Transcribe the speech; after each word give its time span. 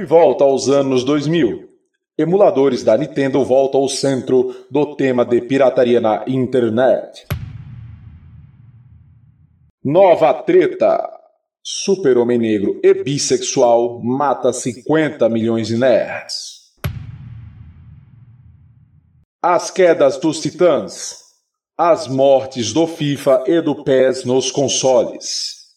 De 0.00 0.06
volta 0.06 0.44
aos 0.44 0.66
anos 0.66 1.04
2000. 1.04 1.68
Emuladores 2.16 2.82
da 2.82 2.96
Nintendo 2.96 3.44
voltam 3.44 3.82
ao 3.82 3.86
centro 3.86 4.64
do 4.70 4.96
tema 4.96 5.26
de 5.26 5.42
pirataria 5.42 6.00
na 6.00 6.24
internet. 6.26 7.26
Nova 9.84 10.32
treta. 10.32 11.06
Super-Homem 11.62 12.38
Negro 12.38 12.80
e 12.82 12.94
bissexual 12.94 14.02
mata 14.02 14.54
50 14.54 15.28
milhões 15.28 15.66
de 15.66 15.76
nerds. 15.76 16.70
As 19.42 19.70
quedas 19.70 20.16
dos 20.16 20.40
titãs. 20.40 21.24
As 21.76 22.08
mortes 22.08 22.72
do 22.72 22.86
FIFA 22.86 23.44
e 23.46 23.60
do 23.60 23.84
PES 23.84 24.24
nos 24.24 24.50
consoles. 24.50 25.76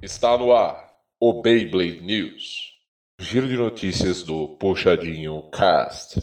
Está 0.00 0.38
no 0.38 0.52
ar 0.52 0.83
o 1.20 1.40
Beyblade 1.40 2.00
News. 2.00 2.74
Giro 3.20 3.46
de 3.46 3.56
notícias 3.56 4.22
do 4.22 4.56
Puxadinho 4.58 5.42
Cast. 5.50 6.18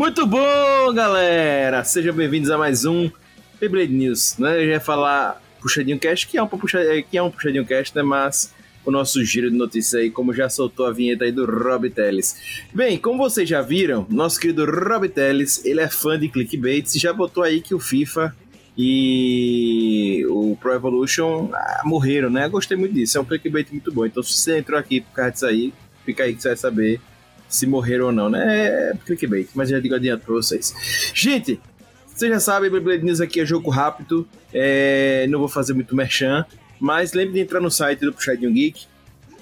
Muito 0.00 0.26
bom, 0.26 0.94
galera! 0.94 1.84
Sejam 1.84 2.14
bem-vindos 2.14 2.50
a 2.50 2.56
mais 2.56 2.86
um 2.86 3.10
Beyblade 3.60 3.92
News. 3.92 4.38
Né? 4.38 4.62
Eu 4.62 4.64
já 4.64 4.72
ia 4.72 4.80
falar 4.80 5.42
Puxadinho 5.60 5.98
Cast, 5.98 6.26
que 6.26 6.38
é 6.38 6.42
um, 6.42 6.46
puxa, 6.46 6.80
que 7.02 7.18
é 7.18 7.22
um 7.22 7.30
Puxadinho 7.30 7.66
Cast, 7.66 7.94
né? 7.94 8.02
Mas 8.02 8.50
o 8.82 8.90
nosso 8.90 9.22
giro 9.22 9.50
de 9.50 9.58
notícias 9.58 10.00
aí, 10.00 10.10
como 10.10 10.32
já 10.32 10.48
soltou 10.48 10.86
a 10.86 10.90
vinheta 10.90 11.26
aí 11.26 11.32
do 11.32 11.44
Rob 11.44 11.90
Teles. 11.90 12.64
Bem, 12.72 12.96
como 12.96 13.18
vocês 13.18 13.46
já 13.46 13.60
viram, 13.60 14.06
nosso 14.08 14.40
querido 14.40 14.64
Rob 14.64 15.06
Teles, 15.06 15.62
ele 15.66 15.82
é 15.82 15.88
fã 15.90 16.18
de 16.18 16.30
clickbaits 16.30 16.94
e 16.94 16.98
já 16.98 17.12
botou 17.12 17.42
aí 17.42 17.60
que 17.60 17.74
o 17.74 17.78
FIFA 17.78 18.34
e 18.78 20.24
o 20.30 20.56
Pro 20.56 20.72
Evolution 20.72 21.50
ah, 21.52 21.82
morreram, 21.84 22.30
né? 22.30 22.48
Gostei 22.48 22.74
muito 22.74 22.94
disso, 22.94 23.18
é 23.18 23.20
um 23.20 23.26
clickbait 23.26 23.70
muito 23.70 23.92
bom. 23.92 24.06
Então 24.06 24.22
se 24.22 24.32
você 24.32 24.60
entrou 24.60 24.78
aqui 24.78 25.02
por 25.02 25.12
causa 25.12 25.32
disso 25.32 25.44
aí, 25.46 25.74
fica 26.06 26.22
aí 26.22 26.34
que 26.34 26.40
você 26.40 26.48
vai 26.48 26.56
saber 26.56 27.00
se 27.50 27.66
morreram 27.66 28.06
ou 28.06 28.12
não, 28.12 28.30
né? 28.30 28.66
É 28.66 28.92
clickbait, 29.04 29.48
mas 29.54 29.68
já 29.68 29.78
digo 29.80 29.96
adianto 29.96 30.24
pra 30.24 30.34
vocês. 30.34 30.72
Gente, 31.12 31.60
vocês 32.06 32.30
já 32.30 32.40
sabem, 32.40 32.70
Beyblade 32.70 33.04
News 33.04 33.20
aqui 33.20 33.40
é 33.40 33.44
jogo 33.44 33.68
rápido, 33.70 34.26
é... 34.54 35.26
não 35.28 35.40
vou 35.40 35.48
fazer 35.48 35.74
muito 35.74 35.94
merchan, 35.94 36.46
mas 36.78 37.12
lembre 37.12 37.34
de 37.34 37.40
entrar 37.40 37.60
no 37.60 37.70
site 37.70 38.00
do 38.00 38.12
Puxadinho 38.12 38.52
Geek, 38.52 38.86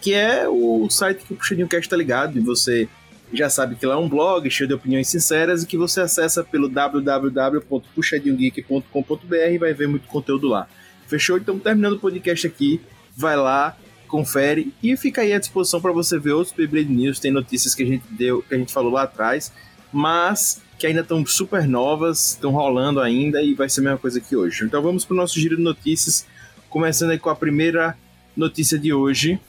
que 0.00 0.14
é 0.14 0.48
o 0.48 0.88
site 0.88 1.24
que 1.24 1.34
o 1.34 1.36
Puxadinho 1.36 1.68
Cast 1.68 1.88
tá 1.88 1.96
ligado, 1.96 2.38
e 2.38 2.40
você 2.40 2.88
já 3.32 3.48
sabe 3.50 3.76
que 3.76 3.84
lá 3.84 3.94
é 3.94 3.98
um 3.98 4.08
blog 4.08 4.48
cheio 4.50 4.66
de 4.66 4.72
opiniões 4.74 5.06
sinceras 5.08 5.62
e 5.62 5.66
que 5.66 5.76
você 5.76 6.00
acessa 6.00 6.42
pelo 6.42 6.66
www.puxadinhogeek.com.br 6.68 9.34
e 9.34 9.58
vai 9.58 9.74
ver 9.74 9.86
muito 9.86 10.08
conteúdo 10.08 10.48
lá. 10.48 10.66
Fechou? 11.06 11.36
Então, 11.36 11.58
terminando 11.58 11.92
o 11.94 11.98
podcast 11.98 12.46
aqui, 12.46 12.80
vai 13.16 13.36
lá, 13.36 13.76
confere 14.08 14.72
e 14.82 14.96
fica 14.96 15.20
aí 15.20 15.32
à 15.32 15.38
disposição 15.38 15.80
para 15.80 15.92
você 15.92 16.18
ver 16.18 16.32
outros 16.32 16.54
Beyblade 16.54 16.88
News. 16.88 17.20
Tem 17.20 17.30
notícias 17.30 17.74
que 17.74 17.82
a 17.82 17.86
gente 17.86 18.04
deu, 18.10 18.42
que 18.42 18.54
a 18.54 18.58
gente 18.58 18.72
falou 18.72 18.92
lá 18.92 19.02
atrás, 19.02 19.52
mas 19.92 20.60
que 20.78 20.86
ainda 20.86 21.00
estão 21.00 21.24
super 21.26 21.66
novas, 21.66 22.30
estão 22.30 22.52
rolando 22.52 23.00
ainda 23.00 23.42
e 23.42 23.54
vai 23.54 23.68
ser 23.68 23.80
a 23.80 23.84
mesma 23.84 23.98
coisa 23.98 24.20
que 24.20 24.36
hoje. 24.36 24.64
Então 24.64 24.80
vamos 24.80 25.04
para 25.04 25.14
o 25.14 25.16
nosso 25.16 25.38
giro 25.38 25.56
de 25.56 25.62
notícias, 25.62 26.26
começando 26.68 27.10
aí 27.10 27.18
com 27.18 27.30
a 27.30 27.36
primeira 27.36 27.96
notícia 28.36 28.78
de 28.78 28.92
hoje. 28.92 29.40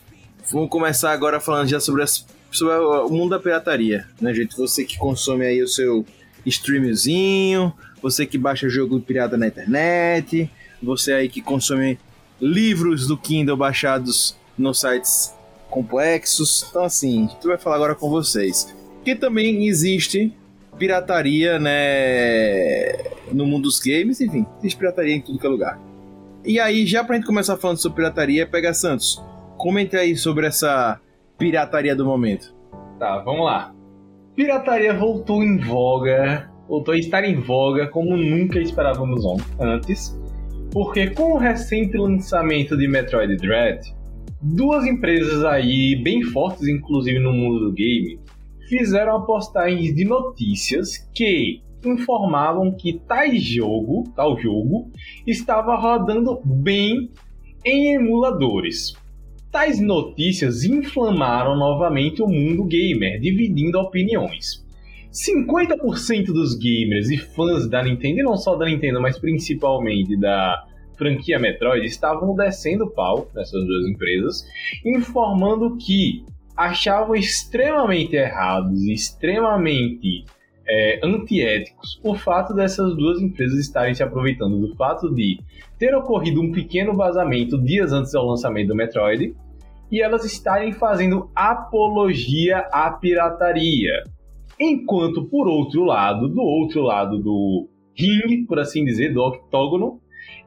Vamos 0.52 0.70
começar 0.70 1.12
agora 1.12 1.40
falando 1.40 1.70
já 1.70 1.80
sobre, 1.80 2.02
as, 2.02 2.26
sobre 2.52 2.74
o 2.74 3.10
mundo 3.10 3.30
da 3.30 3.40
pirataria, 3.40 4.08
né, 4.20 4.34
gente? 4.34 4.58
Você 4.58 4.84
que 4.84 4.98
consome 4.98 5.46
aí 5.46 5.62
o 5.62 5.68
seu 5.68 6.06
streamzinho, 6.46 7.72
você 8.02 8.26
que 8.26 8.38
baixa 8.38 8.68
jogo 8.68 9.00
pirata 9.00 9.38
na 9.38 9.48
internet, 9.48 10.50
você 10.82 11.14
aí 11.14 11.30
que 11.30 11.42
consome 11.42 12.00
livros 12.42 13.06
do 13.06 13.18
Kindle 13.18 13.58
baixados 13.58 14.36
nos 14.60 14.80
sites 14.82 15.34
complexos. 15.70 16.68
Então, 16.70 16.84
assim, 16.84 17.28
gente 17.30 17.48
vai 17.48 17.58
falar 17.58 17.78
agora 17.78 17.96
com 17.96 18.10
vocês. 18.10 18.76
Que 19.04 19.16
também 19.16 19.66
existe 19.68 20.34
pirataria, 20.78 21.58
né? 21.58 22.94
No 23.32 23.46
mundo 23.46 23.64
dos 23.64 23.80
games, 23.80 24.22
enfim, 24.22 24.46
existe 24.60 24.78
pirataria 24.78 25.16
em 25.16 25.22
tudo 25.22 25.40
que 25.40 25.46
é 25.46 25.50
lugar. 25.50 25.80
E 26.46 26.60
aí, 26.60 26.86
já 26.86 27.04
pra 27.04 27.16
gente 27.16 27.26
começar 27.26 27.58
falando 27.58 27.78
sobre 27.78 27.98
pirataria, 27.98 28.48
pega 28.48 28.74
Santos, 28.74 29.22
comente 29.58 29.96
aí 29.96 30.16
sobre 30.16 30.48
essa 30.48 31.00
pirataria 31.38 31.96
do 31.96 32.06
momento. 32.06 32.54
Tá, 32.98 33.20
vamos 33.20 33.46
lá. 33.46 33.74
Pirataria 34.36 34.94
voltou 34.94 35.44
em 35.44 35.58
voga, 35.58 36.50
voltou 36.68 36.94
a 36.94 36.98
estar 36.98 37.24
em 37.26 37.36
voga 37.36 37.88
como 37.88 38.16
nunca 38.16 38.60
esperávamos 38.60 39.24
antes, 39.60 40.18
porque 40.72 41.10
com 41.10 41.34
o 41.34 41.38
recente 41.38 41.98
lançamento 41.98 42.78
de 42.78 42.88
Metroid 42.88 43.36
Dread, 43.36 43.94
Duas 44.42 44.86
empresas 44.86 45.44
aí 45.44 46.02
bem 46.02 46.24
fortes, 46.24 46.68
inclusive 46.68 47.20
no 47.20 47.34
mundo 47.34 47.60
do 47.60 47.74
game, 47.74 48.20
fizeram 48.70 49.26
postagens 49.26 49.94
de 49.94 50.06
notícias 50.06 50.98
que 51.14 51.62
informavam 51.86 52.72
que 52.72 53.02
tal 53.08 53.36
jogo, 53.36 54.10
tal 54.16 54.40
jogo, 54.40 54.90
estava 55.28 55.76
rodando 55.76 56.40
bem 56.46 57.10
em 57.66 57.96
emuladores. 57.96 58.94
Tais 59.52 59.82
notícias 59.82 60.64
inflamaram 60.64 61.58
novamente 61.58 62.22
o 62.22 62.28
mundo 62.28 62.64
gamer, 62.64 63.20
dividindo 63.20 63.80
opiniões. 63.80 64.66
50% 65.12 66.28
dos 66.28 66.56
gamers 66.56 67.10
e 67.10 67.18
fãs 67.18 67.68
da 67.68 67.84
Nintendo, 67.84 68.20
e 68.20 68.24
não 68.24 68.38
só 68.38 68.56
da 68.56 68.66
Nintendo, 68.66 69.02
mas 69.02 69.18
principalmente 69.18 70.16
da 70.16 70.66
franquia 71.00 71.40
Metroid 71.40 71.86
estavam 71.86 72.36
descendo 72.36 72.92
pau 72.92 73.32
nessas 73.34 73.66
duas 73.66 73.88
empresas, 73.88 74.46
informando 74.86 75.78
que 75.78 76.24
achavam 76.56 77.16
extremamente 77.16 78.16
errados 78.16 78.84
e 78.84 78.94
extremamente 78.94 80.26
é, 80.68 81.00
antiéticos 81.04 82.00
o 82.04 82.14
fato 82.14 82.54
dessas 82.54 82.96
duas 82.96 83.20
empresas 83.20 83.58
estarem 83.58 83.96
se 83.96 84.04
aproveitando 84.04 84.60
do 84.60 84.76
fato 84.76 85.10
de 85.16 85.40
ter 85.80 85.96
ocorrido 85.96 86.42
um 86.42 86.52
pequeno 86.52 86.96
vazamento 86.96 87.58
dias 87.58 87.92
antes 87.92 88.12
do 88.12 88.22
lançamento 88.22 88.68
do 88.68 88.76
Metroid 88.76 89.34
e 89.92 90.02
elas 90.02 90.24
estarem 90.26 90.72
fazendo 90.74 91.32
apologia 91.34 92.60
à 92.72 92.92
pirataria. 92.92 94.04
Enquanto, 94.60 95.26
por 95.26 95.48
outro 95.48 95.84
lado, 95.84 96.28
do 96.28 96.42
outro 96.42 96.82
lado 96.82 97.18
do 97.18 97.68
ringue, 97.98 98.46
por 98.46 98.60
assim 98.60 98.84
dizer, 98.84 99.14
do 99.14 99.22
octógono, 99.22 100.00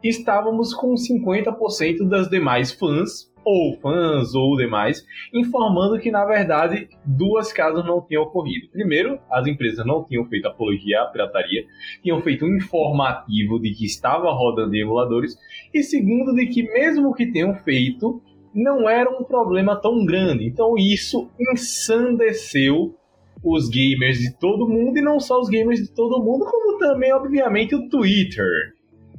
estávamos 0.03 0.75
com 0.75 0.95
50% 0.95 2.09
das 2.09 2.29
demais 2.29 2.73
fãs, 2.73 3.33
ou 3.45 3.77
fãs 3.81 4.35
ou 4.35 4.57
demais, 4.57 5.05
informando 5.35 5.99
que 5.99 6.11
na 6.11 6.25
verdade 6.25 6.89
duas 7.05 7.53
casos 7.53 7.85
não 7.85 8.01
tinham 8.01 8.23
ocorrido. 8.23 8.69
Primeiro, 8.71 9.19
as 9.31 9.47
empresas 9.47 9.85
não 9.85 10.05
tinham 10.05 10.25
feito 10.27 10.47
apologia 10.47 11.03
à 11.03 11.07
pirataria, 11.07 11.65
tinham 12.03 12.21
feito 12.23 12.45
um 12.45 12.57
informativo 12.57 13.61
de 13.61 13.71
que 13.75 13.85
estava 13.85 14.31
rodando 14.33 14.75
em 14.75 14.81
emuladores, 14.81 15.37
e 15.73 15.83
segundo, 15.83 16.35
de 16.35 16.47
que 16.47 16.63
mesmo 16.63 17.15
que 17.15 17.33
tenham 17.33 17.55
feito, 17.57 18.23
não 18.55 18.89
era 18.89 19.11
um 19.11 19.25
problema 19.25 19.81
tão 19.81 20.05
grande. 20.05 20.47
Então 20.47 20.75
isso 20.77 21.31
ensandeceu 21.41 22.95
os 23.43 23.69
gamers 23.69 24.19
de 24.19 24.39
todo 24.39 24.69
mundo, 24.69 24.99
e 24.99 25.03
não 25.03 25.19
só 25.19 25.41
os 25.41 25.49
gamers 25.49 25.81
de 25.81 25.93
todo 25.93 26.23
mundo, 26.23 26.45
como 26.45 26.79
também, 26.79 27.13
obviamente, 27.13 27.75
o 27.75 27.89
Twitter 27.89 28.47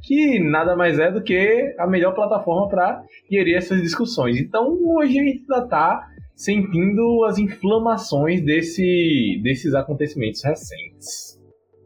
que 0.03 0.39
nada 0.39 0.75
mais 0.75 0.99
é 0.99 1.09
do 1.09 1.23
que 1.23 1.73
a 1.79 1.87
melhor 1.87 2.13
plataforma 2.13 2.67
para 2.67 3.01
gerir 3.31 3.55
essas 3.55 3.81
discussões. 3.81 4.37
Então, 4.37 4.77
hoje 4.83 5.17
a 5.17 5.23
gente 5.23 5.39
ainda 5.41 5.63
está 5.63 6.07
sentindo 6.35 7.23
as 7.23 7.37
inflamações 7.37 8.43
desse, 8.43 9.39
desses 9.41 9.73
acontecimentos 9.73 10.43
recentes. 10.43 11.39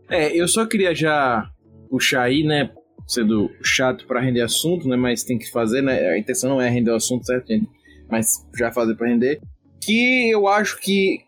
É, 0.10 0.36
eu 0.36 0.48
só 0.48 0.66
queria 0.66 0.96
já 0.96 1.48
puxar 1.90 2.24
aí, 2.24 2.44
né, 2.44 2.72
sendo 3.06 3.52
chato 3.64 4.08
para 4.08 4.20
render 4.20 4.42
assunto, 4.42 4.88
né, 4.88 4.96
mas 4.96 5.24
tem 5.24 5.38
que 5.38 5.52
fazer, 5.52 5.82
né, 5.82 6.10
a 6.10 6.18
intenção 6.18 6.50
não 6.50 6.62
é 6.62 6.70
render 6.70 6.92
o 6.92 6.96
assunto, 6.96 7.26
certo, 7.26 7.48
gente? 7.48 7.68
Mas 8.10 8.46
já 8.58 8.72
fazer 8.72 8.96
para 8.96 9.08
render, 9.08 9.40
que 9.82 10.30
eu 10.32 10.48
acho 10.48 10.80
que 10.80 11.20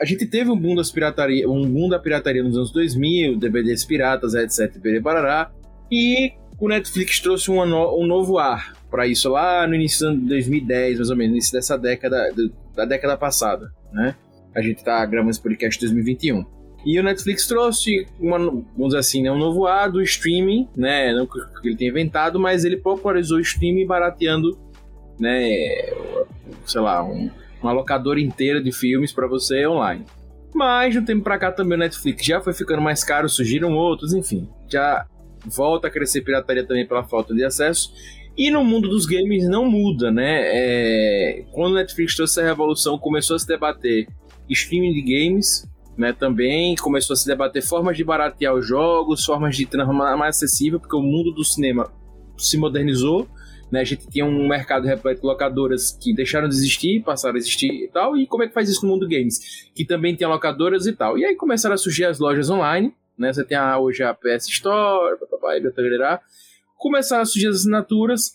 a 0.00 0.04
gente 0.04 0.26
teve 0.26 0.50
um 0.50 0.56
boom 0.56 0.76
das 0.76 0.92
pirataria, 0.92 1.48
um 1.50 1.68
boom 1.68 1.88
da 1.88 1.98
pirataria 1.98 2.44
nos 2.44 2.56
anos 2.56 2.70
2000, 2.70 3.38
DVDs 3.38 3.84
piratas, 3.84 4.34
etc, 4.34 5.00
barará, 5.02 5.50
e 5.90 6.32
o 6.58 6.68
Netflix 6.68 7.20
trouxe 7.20 7.50
um, 7.50 8.06
novo 8.06 8.38
ar 8.38 8.74
para 8.90 9.06
isso 9.06 9.28
lá 9.28 9.66
no 9.66 9.74
início 9.74 10.10
de 10.12 10.26
2010, 10.26 10.96
mais 10.96 11.10
ou 11.10 11.16
menos, 11.16 11.30
no 11.30 11.36
início 11.36 11.52
dessa 11.52 11.76
década, 11.76 12.32
da 12.74 12.84
década 12.84 13.16
passada, 13.16 13.72
né? 13.92 14.14
A 14.54 14.62
gente 14.62 14.82
tá 14.82 15.04
gravando 15.04 15.30
esse 15.30 15.40
podcast 15.40 15.78
em 15.78 15.86
2021. 15.86 16.44
E 16.84 16.98
o 16.98 17.02
Netflix 17.02 17.46
trouxe, 17.46 18.06
uma, 18.18 18.38
vamos 18.38 18.88
dizer 18.88 18.98
assim, 18.98 19.22
né, 19.22 19.30
um 19.30 19.38
novo 19.38 19.66
ar 19.66 19.90
do 19.90 20.00
streaming, 20.02 20.68
né? 20.76 21.12
Não 21.12 21.26
que 21.26 21.38
ele 21.64 21.76
tenha 21.76 21.90
inventado, 21.90 22.40
mas 22.40 22.64
ele 22.64 22.76
popularizou 22.76 23.38
o 23.38 23.40
streaming 23.40 23.86
barateando, 23.86 24.58
né? 25.18 25.92
Sei 26.64 26.80
lá, 26.80 27.04
um, 27.04 27.30
uma 27.62 27.72
locadora 27.72 28.20
inteira 28.20 28.62
de 28.62 28.72
filmes 28.72 29.12
para 29.12 29.26
você 29.26 29.66
online. 29.66 30.04
Mas 30.54 30.92
de 30.92 31.00
um 31.00 31.04
tempo 31.04 31.22
pra 31.22 31.38
cá 31.38 31.52
também 31.52 31.76
o 31.76 31.80
Netflix 31.80 32.24
já 32.24 32.40
foi 32.40 32.54
ficando 32.54 32.80
mais 32.80 33.04
caro, 33.04 33.28
surgiram 33.28 33.74
outros, 33.74 34.14
enfim. 34.14 34.48
Já 34.68 35.06
volta 35.48 35.88
a 35.88 35.90
crescer 35.90 36.22
pirataria 36.22 36.64
também 36.64 36.86
pela 36.86 37.04
falta 37.04 37.34
de 37.34 37.44
acesso. 37.44 37.92
E 38.36 38.50
no 38.50 38.62
mundo 38.62 38.88
dos 38.88 39.04
games 39.04 39.48
não 39.48 39.68
muda, 39.68 40.12
né? 40.12 40.42
É... 40.44 41.44
Quando 41.52 41.72
o 41.72 41.74
Netflix 41.76 42.14
trouxe 42.14 42.38
essa 42.38 42.48
revolução, 42.48 42.98
começou 42.98 43.34
a 43.34 43.38
se 43.38 43.46
debater 43.46 44.06
streaming 44.48 44.92
de 44.92 45.02
games, 45.02 45.68
né, 45.96 46.12
também 46.12 46.76
começou 46.76 47.14
a 47.14 47.16
se 47.16 47.26
debater 47.26 47.60
formas 47.60 47.96
de 47.96 48.04
baratear 48.04 48.54
os 48.54 48.66
jogos, 48.66 49.24
formas 49.24 49.56
de 49.56 49.66
transformar 49.66 50.16
mais 50.16 50.36
acessível, 50.36 50.78
porque 50.78 50.94
o 50.94 51.02
mundo 51.02 51.32
do 51.32 51.44
cinema 51.44 51.92
se 52.36 52.56
modernizou, 52.56 53.28
né, 53.70 53.80
a 53.80 53.84
gente 53.84 54.08
tinha 54.08 54.24
um 54.24 54.48
mercado 54.48 54.86
repleto 54.86 55.20
de 55.20 55.26
locadoras 55.26 55.90
que 55.90 56.14
deixaram 56.14 56.48
de 56.48 56.54
existir, 56.54 57.02
passaram 57.02 57.34
a 57.34 57.38
existir 57.38 57.70
e 57.84 57.88
tal, 57.88 58.16
e 58.16 58.26
como 58.26 58.44
é 58.44 58.48
que 58.48 58.54
faz 58.54 58.68
isso 58.68 58.86
no 58.86 58.92
mundo 58.92 59.08
games? 59.08 59.68
Que 59.74 59.84
também 59.84 60.14
tem 60.14 60.26
locadoras 60.26 60.86
e 60.86 60.92
tal. 60.92 61.18
E 61.18 61.24
aí 61.24 61.34
começaram 61.34 61.74
a 61.74 61.78
surgir 61.78 62.04
as 62.04 62.18
lojas 62.18 62.48
online, 62.48 62.94
né, 63.18 63.32
você 63.32 63.44
tem 63.44 63.56
a, 63.56 63.78
hoje 63.78 64.02
a 64.02 64.14
PS 64.14 64.48
Store, 64.48 65.18
papai, 65.30 65.60
começaram 66.76 67.22
a 67.22 67.26
surgir 67.26 67.48
as 67.48 67.56
assinaturas, 67.56 68.32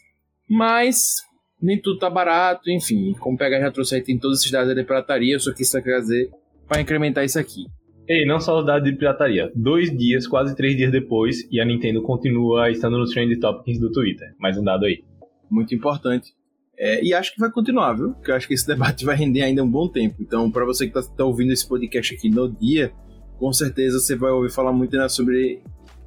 mas 0.49 1.21
nem 1.61 1.81
tudo 1.81 1.99
tá 1.99 2.09
barato, 2.09 2.69
enfim, 2.69 3.13
como 3.19 3.37
pega 3.37 3.59
já 3.59 3.71
trouxe 3.71 3.95
aí, 3.95 4.01
tem 4.01 4.19
todos 4.19 4.39
esses 4.39 4.51
dados 4.51 4.75
de 4.75 4.83
pirataria, 4.83 5.33
eu 5.33 5.39
só 5.39 5.53
quis 5.53 5.71
trazer 5.71 6.29
para 6.67 6.81
incrementar 6.81 7.23
isso 7.23 7.39
aqui. 7.39 7.65
Ei, 8.07 8.25
não 8.25 8.39
só 8.39 8.59
os 8.59 8.65
dados 8.65 8.83
de 8.83 8.97
pirataria. 8.97 9.49
Dois 9.55 9.95
dias, 9.95 10.27
quase 10.27 10.55
três 10.55 10.75
dias 10.75 10.91
depois, 10.91 11.47
e 11.49 11.61
a 11.61 11.65
Nintendo 11.65 12.01
continua 12.01 12.69
estando 12.69 12.97
nos 12.97 13.11
Trend 13.11 13.39
Topics 13.39 13.79
do 13.79 13.91
Twitter. 13.91 14.33
Mais 14.37 14.57
um 14.57 14.63
dado 14.63 14.85
aí. 14.85 15.03
Muito 15.49 15.73
importante. 15.73 16.33
É, 16.77 17.01
e 17.01 17.13
acho 17.13 17.33
que 17.33 17.39
vai 17.39 17.49
continuar, 17.49 17.93
viu? 17.93 18.11
Porque 18.13 18.29
eu 18.29 18.35
acho 18.35 18.47
que 18.47 18.53
esse 18.55 18.67
debate 18.67 19.05
vai 19.05 19.15
render 19.15 19.41
ainda 19.41 19.63
um 19.63 19.69
bom 19.69 19.87
tempo. 19.87 20.17
Então, 20.19 20.51
para 20.51 20.65
você 20.65 20.85
que 20.85 20.97
está 20.97 21.15
tá 21.15 21.23
ouvindo 21.23 21.53
esse 21.53 21.67
podcast 21.67 22.13
aqui 22.13 22.29
no 22.29 22.51
dia, 22.51 22.91
com 23.37 23.51
certeza 23.51 23.99
você 23.99 24.15
vai 24.15 24.31
ouvir 24.31 24.51
falar 24.51 24.71
muito 24.71 24.95
né, 24.97 25.07
sobre 25.09 25.61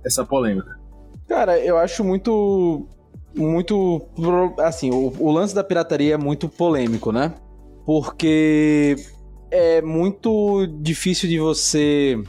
essa 0.05 0.25
polêmica. 0.25 0.78
Cara, 1.28 1.58
eu 1.58 1.76
acho 1.76 2.05
muito. 2.05 2.87
Muito. 3.34 4.06
Assim, 4.58 4.90
o, 4.90 5.12
o 5.19 5.31
lance 5.31 5.55
da 5.55 5.62
pirataria 5.62 6.14
é 6.14 6.19
muito 6.19 6.49
polêmico, 6.49 7.12
né? 7.12 7.34
Porque 7.84 8.96
é 9.50 9.82
muito 9.82 10.67
difícil 10.81 11.28
de 11.28 11.38
você 11.38 12.23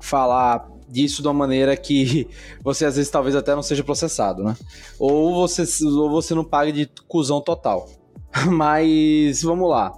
falar 0.00 0.68
disso 0.88 1.22
de 1.22 1.28
uma 1.28 1.34
maneira 1.34 1.76
que 1.76 2.28
você 2.62 2.84
às 2.84 2.96
vezes 2.96 3.10
talvez 3.10 3.34
até 3.36 3.54
não 3.54 3.62
seja 3.62 3.84
processado, 3.84 4.42
né? 4.42 4.56
Ou 4.98 5.34
você, 5.34 5.64
ou 5.84 6.10
você 6.10 6.34
não 6.34 6.44
pague 6.44 6.72
de 6.72 6.90
cuzão 7.06 7.40
total. 7.40 7.88
Mas 8.50 9.42
vamos 9.42 9.68
lá. 9.68 9.92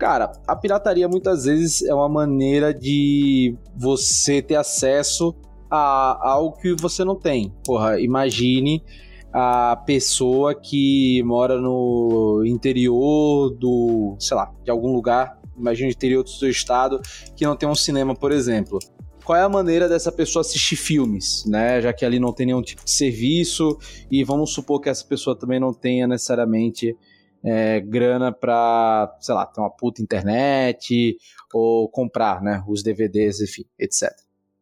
Cara, 0.00 0.32
a 0.48 0.56
pirataria 0.56 1.06
muitas 1.06 1.44
vezes 1.44 1.82
é 1.82 1.92
uma 1.92 2.08
maneira 2.08 2.72
de 2.72 3.54
você 3.76 4.40
ter 4.40 4.56
acesso 4.56 5.36
a 5.70 6.30
algo 6.30 6.56
que 6.56 6.74
você 6.74 7.04
não 7.04 7.14
tem. 7.14 7.54
Porra, 7.62 8.00
imagine 8.00 8.82
a 9.30 9.76
pessoa 9.84 10.54
que 10.54 11.22
mora 11.22 11.60
no 11.60 12.42
interior 12.46 13.50
do, 13.50 14.16
sei 14.18 14.38
lá, 14.38 14.50
de 14.64 14.70
algum 14.70 14.90
lugar 14.90 15.38
imagina 15.54 15.90
interior 15.90 16.24
do 16.24 16.30
seu 16.30 16.48
estado 16.48 16.98
que 17.36 17.44
não 17.44 17.54
tem 17.54 17.68
um 17.68 17.74
cinema, 17.74 18.14
por 18.14 18.32
exemplo. 18.32 18.78
Qual 19.22 19.36
é 19.36 19.42
a 19.42 19.50
maneira 19.50 19.86
dessa 19.86 20.10
pessoa 20.10 20.40
assistir 20.40 20.76
filmes, 20.76 21.44
né? 21.44 21.78
Já 21.82 21.92
que 21.92 22.06
ali 22.06 22.18
não 22.18 22.32
tem 22.32 22.46
nenhum 22.46 22.62
tipo 22.62 22.82
de 22.82 22.90
serviço 22.90 23.76
e 24.10 24.24
vamos 24.24 24.54
supor 24.54 24.80
que 24.80 24.88
essa 24.88 25.04
pessoa 25.04 25.38
também 25.38 25.60
não 25.60 25.74
tenha 25.74 26.08
necessariamente 26.08 26.96
é, 27.44 27.80
grana 27.80 28.32
para, 28.32 29.16
sei 29.20 29.34
lá, 29.34 29.46
ter 29.46 29.60
uma 29.60 29.70
puta 29.70 30.02
internet 30.02 31.16
ou 31.52 31.88
comprar, 31.88 32.42
né? 32.42 32.62
Os 32.68 32.82
DVDs, 32.82 33.40
enfim, 33.40 33.64
etc. 33.78 34.10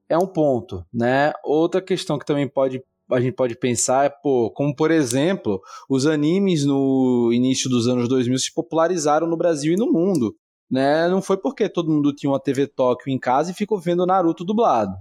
É 0.08 0.16
um 0.16 0.26
ponto, 0.26 0.84
né? 0.92 1.32
Outra 1.44 1.82
questão 1.82 2.18
que 2.18 2.26
também 2.26 2.48
pode 2.48 2.82
a 3.10 3.20
gente 3.20 3.32
pode 3.32 3.56
pensar 3.56 4.04
é, 4.04 4.10
pô, 4.10 4.50
como 4.50 4.76
por 4.76 4.90
exemplo, 4.90 5.62
os 5.88 6.06
animes 6.06 6.66
no 6.66 7.30
início 7.32 7.70
dos 7.70 7.88
anos 7.88 8.06
2000 8.06 8.38
se 8.38 8.52
popularizaram 8.52 9.26
no 9.26 9.34
Brasil 9.34 9.72
e 9.72 9.76
no 9.76 9.90
mundo 9.90 10.36
né? 10.70 11.08
Não 11.08 11.22
foi 11.22 11.36
porque 11.36 11.68
todo 11.68 11.90
mundo 11.90 12.12
tinha 12.12 12.30
uma 12.30 12.40
TV 12.40 12.66
Tóquio 12.66 13.10
em 13.12 13.18
casa 13.18 13.50
e 13.50 13.54
ficou 13.54 13.78
vendo 13.78 14.06
Naruto 14.06 14.44
dublado. 14.44 14.94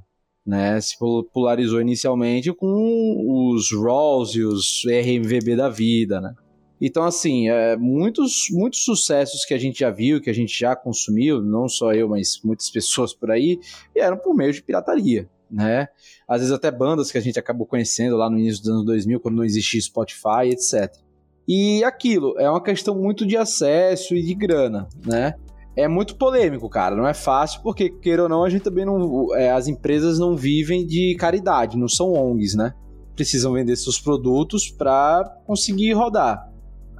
Né, 0.46 0.80
se 0.80 0.98
popularizou 0.98 1.82
inicialmente 1.82 2.54
com 2.54 3.52
os 3.54 3.70
Rolls 3.74 4.40
e 4.40 4.46
os 4.46 4.82
RMVB 4.86 5.58
da 5.58 5.68
vida, 5.68 6.22
né? 6.22 6.34
Então, 6.80 7.04
assim, 7.04 7.50
é, 7.50 7.76
muitos, 7.76 8.48
muitos 8.52 8.84
sucessos 8.84 9.44
que 9.46 9.54
a 9.54 9.58
gente 9.58 9.80
já 9.80 9.90
viu, 9.90 10.22
que 10.22 10.30
a 10.30 10.34
gente 10.34 10.58
já 10.58 10.76
consumiu, 10.76 11.42
não 11.42 11.68
só 11.68 11.94
eu, 11.94 12.08
mas 12.08 12.40
muitas 12.44 12.70
pessoas 12.72 13.14
por 13.14 13.32
aí, 13.32 13.60
eram 13.96 14.18
por 14.18 14.36
meio 14.36 14.54
de 14.54 14.62
pirataria, 14.62 15.28
né? 15.50 15.88
Às 16.28 16.42
vezes 16.42 16.54
até 16.54 16.70
bandas 16.70 17.12
que 17.12 17.18
a 17.18 17.22
gente 17.22 17.40
acabou 17.40 17.66
conhecendo 17.66 18.16
lá 18.16 18.30
no 18.30 18.38
início 18.38 18.62
dos 18.62 18.72
anos 18.72 18.86
2000, 18.86 19.20
quando 19.20 19.36
não 19.36 19.44
existia 19.44 19.82
Spotify, 19.82 20.50
etc. 20.52 20.94
E 21.48 21.84
aquilo, 21.84 22.38
é 22.38 22.50
uma 22.50 22.62
questão 22.62 22.96
muito 22.96 23.26
de 23.26 23.38
acesso 23.38 24.16
e 24.16 24.22
de 24.22 24.36
grana, 24.36 24.88
né? 25.06 25.34
é 25.78 25.88
muito 25.88 26.16
polêmico, 26.16 26.68
cara. 26.68 26.96
Não 26.96 27.08
é 27.08 27.14
fácil, 27.14 27.62
porque, 27.62 27.88
queira 27.88 28.24
ou 28.24 28.30
não, 28.30 28.44
a 28.44 28.50
gente 28.50 28.64
também 28.64 28.84
não. 28.84 29.34
É, 29.36 29.52
as 29.52 29.68
empresas 29.68 30.18
não 30.18 30.36
vivem 30.36 30.86
de 30.86 31.16
caridade, 31.20 31.78
não 31.78 31.88
são 31.88 32.14
ONGs, 32.14 32.56
né? 32.56 32.74
Precisam 33.16 33.54
vender 33.54 33.76
seus 33.76 34.02
produtos 34.02 34.72
para 34.72 35.24
conseguir 35.46 35.94
rodar. 35.94 36.52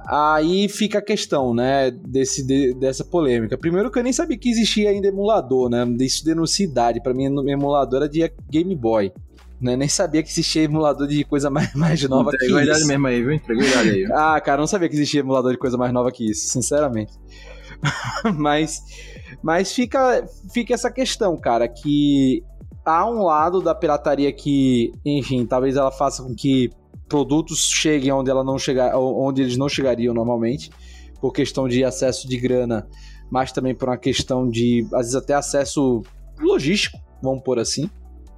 Aí 0.06 0.68
fica 0.68 0.98
a 0.98 1.02
questão, 1.02 1.52
né, 1.52 1.90
desse, 1.90 2.46
de, 2.46 2.72
dessa 2.74 3.04
polêmica. 3.04 3.58
Primeiro 3.58 3.90
que 3.90 3.98
eu 3.98 4.02
nem 4.02 4.12
sabia 4.12 4.38
que 4.38 4.48
existia 4.48 4.90
ainda 4.90 5.08
emulador, 5.08 5.68
né? 5.68 5.84
Isso 6.00 6.24
denuncia 6.24 6.64
idade. 6.64 7.02
Pra 7.02 7.12
mim, 7.12 7.24
emulador 7.24 8.02
era 8.02 8.08
de 8.08 8.30
Game 8.50 8.74
Boy. 8.74 9.12
Né? 9.60 9.76
Nem 9.76 9.88
sabia 9.88 10.22
que 10.22 10.30
existia 10.30 10.62
emulador 10.62 11.08
de 11.08 11.24
coisa 11.24 11.50
mais, 11.50 11.72
mais 11.74 12.02
nova 12.08 12.30
Entregou 12.30 12.58
que 12.58 12.62
isso. 12.62 12.70
idade 12.70 12.86
mesmo 12.86 13.06
aí, 13.06 13.22
viu? 13.22 13.32
Entregou 13.32 13.64
idade 13.64 13.90
aí. 13.90 14.06
ah, 14.12 14.40
cara, 14.40 14.60
não 14.60 14.68
sabia 14.68 14.88
que 14.88 14.94
existia 14.94 15.20
emulador 15.20 15.52
de 15.52 15.58
coisa 15.58 15.76
mais 15.76 15.92
nova 15.92 16.12
que 16.12 16.30
isso, 16.30 16.48
sinceramente. 16.48 17.12
mas 18.36 18.82
mas 19.42 19.72
fica, 19.72 20.26
fica 20.52 20.74
essa 20.74 20.90
questão, 20.90 21.36
cara, 21.36 21.68
que 21.68 22.42
há 22.84 23.08
um 23.08 23.22
lado 23.22 23.60
da 23.60 23.74
pirataria 23.74 24.32
que, 24.32 24.92
enfim, 25.04 25.46
talvez 25.46 25.76
ela 25.76 25.90
faça 25.90 26.22
com 26.22 26.34
que 26.34 26.70
produtos 27.08 27.68
cheguem 27.70 28.12
onde 28.12 28.30
ela 28.30 28.44
não 28.44 28.58
chegar, 28.58 28.96
onde 28.96 29.42
eles 29.42 29.56
não 29.56 29.68
chegariam 29.68 30.14
normalmente, 30.14 30.70
por 31.20 31.32
questão 31.32 31.66
de 31.66 31.84
acesso 31.84 32.28
de 32.28 32.38
grana, 32.38 32.86
mas 33.30 33.52
também 33.52 33.74
por 33.74 33.88
uma 33.88 33.98
questão 33.98 34.48
de, 34.48 34.86
às 34.92 35.06
vezes 35.06 35.14
até 35.14 35.34
acesso 35.34 36.02
logístico, 36.38 36.98
vamos 37.22 37.42
por 37.42 37.58
assim. 37.58 37.90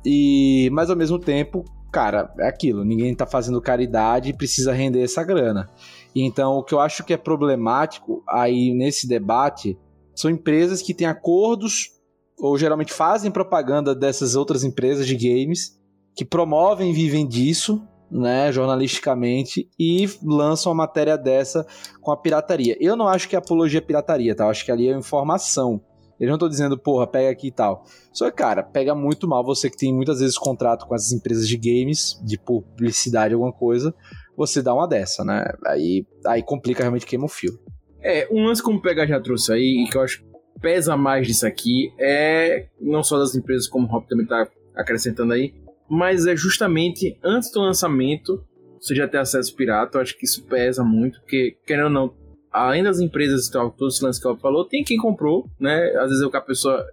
E, 0.04 0.70
mas 0.72 0.88
ao 0.88 0.96
mesmo 0.96 1.18
tempo, 1.18 1.64
cara, 1.92 2.32
é 2.38 2.48
aquilo, 2.48 2.84
ninguém 2.84 3.14
tá 3.14 3.26
fazendo 3.26 3.60
caridade 3.60 4.30
e 4.30 4.36
precisa 4.36 4.72
render 4.72 5.02
essa 5.02 5.22
grana. 5.22 5.68
Então, 6.14 6.58
o 6.58 6.62
que 6.62 6.74
eu 6.74 6.80
acho 6.80 7.04
que 7.04 7.12
é 7.12 7.16
problemático 7.16 8.22
aí 8.28 8.72
nesse 8.74 9.06
debate 9.06 9.78
são 10.14 10.30
empresas 10.30 10.82
que 10.82 10.94
têm 10.94 11.06
acordos 11.06 11.90
ou 12.38 12.56
geralmente 12.56 12.92
fazem 12.92 13.30
propaganda 13.30 13.94
dessas 13.94 14.34
outras 14.34 14.64
empresas 14.64 15.06
de 15.06 15.14
games 15.14 15.78
que 16.16 16.24
promovem 16.24 16.90
e 16.90 16.94
vivem 16.94 17.26
disso, 17.26 17.82
né, 18.10 18.50
jornalisticamente 18.50 19.68
e 19.78 20.08
lançam 20.22 20.72
uma 20.72 20.84
matéria 20.84 21.16
dessa 21.16 21.66
com 22.00 22.10
a 22.10 22.16
pirataria. 22.16 22.76
Eu 22.80 22.96
não 22.96 23.06
acho 23.06 23.28
que 23.28 23.36
é 23.36 23.38
apologia 23.38 23.78
à 23.78 23.82
pirataria, 23.82 24.34
tá? 24.34 24.44
Eu 24.44 24.50
acho 24.50 24.64
que 24.64 24.72
ali 24.72 24.88
é 24.88 24.96
informação. 24.96 25.80
Eu 26.18 26.28
não 26.28 26.36
tô 26.36 26.48
dizendo, 26.48 26.78
porra, 26.78 27.06
pega 27.06 27.30
aqui 27.30 27.48
e 27.48 27.52
tal. 27.52 27.84
Só 28.12 28.30
que, 28.30 28.36
cara, 28.36 28.62
pega 28.62 28.94
muito 28.94 29.26
mal 29.26 29.42
você 29.42 29.70
que 29.70 29.76
tem 29.76 29.94
muitas 29.94 30.20
vezes 30.20 30.36
contrato 30.36 30.86
com 30.86 30.94
essas 30.94 31.12
empresas 31.12 31.48
de 31.48 31.56
games, 31.56 32.20
de 32.22 32.38
publicidade, 32.38 33.32
alguma 33.32 33.52
coisa, 33.52 33.94
você 34.36 34.60
dá 34.60 34.74
uma 34.74 34.86
dessa, 34.86 35.24
né? 35.24 35.44
Aí, 35.66 36.06
aí 36.26 36.42
complica 36.42 36.82
realmente 36.82 37.06
queima 37.06 37.24
o 37.24 37.28
fio. 37.28 37.58
É, 38.02 38.28
um 38.30 38.44
lance 38.44 38.62
como 38.62 38.78
o 38.78 38.82
PH 38.82 39.06
já 39.06 39.20
trouxe 39.20 39.52
aí, 39.52 39.84
e 39.84 39.90
que 39.90 39.96
eu 39.96 40.02
acho 40.02 40.22
que 40.22 40.30
pesa 40.60 40.96
mais 40.96 41.26
disso 41.26 41.46
aqui, 41.46 41.92
é 41.98 42.66
não 42.78 43.02
só 43.02 43.18
das 43.18 43.34
empresas, 43.34 43.66
como 43.66 43.86
o 43.86 43.94
Hop 43.94 44.06
também 44.06 44.26
tá 44.26 44.46
acrescentando 44.74 45.32
aí, 45.32 45.54
mas 45.90 46.24
é 46.26 46.36
justamente 46.36 47.18
antes 47.22 47.50
do 47.50 47.60
lançamento, 47.60 48.44
você 48.80 48.94
já 48.94 49.08
ter 49.08 49.18
acesso 49.18 49.54
pirata, 49.56 49.98
eu 49.98 50.02
acho 50.02 50.16
que 50.16 50.24
isso 50.24 50.44
pesa 50.44 50.84
muito, 50.84 51.20
porque, 51.20 51.56
querendo 51.66 51.86
ou 51.86 51.90
não, 51.90 52.14
além 52.52 52.82
das 52.82 53.00
empresas 53.00 53.46
e 53.46 53.52
tal, 53.52 53.72
todos 53.72 53.96
os 53.96 54.00
lances 54.00 54.22
que 54.22 54.28
o 54.28 54.36
falou, 54.36 54.64
tem 54.64 54.84
quem 54.84 54.96
comprou, 54.96 55.50
né? 55.58 55.92
Às 55.96 56.10
vezes 56.10 56.22
é 56.22 56.36
a 56.36 56.40
pessoa 56.40 56.86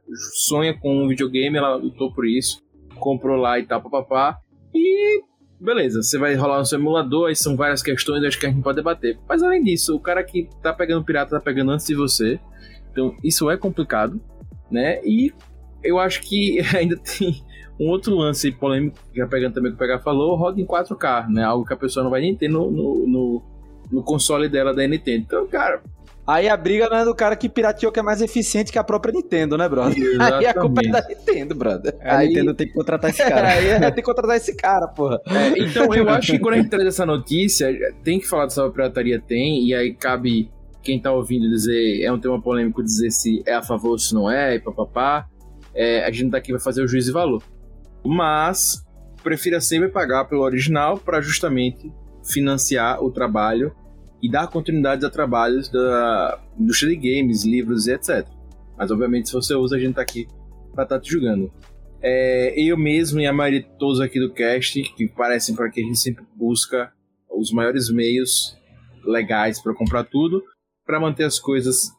sonha 0.48 0.74
com 0.78 1.04
um 1.04 1.08
videogame, 1.08 1.58
ela 1.58 1.76
lutou 1.76 2.12
por 2.12 2.28
isso, 2.28 2.62
comprou 2.96 3.38
lá 3.38 3.60
e 3.60 3.68
tal, 3.68 3.82
papapá, 3.84 4.40
e 4.74 5.22
beleza, 5.60 6.02
você 6.02 6.18
vai 6.18 6.34
rolar 6.36 6.60
no 6.60 6.66
seu 6.66 6.80
emulador, 6.80 7.30
aí 7.30 7.36
são 7.36 7.56
várias 7.56 7.84
questões, 7.84 8.24
acho 8.24 8.40
que 8.40 8.48
a 8.48 8.50
gente 8.50 8.64
pode 8.64 8.78
debater. 8.78 9.20
Mas 9.30 9.44
além 9.44 9.64
disso, 9.64 9.96
o 9.96 10.00
cara 10.00 10.24
que 10.24 10.50
tá 10.64 10.74
pegando 10.74 11.06
pirata 11.06 11.32
tá 11.32 11.40
pegando 11.40 11.72
antes 11.72 11.86
de 11.86 11.96
você. 11.96 12.40
Então, 12.92 13.16
isso 13.24 13.50
é 13.50 13.58
complicado, 13.58 14.20
né? 14.72 15.00
E 15.04 15.32
eu 15.84 16.00
acho 16.00 16.22
que 16.22 16.60
ainda 16.76 16.98
tem 16.98 17.44
um 17.80 17.90
outro 17.90 18.16
lance 18.16 18.52
polêmico, 18.52 18.98
já 19.16 19.28
pegando 19.28 19.54
também 19.54 19.72
o 19.72 19.76
que 19.76 19.84
o 19.84 19.88
PH 19.88 20.00
falou, 20.00 20.36
roda 20.36 20.60
em 20.60 20.66
4K, 20.66 21.28
né? 21.30 21.44
Algo 21.44 21.66
que 21.66 21.74
a 21.74 21.78
pessoa 21.78 22.04
não 22.04 22.10
vai 22.10 22.22
nem 22.22 22.36
ter 22.36 22.48
no, 22.48 22.72
no, 22.72 23.08
no, 23.08 23.44
no 23.92 24.04
console 24.04 24.50
dela 24.50 24.74
da 24.74 24.88
Nintendo. 24.88 25.24
Então, 25.26 25.48
cara, 25.48 25.82
Aí 26.28 26.50
a 26.50 26.58
briga 26.58 26.90
não 26.90 26.98
é 26.98 27.06
do 27.06 27.16
cara 27.16 27.38
que 27.38 27.48
pirateou 27.48 27.90
que 27.90 28.02
é 28.02 28.04
mais 28.04 28.22
eficiente 28.22 28.70
que 28.70 28.78
a 28.78 28.84
própria 28.84 29.14
Nintendo, 29.14 29.58
né, 29.58 29.70
brother? 29.70 29.96
Aí 30.20 30.46
a 30.46 30.54
culpa 30.54 30.82
é 30.84 30.90
da 30.90 31.08
Nintendo, 31.08 31.56
brother. 31.56 31.96
A 32.02 32.18
Aí, 32.18 32.28
Nintendo 32.28 32.54
tem 32.54 32.68
que 32.68 32.74
contratar 32.74 33.10
esse 33.12 33.24
cara. 33.24 33.48
aí 33.48 33.68
é, 33.70 33.80
tem 33.80 33.94
que 33.94 34.02
contratar 34.02 34.36
esse 34.36 34.54
cara, 34.54 34.88
porra. 34.90 35.22
É, 35.26 35.58
então, 35.58 35.94
eu 35.96 36.10
acho 36.10 36.34
que 36.34 36.40
quando 36.40 36.56
a 36.56 36.58
gente 36.58 36.70
traz 36.70 36.86
essa 36.86 37.06
notícia, 37.06 37.74
tem 38.04 38.20
que 38.20 38.28
falar 38.28 38.44
dessa 38.44 38.70
pirataria, 38.70 39.22
tem, 39.26 39.66
e 39.68 39.74
aí 39.74 39.94
cabe 39.94 40.52
quem 40.84 41.00
tá 41.00 41.14
ouvindo 41.14 41.50
dizer, 41.50 42.02
é 42.04 42.12
um 42.12 42.20
tema 42.20 42.42
polêmico 42.42 42.84
dizer 42.84 43.10
se 43.10 43.42
é 43.46 43.54
a 43.54 43.64
favor 43.64 43.92
ou 43.92 43.98
se 43.98 44.14
não 44.14 44.30
é, 44.30 44.56
e 44.56 44.60
papapá. 44.60 45.30
É, 45.74 46.04
a 46.04 46.12
gente 46.12 46.32
daqui 46.32 46.52
vai 46.52 46.60
fazer 46.60 46.84
o 46.84 46.88
juízo 46.90 47.08
de 47.08 47.14
valor. 47.14 47.42
Mas, 48.06 48.86
prefira 49.24 49.60
sempre 49.60 49.90
pagar 49.90 50.26
pelo 50.26 50.42
original 50.42 50.98
para 50.98 51.22
justamente 51.22 51.92
financiar 52.24 53.04
o 53.04 53.12
trabalho 53.12 53.76
e 54.22 54.30
dar 54.30 54.48
continuidade 54.48 55.06
a 55.06 55.10
trabalhos 55.10 55.70
da 55.70 56.40
indústria 56.60 56.96
de 56.96 56.96
games, 56.98 57.44
livros 57.44 57.88
e 57.88 57.94
etc. 57.94 58.28
Mas, 58.78 58.92
obviamente, 58.92 59.30
se 59.30 59.34
você 59.34 59.54
usa, 59.56 59.76
a 59.76 59.80
gente 59.80 59.96
tá 59.96 60.02
aqui 60.02 60.28
pra 60.74 60.84
estar 60.84 60.96
tá 60.96 61.02
te 61.02 61.12
julgando. 61.12 61.52
É, 62.02 62.54
eu 62.60 62.78
mesmo 62.78 63.20
e 63.20 63.26
a 63.26 63.34
maioria 63.34 63.62
de 63.62 63.70
todos 63.78 64.00
aqui 64.00 64.20
do 64.20 64.32
cast, 64.32 64.82
que 64.96 65.08
parecem 65.08 65.56
para 65.56 65.70
que 65.70 65.82
a 65.82 65.84
gente 65.84 65.98
sempre 65.98 66.24
busca 66.36 66.92
os 67.30 67.52
maiores 67.52 67.90
meios 67.90 68.58
legais 69.04 69.62
para 69.62 69.74
comprar 69.74 70.04
tudo, 70.04 70.44
para 70.86 71.00
manter 71.00 71.24
as 71.24 71.40
coisas 71.40 71.92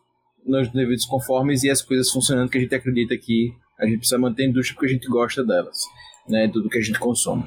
nos 0.44 0.70
devidos 0.72 1.04
conformes 1.04 1.62
e 1.62 1.70
as 1.70 1.82
coisas 1.82 2.10
funcionando 2.10 2.48
que 2.48 2.58
a 2.58 2.60
gente 2.60 2.74
acredita 2.74 3.16
que 3.16 3.52
a 3.78 3.86
gente 3.86 3.98
precisa 3.98 4.18
manter 4.18 4.44
a 4.44 4.46
indústria 4.46 4.74
porque 4.74 4.90
a 4.90 4.92
gente 4.94 5.08
gosta 5.08 5.44
delas, 5.44 5.84
né, 6.28 6.48
tudo 6.52 6.68
que 6.68 6.78
a 6.78 6.82
gente 6.82 6.98
consome. 6.98 7.44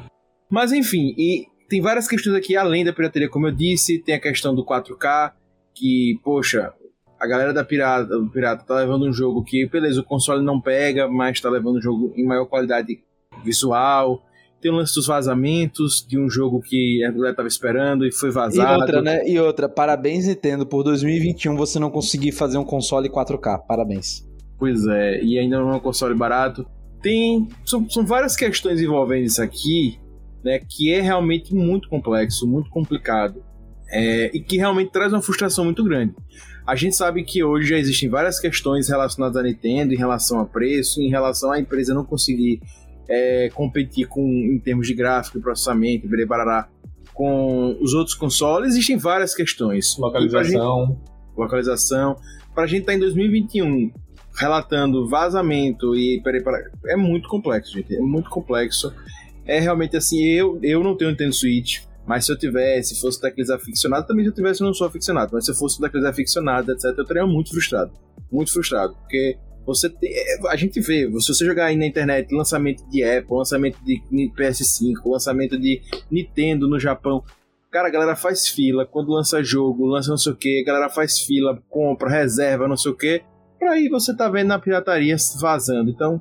Mas 0.50 0.72
enfim, 0.72 1.14
e 1.18 1.48
tem 1.70 1.82
várias 1.82 2.08
questões 2.08 2.36
aqui 2.36 2.56
além 2.56 2.84
da 2.84 2.94
pirataria, 2.94 3.30
como 3.30 3.48
eu 3.48 3.52
disse, 3.52 4.00
tem 4.00 4.16
a 4.16 4.20
questão 4.20 4.54
do 4.54 4.66
4K, 4.66 5.32
que, 5.74 6.20
poxa, 6.24 6.74
a 7.20 7.28
galera 7.28 7.54
da 7.54 7.64
pirata, 7.64 8.18
do 8.18 8.30
pirata 8.30 8.66
tá 8.66 8.76
levando 8.76 9.06
um 9.06 9.14
jogo 9.14 9.44
que, 9.44 9.66
beleza, 9.68 10.02
o 10.02 10.04
console 10.04 10.44
não 10.44 10.60
pega, 10.60 11.08
mas 11.08 11.40
tá 11.40 11.50
levando 11.50 11.78
um 11.78 11.82
jogo 11.82 12.12
em 12.16 12.26
maior 12.26 12.46
qualidade 12.46 13.00
visual. 13.44 14.24
Tem 14.60 14.72
o 14.72 14.76
lance 14.76 14.94
dos 14.94 15.08
vazamentos 15.08 16.06
de 16.08 16.20
um 16.20 16.30
jogo 16.30 16.62
que 16.62 17.04
a 17.04 17.12
galera 17.12 17.36
tava 17.36 17.48
esperando 17.48 18.06
e 18.06 18.12
foi 18.12 18.32
vazado. 18.32 18.70
E 18.70 18.82
outra, 18.82 19.02
né? 19.02 19.28
E 19.28 19.40
outra, 19.40 19.70
parabéns 19.70 20.28
Nintendo, 20.28 20.66
por 20.66 20.84
2021 20.84 21.56
você 21.56 21.80
não 21.80 21.90
conseguir 21.90 22.32
fazer 22.32 22.58
um 22.58 22.66
console 22.66 23.10
4K, 23.10 23.66
parabéns. 23.66 24.30
Pois 24.62 24.86
é, 24.86 25.24
e 25.24 25.40
ainda 25.40 25.58
não 25.58 25.72
é 25.72 25.76
um 25.78 25.80
console 25.80 26.14
barato. 26.14 26.68
Tem. 27.02 27.50
São, 27.66 27.90
são 27.90 28.06
várias 28.06 28.36
questões 28.36 28.80
envolvendo 28.80 29.24
isso 29.26 29.42
aqui, 29.42 30.00
né? 30.44 30.60
Que 30.60 30.94
é 30.94 31.02
realmente 31.02 31.52
muito 31.56 31.90
complexo, 31.90 32.46
muito 32.46 32.70
complicado. 32.70 33.44
É, 33.90 34.30
e 34.32 34.40
que 34.40 34.58
realmente 34.58 34.92
traz 34.92 35.12
uma 35.12 35.22
frustração 35.22 35.66
muito 35.66 35.84
grande. 35.84 36.14
A 36.66 36.76
gente 36.76 36.96
sabe 36.96 37.24
que 37.24 37.44
hoje 37.44 37.70
já 37.70 37.78
existem 37.80 38.08
várias 38.08 38.40
questões 38.40 38.88
relacionadas 38.88 39.36
à 39.36 39.42
Nintendo 39.42 39.96
em 39.96 39.98
relação 39.98 40.40
a 40.40 40.46
preço, 40.46 41.02
em 41.02 41.10
relação 41.10 41.52
à 41.52 41.60
empresa 41.60 41.96
não 41.96 42.06
conseguir 42.06 42.62
é, 43.10 43.50
competir 43.56 44.08
com, 44.08 44.22
em 44.22 44.60
termos 44.60 44.86
de 44.86 44.94
gráfico, 44.94 45.42
processamento, 45.42 46.08
barará, 46.28 46.70
com 47.16 47.80
os 47.82 47.96
outros 47.96 48.14
consoles. 48.14 48.74
Existem 48.74 48.96
várias 48.96 49.34
questões. 49.34 49.98
Localização. 49.98 50.86
Gente, 50.86 51.00
localização. 51.36 52.16
Para 52.54 52.66
a 52.66 52.68
gente 52.68 52.82
estar 52.82 52.92
tá 52.92 52.98
em 52.98 53.00
2021 53.00 53.92
relatando 54.36 55.08
vazamento 55.08 55.96
e. 55.96 56.22
Peraí, 56.24 56.44
peraí, 56.44 56.64
é 56.88 56.96
muito 56.96 57.28
complexo, 57.28 57.74
gente. 57.74 57.96
É 57.96 58.00
muito 58.00 58.30
complexo. 58.30 58.94
É 59.46 59.60
realmente 59.60 59.98
assim, 59.98 60.24
eu, 60.24 60.60
eu 60.62 60.84
não 60.84 60.96
tenho 60.96 61.12
Nintendo 61.12 61.34
Switch, 61.34 61.82
mas 62.06 62.26
se 62.26 62.32
eu 62.32 62.38
tivesse, 62.38 62.96
se 62.96 63.02
fosse 63.02 63.22
daqueles 63.22 63.50
aficionados, 63.50 64.08
também 64.08 64.24
se 64.24 64.30
eu 64.30 64.36
tivesse, 64.36 64.62
eu 64.62 64.68
não 64.68 64.74
sou 64.74 64.88
aficionado, 64.88 65.32
mas 65.34 65.46
se 65.46 65.52
eu 65.52 65.56
fosse 65.56 65.82
daqueles 65.82 66.06
aficionados, 66.06 66.70
etc., 66.70 66.98
eu 66.98 67.02
estaria 67.02 67.26
muito 67.26 67.52
frustrado. 67.52 67.92
Muito 68.32 68.54
frustrado, 68.54 68.96
porque 68.96 69.38
você 69.66 69.90
tem, 69.90 70.12
a 70.50 70.56
gente 70.56 70.80
vê, 70.80 71.10
se 71.20 71.34
você 71.34 71.46
jogar 71.46 71.66
aí 71.66 71.76
na 71.76 71.86
internet 71.86 72.34
lançamento 72.34 72.88
de 72.90 73.04
Apple, 73.04 73.36
lançamento 73.36 73.78
de 73.84 74.02
PS5, 74.38 74.96
lançamento 75.06 75.60
de 75.60 75.82
Nintendo 76.10 76.68
no 76.68 76.80
Japão, 76.80 77.24
cara, 77.70 77.88
a 77.88 77.92
galera 77.92 78.16
faz 78.16 78.48
fila 78.48 78.86
quando 78.86 79.12
lança 79.12 79.44
jogo, 79.44 79.86
lança 79.86 80.10
não 80.10 80.18
sei 80.18 80.34
o 80.34 80.36
que, 80.36 80.62
a 80.62 80.66
galera 80.66 80.90
faz 80.90 81.20
fila, 81.20 81.62
compra, 81.70 82.10
reserva, 82.10 82.68
não 82.68 82.78
sei 82.78 82.92
o 82.92 82.96
que, 82.96 83.22
pra 83.62 83.74
aí 83.74 83.88
você 83.88 84.16
tá 84.16 84.28
vendo 84.28 84.48
na 84.48 84.60
pirataria 84.60 85.16
vazando. 85.40 85.92
Então, 85.92 86.20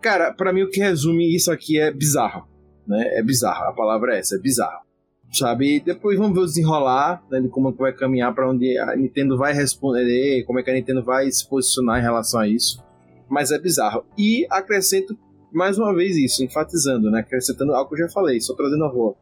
cara, 0.00 0.32
para 0.32 0.54
mim 0.54 0.62
o 0.62 0.70
que 0.70 0.80
resume 0.80 1.34
isso 1.34 1.52
aqui 1.52 1.78
é 1.78 1.92
bizarro, 1.92 2.48
né? 2.86 3.18
É 3.18 3.22
bizarro, 3.22 3.64
a 3.64 3.72
palavra 3.74 4.14
é 4.14 4.20
essa, 4.20 4.36
é 4.36 4.38
bizarro. 4.38 4.88
Sabe? 5.30 5.76
E 5.76 5.80
depois 5.80 6.18
vamos 6.18 6.34
ver 6.34 6.40
o 6.40 6.46
desenrolar, 6.46 7.22
né, 7.30 7.38
de 7.38 7.48
como 7.50 7.70
vai 7.74 7.92
caminhar 7.92 8.34
para 8.34 8.50
onde 8.50 8.78
a 8.78 8.96
Nintendo 8.96 9.36
vai 9.36 9.52
responder, 9.52 10.42
como 10.44 10.58
é 10.58 10.62
que 10.62 10.70
a 10.70 10.72
Nintendo 10.72 11.04
vai 11.04 11.30
se 11.30 11.46
posicionar 11.46 11.98
em 11.98 12.02
relação 12.02 12.40
a 12.40 12.48
isso. 12.48 12.82
Mas 13.28 13.52
é 13.52 13.58
bizarro. 13.58 14.06
E 14.16 14.46
acrescento 14.50 15.14
mais 15.52 15.78
uma 15.78 15.94
vez 15.94 16.16
isso, 16.16 16.42
enfatizando, 16.42 17.10
né? 17.10 17.20
Acrescentando 17.20 17.74
algo 17.74 17.94
que 17.94 18.02
eu 18.02 18.06
já 18.06 18.12
falei, 18.12 18.40
só 18.40 18.54
trazendo 18.54 18.84
a 18.84 18.88
rua. 18.88 19.14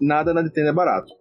Nada 0.00 0.32
na 0.32 0.42
Nintendo 0.42 0.70
é 0.70 0.72
barato. 0.72 1.12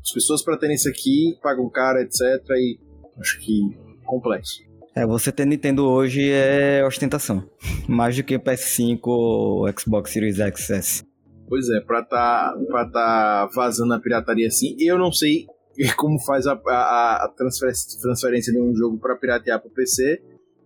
As 0.00 0.12
pessoas 0.12 0.42
para 0.42 0.56
terem 0.56 0.76
isso 0.76 0.88
aqui 0.88 1.36
pagam 1.42 1.68
caro, 1.68 1.98
etc. 1.98 2.20
E 2.50 2.78
acho 3.18 3.40
que 3.40 3.76
complexo. 4.04 4.67
É, 4.98 5.06
você 5.06 5.30
ter 5.30 5.46
Nintendo 5.46 5.86
hoje 5.86 6.28
é 6.28 6.84
ostentação. 6.84 7.48
Mais 7.88 8.16
do 8.16 8.24
que 8.24 8.36
PS5 8.36 8.98
ou 9.04 9.78
Xbox 9.78 10.10
Series 10.10 10.38
XS. 10.38 11.04
Pois 11.48 11.70
é, 11.70 11.80
pra 11.80 12.02
tá, 12.02 12.52
pra 12.66 12.84
tá 12.84 13.48
vazando 13.54 13.94
a 13.94 14.00
pirataria 14.00 14.48
assim, 14.48 14.74
eu 14.80 14.98
não 14.98 15.12
sei 15.12 15.46
como 15.96 16.18
faz 16.18 16.48
a, 16.48 16.54
a, 16.66 17.26
a 17.26 17.28
transferência, 17.28 18.52
de 18.52 18.60
um 18.60 18.74
jogo 18.74 18.98
para 18.98 19.14
piratear 19.14 19.60
pro 19.60 19.70
PC, 19.70 20.20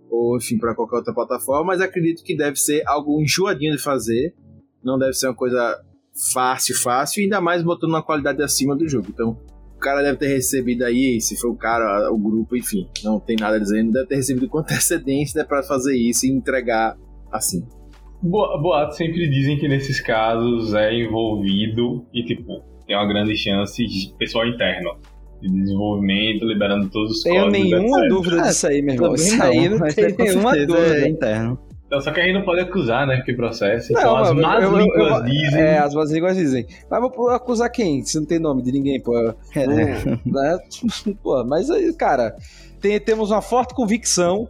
ou 0.08 0.38
enfim, 0.38 0.56
para 0.56 0.74
qualquer 0.74 0.96
outra 0.96 1.12
plataforma, 1.12 1.64
mas 1.64 1.82
acredito 1.82 2.24
que 2.24 2.34
deve 2.34 2.56
ser 2.56 2.82
algo 2.86 3.20
enjoadinho 3.20 3.76
de 3.76 3.82
fazer, 3.82 4.34
não 4.82 4.98
deve 4.98 5.12
ser 5.12 5.26
uma 5.26 5.36
coisa 5.36 5.78
fácil, 6.32 6.74
fácil, 6.74 7.22
ainda 7.22 7.38
mais 7.38 7.62
botando 7.62 7.90
uma 7.90 8.02
qualidade 8.02 8.42
acima 8.42 8.74
do 8.74 8.88
jogo. 8.88 9.08
Então, 9.10 9.38
cara 9.82 10.02
deve 10.02 10.16
ter 10.16 10.28
recebido 10.28 10.84
aí, 10.84 11.20
se 11.20 11.36
for 11.36 11.50
o 11.50 11.56
cara, 11.56 12.10
o 12.10 12.16
grupo, 12.16 12.56
enfim, 12.56 12.88
não 13.04 13.20
tem 13.20 13.36
nada 13.38 13.60
dizendo, 13.60 13.92
deve 13.92 14.06
ter 14.06 14.16
recebido 14.16 14.48
com 14.48 14.58
antecedência 14.60 15.42
né, 15.42 15.46
para 15.46 15.62
fazer 15.62 15.96
isso 15.96 16.24
e 16.24 16.30
entregar 16.30 16.96
assim. 17.30 17.62
Boatos 18.22 18.96
sempre 18.96 19.28
dizem 19.28 19.58
que 19.58 19.66
nesses 19.66 20.00
casos 20.00 20.72
é 20.74 20.94
envolvido 20.94 22.06
e, 22.14 22.24
tipo, 22.24 22.62
tem 22.86 22.96
uma 22.96 23.06
grande 23.06 23.36
chance 23.36 23.84
de 23.84 24.14
pessoal 24.16 24.46
interno 24.46 24.96
de 25.40 25.52
desenvolvimento, 25.52 26.44
liberando 26.44 26.88
todos 26.88 27.16
os 27.16 27.22
Tenho 27.24 27.46
códigos. 27.46 27.70
nenhuma 27.70 27.98
etc. 27.98 28.08
dúvida 28.08 28.42
disso 28.42 28.66
aí, 28.68 28.82
meu 28.82 28.94
irmão. 28.94 29.14
Isso 29.14 29.42
aí 29.42 29.68
não 29.68 29.78
tem 29.78 30.04
é 30.04 30.16
nenhuma 30.16 30.52
dúvida. 30.52 31.04
É 31.04 31.08
interno. 31.08 31.58
Então, 31.92 32.00
só 32.00 32.10
que 32.10 32.20
a 32.20 32.24
gente 32.24 32.32
não 32.32 32.42
pode 32.42 32.58
acusar, 32.62 33.06
né? 33.06 33.16
Porque 33.16 33.34
processo. 33.34 33.92
Então, 33.92 34.02
Não, 34.02 34.16
as 34.16 34.28
eu- 34.30 34.34
más 34.34 34.64
eu- 34.64 34.72
eu- 34.72 34.78
línguas 34.78 35.18
eu- 35.18 35.24
dizem. 35.24 35.60
É, 35.60 35.78
as 35.78 35.92
más 35.94 36.10
línguas 36.10 36.36
dizem. 36.38 36.66
Mas 36.90 37.00
vou 37.02 37.28
acusar 37.28 37.70
quem? 37.70 38.02
Se 38.02 38.18
não 38.18 38.24
tem 38.24 38.38
nome 38.38 38.62
de 38.62 38.72
ninguém, 38.72 38.98
pô. 38.98 39.14
É. 39.54 39.66
né? 40.24 40.58
Pô, 41.22 41.44
mas 41.44 41.68
aí, 41.70 41.92
cara, 41.92 42.34
tem- 42.80 42.98
temos 42.98 43.30
uma 43.30 43.42
forte 43.42 43.74
convicção 43.74 44.48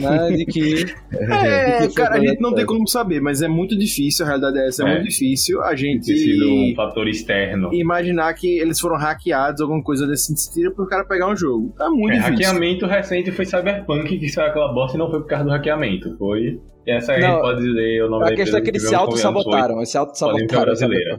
né, 0.00 0.36
de 0.36 0.44
que. 0.46 0.84
É, 1.18 1.80
de 1.82 1.88
que 1.88 1.94
foi 1.94 2.04
cara, 2.04 2.16
a 2.16 2.20
gente 2.20 2.40
não 2.40 2.54
tem 2.54 2.64
como 2.66 2.86
saber, 2.86 3.20
mas 3.20 3.42
é 3.42 3.48
muito 3.48 3.76
difícil, 3.76 4.24
a 4.24 4.28
realidade 4.28 4.58
é 4.58 4.68
essa, 4.68 4.82
é, 4.82 4.86
É. 4.86 4.92
muito 4.94 5.08
difícil 5.08 5.60
a 5.62 5.74
Tem 5.74 6.00
sido 6.02 6.44
um 6.46 6.48
gente 6.66 6.76
fator 6.76 7.08
externo. 7.08 7.70
imaginar 7.72 8.32
que 8.34 8.58
eles 8.58 8.78
foram 8.78 8.96
hackeados, 8.96 9.60
alguma 9.60 9.82
coisa 9.82 10.06
desse 10.06 10.34
sentido, 10.34 10.74
pro 10.74 10.86
cara 10.86 11.04
pegar 11.04 11.28
um 11.30 11.36
jogo. 11.36 11.74
É 11.80 11.88
muito 11.88 12.14
É, 12.14 12.18
difícil. 12.18 12.34
hackeamento 12.46 12.86
recente 12.86 13.32
foi 13.32 13.44
Cyberpunk, 13.44 14.18
que 14.18 14.28
saiu 14.28 14.48
aquela 14.50 14.72
bosta 14.72 14.96
e 14.96 14.98
não 15.00 15.10
foi 15.10 15.20
por 15.20 15.26
causa 15.28 15.44
do 15.44 15.50
hackeamento. 15.50 16.16
Foi. 16.18 16.60
Essa 16.86 17.12
aí 17.12 17.22
a 17.22 17.28
Não, 17.28 17.34
gente 17.34 17.42
pode 17.42 17.60
dizer 17.62 18.02
o 18.04 18.10
nome 18.10 18.24
A 18.32 18.34
questão 18.36 18.58
é 18.58 18.62
que 18.62 18.70
eles 18.70 18.88
se 18.88 18.94
auto-sabotaram. 18.94 19.76
Eles 19.76 19.88
se 19.90 19.92
foi 19.92 20.00
auto-sabotaram. 20.00 20.72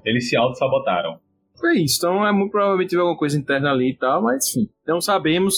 Eles 0.06 0.30
se 0.30 0.36
auto-sabotaram. 0.38 1.18
É 1.64 1.74
isso, 1.78 1.98
então 1.98 2.26
é 2.26 2.32
muito 2.32 2.52
provavelmente 2.52 2.90
teve 2.92 3.02
alguma 3.02 3.18
coisa 3.18 3.38
interna 3.38 3.70
ali 3.72 3.92
e 3.92 3.98
tal, 3.98 4.24
mas 4.24 4.48
enfim. 4.56 4.70
Não 4.88 5.02
sabemos. 5.02 5.56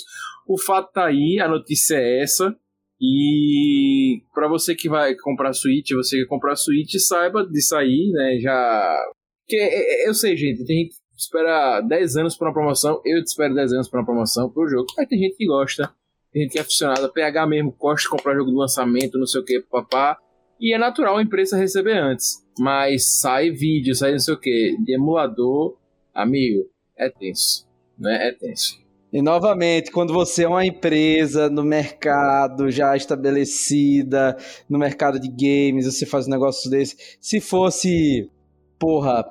O 0.53 0.57
fato 0.57 0.91
tá 0.91 1.05
aí, 1.05 1.39
a 1.39 1.47
notícia 1.47 1.95
é 1.95 2.21
essa. 2.21 2.53
E 2.99 4.21
pra 4.33 4.47
você 4.47 4.75
que 4.75 4.89
vai 4.89 5.15
comprar 5.15 5.53
Switch, 5.53 5.91
você 5.93 6.17
que 6.17 6.25
comprar 6.25 6.55
Switch, 6.55 6.93
saiba 6.99 7.47
disso 7.47 7.75
aí, 7.75 8.11
né? 8.13 8.37
Já. 8.39 9.05
Porque 9.43 9.55
é- 9.55 10.05
é- 10.05 10.09
eu 10.09 10.13
sei, 10.13 10.35
gente, 10.35 10.63
tem 10.65 10.83
gente 10.83 10.89
que 10.89 11.01
espera 11.17 11.81
10 11.81 12.15
anos 12.17 12.35
pra 12.37 12.47
uma 12.49 12.53
promoção. 12.53 13.01
Eu 13.05 13.19
espero 13.19 13.55
10 13.55 13.71
anos 13.73 13.89
pra 13.89 14.01
uma 14.01 14.05
promoção 14.05 14.49
pro 14.49 14.67
jogo. 14.67 14.87
Mas 14.97 15.07
tem 15.07 15.19
gente 15.19 15.37
que 15.37 15.45
gosta, 15.47 15.89
tem 16.31 16.43
gente 16.43 16.51
que 16.51 16.59
é 16.59 16.61
aficionada. 16.61 17.09
PH 17.09 17.47
mesmo 17.47 17.75
gosta 17.79 18.03
de 18.03 18.09
comprar 18.09 18.35
jogo 18.35 18.51
do 18.51 18.57
lançamento, 18.57 19.17
não 19.17 19.25
sei 19.25 19.41
o 19.41 19.45
que, 19.45 19.61
papá. 19.61 20.17
E 20.59 20.73
é 20.73 20.77
natural 20.77 21.17
a 21.17 21.23
empresa 21.23 21.57
receber 21.57 21.97
antes. 21.97 22.45
Mas 22.59 23.19
sai 23.19 23.49
vídeo, 23.49 23.95
sai 23.95 24.11
não 24.11 24.19
sei 24.19 24.33
o 24.33 24.39
que, 24.39 24.75
de 24.83 24.93
emulador, 24.93 25.75
amigo, 26.13 26.69
é 26.97 27.09
tenso. 27.09 27.67
Né? 27.97 28.27
É 28.27 28.31
tenso. 28.31 28.79
E 29.11 29.21
novamente, 29.21 29.91
quando 29.91 30.13
você 30.13 30.45
é 30.45 30.47
uma 30.47 30.65
empresa 30.65 31.49
no 31.49 31.63
mercado 31.63 32.71
já 32.71 32.95
estabelecida, 32.95 34.37
no 34.69 34.79
mercado 34.79 35.19
de 35.19 35.27
games, 35.27 35.85
você 35.85 36.05
faz 36.05 36.27
um 36.27 36.31
negócio 36.31 36.69
desse. 36.69 36.95
Se 37.19 37.41
fosse, 37.41 38.29
porra, 38.79 39.25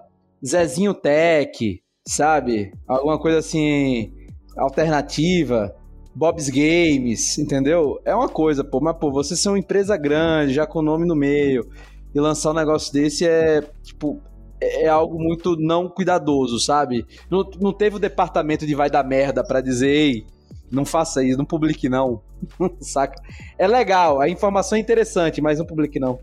Zezinho 0.47 0.93
Tech, 0.93 1.83
sabe? 2.07 2.73
Alguma 2.87 3.19
coisa 3.19 3.39
assim, 3.39 4.13
alternativa, 4.55 5.75
Bob's 6.15 6.51
Games, 6.51 7.39
entendeu? 7.39 7.99
É 8.05 8.15
uma 8.15 8.29
coisa, 8.29 8.63
pô, 8.63 8.81
mas 8.81 8.97
pô, 8.99 9.11
você 9.11 9.35
ser 9.35 9.49
uma 9.49 9.59
empresa 9.59 9.97
grande, 9.97 10.53
já 10.53 10.67
com 10.67 10.83
nome 10.83 11.07
no 11.07 11.17
meio, 11.17 11.67
e 12.15 12.21
lançar 12.21 12.51
um 12.51 12.55
negócio 12.55 12.93
desse 12.93 13.27
é, 13.27 13.63
tipo, 13.83 14.21
é, 14.61 14.85
é 14.85 14.89
algo 14.89 15.19
muito 15.19 15.57
não 15.57 15.89
cuidadoso, 15.89 16.59
sabe? 16.59 17.07
Não, 17.31 17.49
não 17.61 17.73
teve 17.73 17.97
o 17.97 18.01
departamento 18.01 18.67
de 18.67 18.75
vai 18.75 18.91
dar 18.91 19.05
merda 19.05 19.43
para 19.45 19.61
dizer, 19.61 19.89
ei, 19.89 20.27
não 20.71 20.85
faça 20.85 21.25
isso, 21.25 21.39
não 21.39 21.45
publique 21.45 21.89
não. 21.89 22.21
Saca? 22.81 23.21
É 23.59 23.67
legal, 23.67 24.21
a 24.21 24.29
informação 24.29 24.79
é 24.79 24.81
interessante, 24.81 25.41
mas 25.41 25.59
não 25.59 25.67
publique 25.67 25.99
não. 25.99 26.19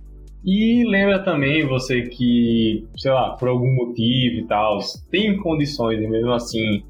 E 0.45 0.85
lembra 0.87 1.23
também 1.23 1.67
você 1.67 2.03
que, 2.03 2.87
sei 2.95 3.11
lá, 3.11 3.35
por 3.35 3.49
algum 3.49 3.73
motivo 3.73 4.39
e 4.39 4.47
tal, 4.47 4.77
tem 5.11 5.35
condições 5.37 5.99
e 5.99 6.07
mesmo 6.07 6.31
assim 6.31 6.83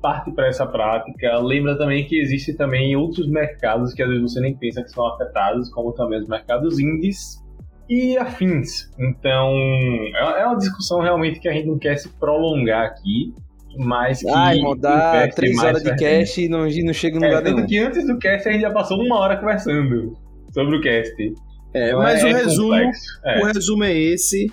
parte 0.00 0.32
para 0.32 0.48
essa 0.48 0.66
prática. 0.66 1.38
Lembra 1.38 1.76
também 1.76 2.06
que 2.06 2.18
existe 2.18 2.54
também 2.54 2.96
outros 2.96 3.28
mercados 3.28 3.92
que 3.92 4.02
às 4.02 4.08
vezes 4.08 4.32
você 4.32 4.40
nem 4.40 4.56
pensa 4.56 4.82
que 4.82 4.90
são 4.90 5.06
afetados, 5.06 5.68
como 5.70 5.92
também 5.92 6.20
os 6.20 6.28
mercados 6.28 6.78
indies 6.78 7.41
e 7.88 8.16
afins. 8.16 8.90
Então, 8.98 9.52
é, 10.14 10.42
é 10.42 10.46
uma 10.46 10.56
discussão 10.56 11.00
realmente 11.00 11.40
que 11.40 11.48
a 11.48 11.52
gente 11.52 11.66
não 11.66 11.78
quer 11.78 11.96
se 11.96 12.08
prolongar 12.08 12.86
aqui, 12.86 13.34
mas 13.78 14.20
que. 14.20 14.30
Ai, 14.30 14.58
dá 14.78 15.28
três 15.28 15.58
horas 15.58 15.82
de 15.82 15.94
cast 15.96 16.40
e 16.40 16.48
não, 16.48 16.66
não 16.66 16.92
chega 16.92 17.18
no 17.18 17.24
é, 17.24 17.28
lugar 17.28 17.42
nenhum. 17.42 17.66
que 17.66 17.78
antes 17.78 18.06
do 18.06 18.18
cast 18.18 18.48
a 18.48 18.52
gente 18.52 18.62
já 18.62 18.70
passou 18.70 18.98
uma 18.98 19.18
hora 19.18 19.36
conversando 19.36 20.16
sobre 20.52 20.76
o 20.76 20.80
cast. 20.80 21.14
É, 21.74 21.88
então 21.88 22.02
mas 22.02 22.22
é 22.22 22.26
o 22.26 22.34
resumo, 22.34 22.74
é. 22.74 23.40
o 23.40 23.44
resumo 23.46 23.84
é 23.84 23.96
esse. 23.96 24.52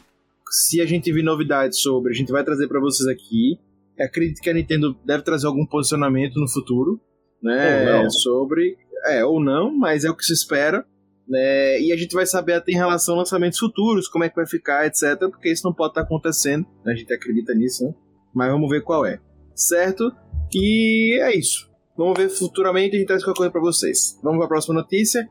Se 0.50 0.82
a 0.82 0.86
gente 0.86 1.12
vir 1.12 1.24
novidades 1.24 1.80
sobre, 1.82 2.12
a 2.12 2.16
gente 2.16 2.32
vai 2.32 2.44
trazer 2.44 2.68
para 2.68 2.80
vocês 2.80 3.08
aqui. 3.08 3.60
Acredito 4.00 4.42
que 4.42 4.50
a 4.50 4.54
Nintendo 4.54 4.98
deve 5.06 5.24
trazer 5.24 5.46
algum 5.46 5.66
posicionamento 5.66 6.40
no 6.40 6.48
futuro, 6.48 7.00
né? 7.44 8.08
Sobre, 8.10 8.78
é 9.08 9.24
ou 9.26 9.44
não, 9.44 9.78
mas 9.78 10.06
é 10.06 10.10
o 10.10 10.16
que 10.16 10.24
se 10.24 10.34
espera. 10.34 10.86
Né? 11.30 11.80
E 11.82 11.94
a 11.94 11.98
gente 11.98 12.14
vai 12.14 12.26
saber 12.26 12.54
até 12.54 12.72
em 12.72 12.76
relação 12.76 13.14
a 13.16 13.20
lançamentos 13.20 13.60
futuros, 13.60 14.08
como 14.08 14.24
é 14.24 14.30
que 14.30 14.36
vai 14.36 14.48
ficar, 14.48 14.88
etc. 14.88 15.20
Porque 15.30 15.52
isso 15.52 15.62
não 15.64 15.74
pode 15.74 15.92
estar 15.92 16.02
tá 16.02 16.08
acontecendo. 16.08 16.66
A 16.86 16.96
gente 16.96 17.14
acredita 17.14 17.54
nisso, 17.54 17.86
né? 17.86 17.94
Mas 18.34 18.52
vamos 18.52 18.70
ver 18.70 18.82
qual 18.82 19.06
é. 19.06 19.20
Certo? 19.54 20.12
E 20.54 21.20
é 21.22 21.38
isso. 21.38 21.70
Vamos 21.96 22.18
ver 22.18 22.30
futuramente, 22.30 22.96
a 22.96 23.00
gente 23.00 23.08
traz 23.08 23.24
qualquer 23.24 23.38
coisa 23.38 23.52
pra 23.52 23.62
vocês. 23.62 24.18
Vamos 24.24 24.38
para 24.38 24.46
a 24.46 24.50
próxima 24.50 24.76
notícia. 24.76 25.30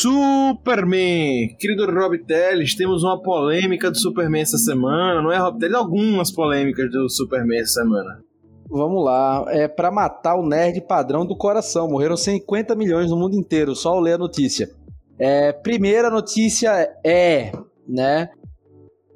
Superman! 0.00 1.56
Querido 1.58 1.84
Rob 1.86 2.16
Teles, 2.24 2.74
temos 2.76 3.02
uma 3.02 3.20
polêmica 3.20 3.90
do 3.90 3.98
Superman 3.98 4.42
essa 4.42 4.56
semana, 4.56 5.20
não 5.20 5.32
é, 5.32 5.38
Rob 5.38 5.58
Teles? 5.58 5.74
Algumas 5.74 6.30
polêmicas 6.30 6.90
do 6.90 7.08
Superman 7.10 7.60
essa 7.60 7.82
semana. 7.82 8.22
Vamos 8.70 9.04
lá, 9.04 9.46
é 9.48 9.66
para 9.66 9.90
matar 9.90 10.36
o 10.36 10.46
nerd 10.46 10.80
padrão 10.82 11.26
do 11.26 11.36
coração. 11.36 11.88
Morreram 11.88 12.16
50 12.16 12.74
milhões 12.74 13.10
no 13.10 13.16
mundo 13.16 13.34
inteiro, 13.34 13.74
só 13.74 13.98
ler 13.98 14.12
a 14.12 14.18
notícia. 14.18 14.70
É, 15.18 15.52
primeira 15.52 16.10
notícia 16.10 16.88
é, 17.04 17.52
né? 17.86 18.30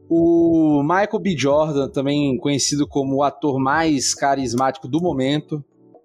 O 0.09 0.83
Michael 0.83 1.21
B. 1.21 1.37
Jordan, 1.37 1.89
também 1.89 2.37
conhecido 2.39 2.87
como 2.87 3.17
o 3.17 3.23
ator 3.23 3.59
mais 3.59 4.15
carismático 4.15 4.89
do 4.89 5.01
momento, 5.01 5.65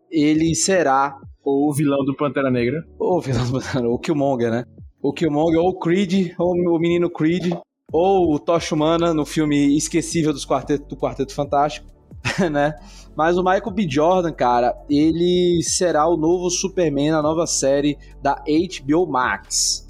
ele 0.09 0.55
será 0.55 1.19
o 1.43 1.73
vilão 1.73 2.05
do 2.05 2.15
Pantera 2.15 2.51
Negra. 2.51 2.85
Ou 2.99 3.17
o 3.17 3.21
vilão 3.21 3.45
do 3.45 3.53
Pantera 3.53 3.81
Negra, 3.81 3.89
o 3.89 3.99
Killmonger, 3.99 4.51
né? 4.51 4.65
O 5.01 5.13
Killmonger, 5.13 5.59
ou 5.59 5.69
o 5.69 5.79
Creed, 5.79 6.33
ou 6.37 6.51
o 6.51 6.79
menino 6.79 7.09
Creed, 7.09 7.53
ou 7.91 8.33
o 8.33 8.39
Tocha 8.39 8.75
Humana 8.75 9.13
no 9.13 9.25
filme 9.25 9.75
esquecível 9.75 10.33
dos 10.33 10.45
quarteto, 10.45 10.87
do 10.87 10.97
Quarteto 10.97 11.33
Fantástico, 11.33 11.87
né? 12.51 12.73
Mas 13.15 13.37
o 13.37 13.43
Michael 13.43 13.71
B. 13.71 13.87
Jordan, 13.89 14.31
cara, 14.31 14.75
ele 14.89 15.61
será 15.63 16.07
o 16.07 16.17
novo 16.17 16.49
Superman 16.49 17.11
na 17.11 17.21
nova 17.21 17.47
série 17.47 17.97
da 18.21 18.35
HBO 18.35 19.07
Max. 19.07 19.86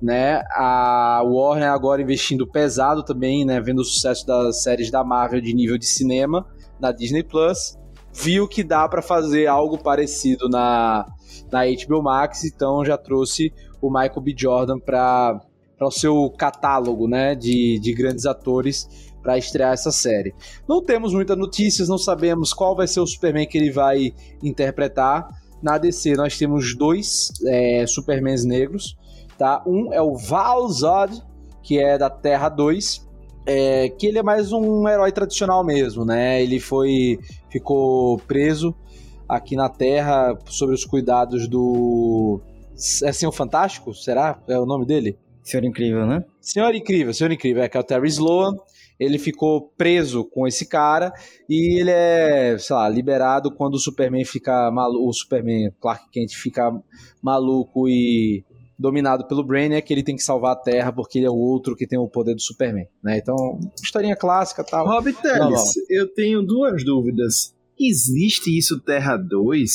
Né? 0.00 0.42
A 0.52 1.22
Warner 1.24 1.70
agora 1.70 2.00
investindo 2.00 2.46
pesado 2.46 3.04
também, 3.04 3.44
né? 3.44 3.60
Vendo 3.60 3.80
o 3.80 3.84
sucesso 3.84 4.26
das 4.26 4.62
séries 4.62 4.90
da 4.90 5.04
Marvel 5.04 5.40
de 5.42 5.52
nível 5.52 5.76
de 5.76 5.84
cinema 5.84 6.46
na 6.80 6.90
Disney 6.90 7.22
Plus 7.22 7.78
viu 8.12 8.48
que 8.48 8.62
dá 8.62 8.88
para 8.88 9.02
fazer 9.02 9.46
algo 9.46 9.78
parecido 9.78 10.48
na, 10.48 11.06
na 11.50 11.60
HBO 11.64 12.02
Max, 12.02 12.44
então 12.44 12.84
já 12.84 12.96
trouxe 12.98 13.52
o 13.80 13.88
Michael 13.88 14.20
B. 14.20 14.34
Jordan 14.36 14.78
para 14.78 15.40
o 15.80 15.90
seu 15.90 16.30
catálogo 16.30 17.08
né, 17.08 17.34
de, 17.34 17.78
de 17.78 17.92
grandes 17.94 18.26
atores 18.26 18.88
para 19.22 19.38
estrear 19.38 19.72
essa 19.72 19.92
série. 19.92 20.34
Não 20.68 20.82
temos 20.82 21.12
muitas 21.12 21.36
notícias, 21.36 21.88
não 21.88 21.98
sabemos 21.98 22.52
qual 22.52 22.74
vai 22.74 22.86
ser 22.86 23.00
o 23.00 23.06
Superman 23.06 23.46
que 23.46 23.58
ele 23.58 23.70
vai 23.70 24.12
interpretar. 24.42 25.28
Na 25.62 25.76
DC 25.76 26.14
nós 26.14 26.38
temos 26.38 26.74
dois 26.74 27.30
é, 27.46 27.84
Supermans 27.86 28.44
negros. 28.44 28.96
Tá? 29.40 29.62
Um 29.66 29.90
é 29.90 30.02
o 30.02 30.14
Val 30.16 30.68
Zod, 30.68 31.18
que 31.62 31.78
é 31.78 31.96
da 31.96 32.10
Terra 32.10 32.50
2, 32.50 33.08
é, 33.46 33.88
que 33.88 34.06
ele 34.06 34.18
é 34.18 34.22
mais 34.22 34.52
um 34.52 34.86
herói 34.86 35.10
tradicional 35.12 35.64
mesmo, 35.64 36.04
né? 36.04 36.42
Ele 36.42 36.60
foi 36.60 37.18
ficou 37.48 38.18
preso 38.18 38.76
aqui 39.26 39.56
na 39.56 39.70
Terra 39.70 40.38
sob 40.44 40.74
os 40.74 40.84
cuidados 40.84 41.48
do 41.48 42.38
é 43.02 43.12
Senhor 43.12 43.32
Fantástico, 43.32 43.94
será? 43.94 44.38
É 44.46 44.58
o 44.58 44.66
nome 44.66 44.84
dele? 44.84 45.18
Senhor 45.42 45.64
Incrível, 45.64 46.04
né? 46.04 46.22
Senhor 46.38 46.74
Incrível, 46.74 47.14
Senhor 47.14 47.32
Incrível, 47.32 47.62
é 47.62 47.68
que 47.70 47.78
é 47.78 47.80
o 47.80 47.84
Terry 47.84 48.08
Sloan. 48.08 48.54
Ele 48.98 49.18
ficou 49.18 49.72
preso 49.74 50.22
com 50.22 50.46
esse 50.46 50.68
cara 50.68 51.14
e 51.48 51.80
ele 51.80 51.90
é, 51.90 52.58
sei 52.58 52.76
lá, 52.76 52.86
liberado 52.90 53.50
quando 53.50 53.76
o 53.76 53.78
Superman 53.78 54.26
fica 54.26 54.70
maluco, 54.70 55.08
o 55.08 55.12
Superman 55.14 55.72
Clark 55.80 56.10
Kent 56.10 56.34
fica 56.34 56.70
maluco 57.22 57.88
e 57.88 58.44
dominado 58.80 59.26
pelo 59.26 59.44
Brainiac, 59.44 59.86
que 59.86 59.92
ele 59.92 60.02
tem 60.02 60.16
que 60.16 60.22
salvar 60.22 60.52
a 60.52 60.56
Terra 60.56 60.90
porque 60.90 61.18
ele 61.18 61.26
é 61.26 61.30
o 61.30 61.36
outro 61.36 61.76
que 61.76 61.86
tem 61.86 61.98
o 61.98 62.08
poder 62.08 62.34
do 62.34 62.40
Superman, 62.40 62.86
né? 63.04 63.18
Então, 63.18 63.60
historinha 63.82 64.16
clássica 64.16 64.64
tal. 64.64 64.86
Rob 64.86 65.12
Teles, 65.12 65.62
eu 65.90 66.08
tenho 66.12 66.42
duas 66.42 66.82
dúvidas. 66.82 67.54
Existe 67.78 68.56
isso 68.56 68.80
Terra 68.80 69.16
2? 69.16 69.70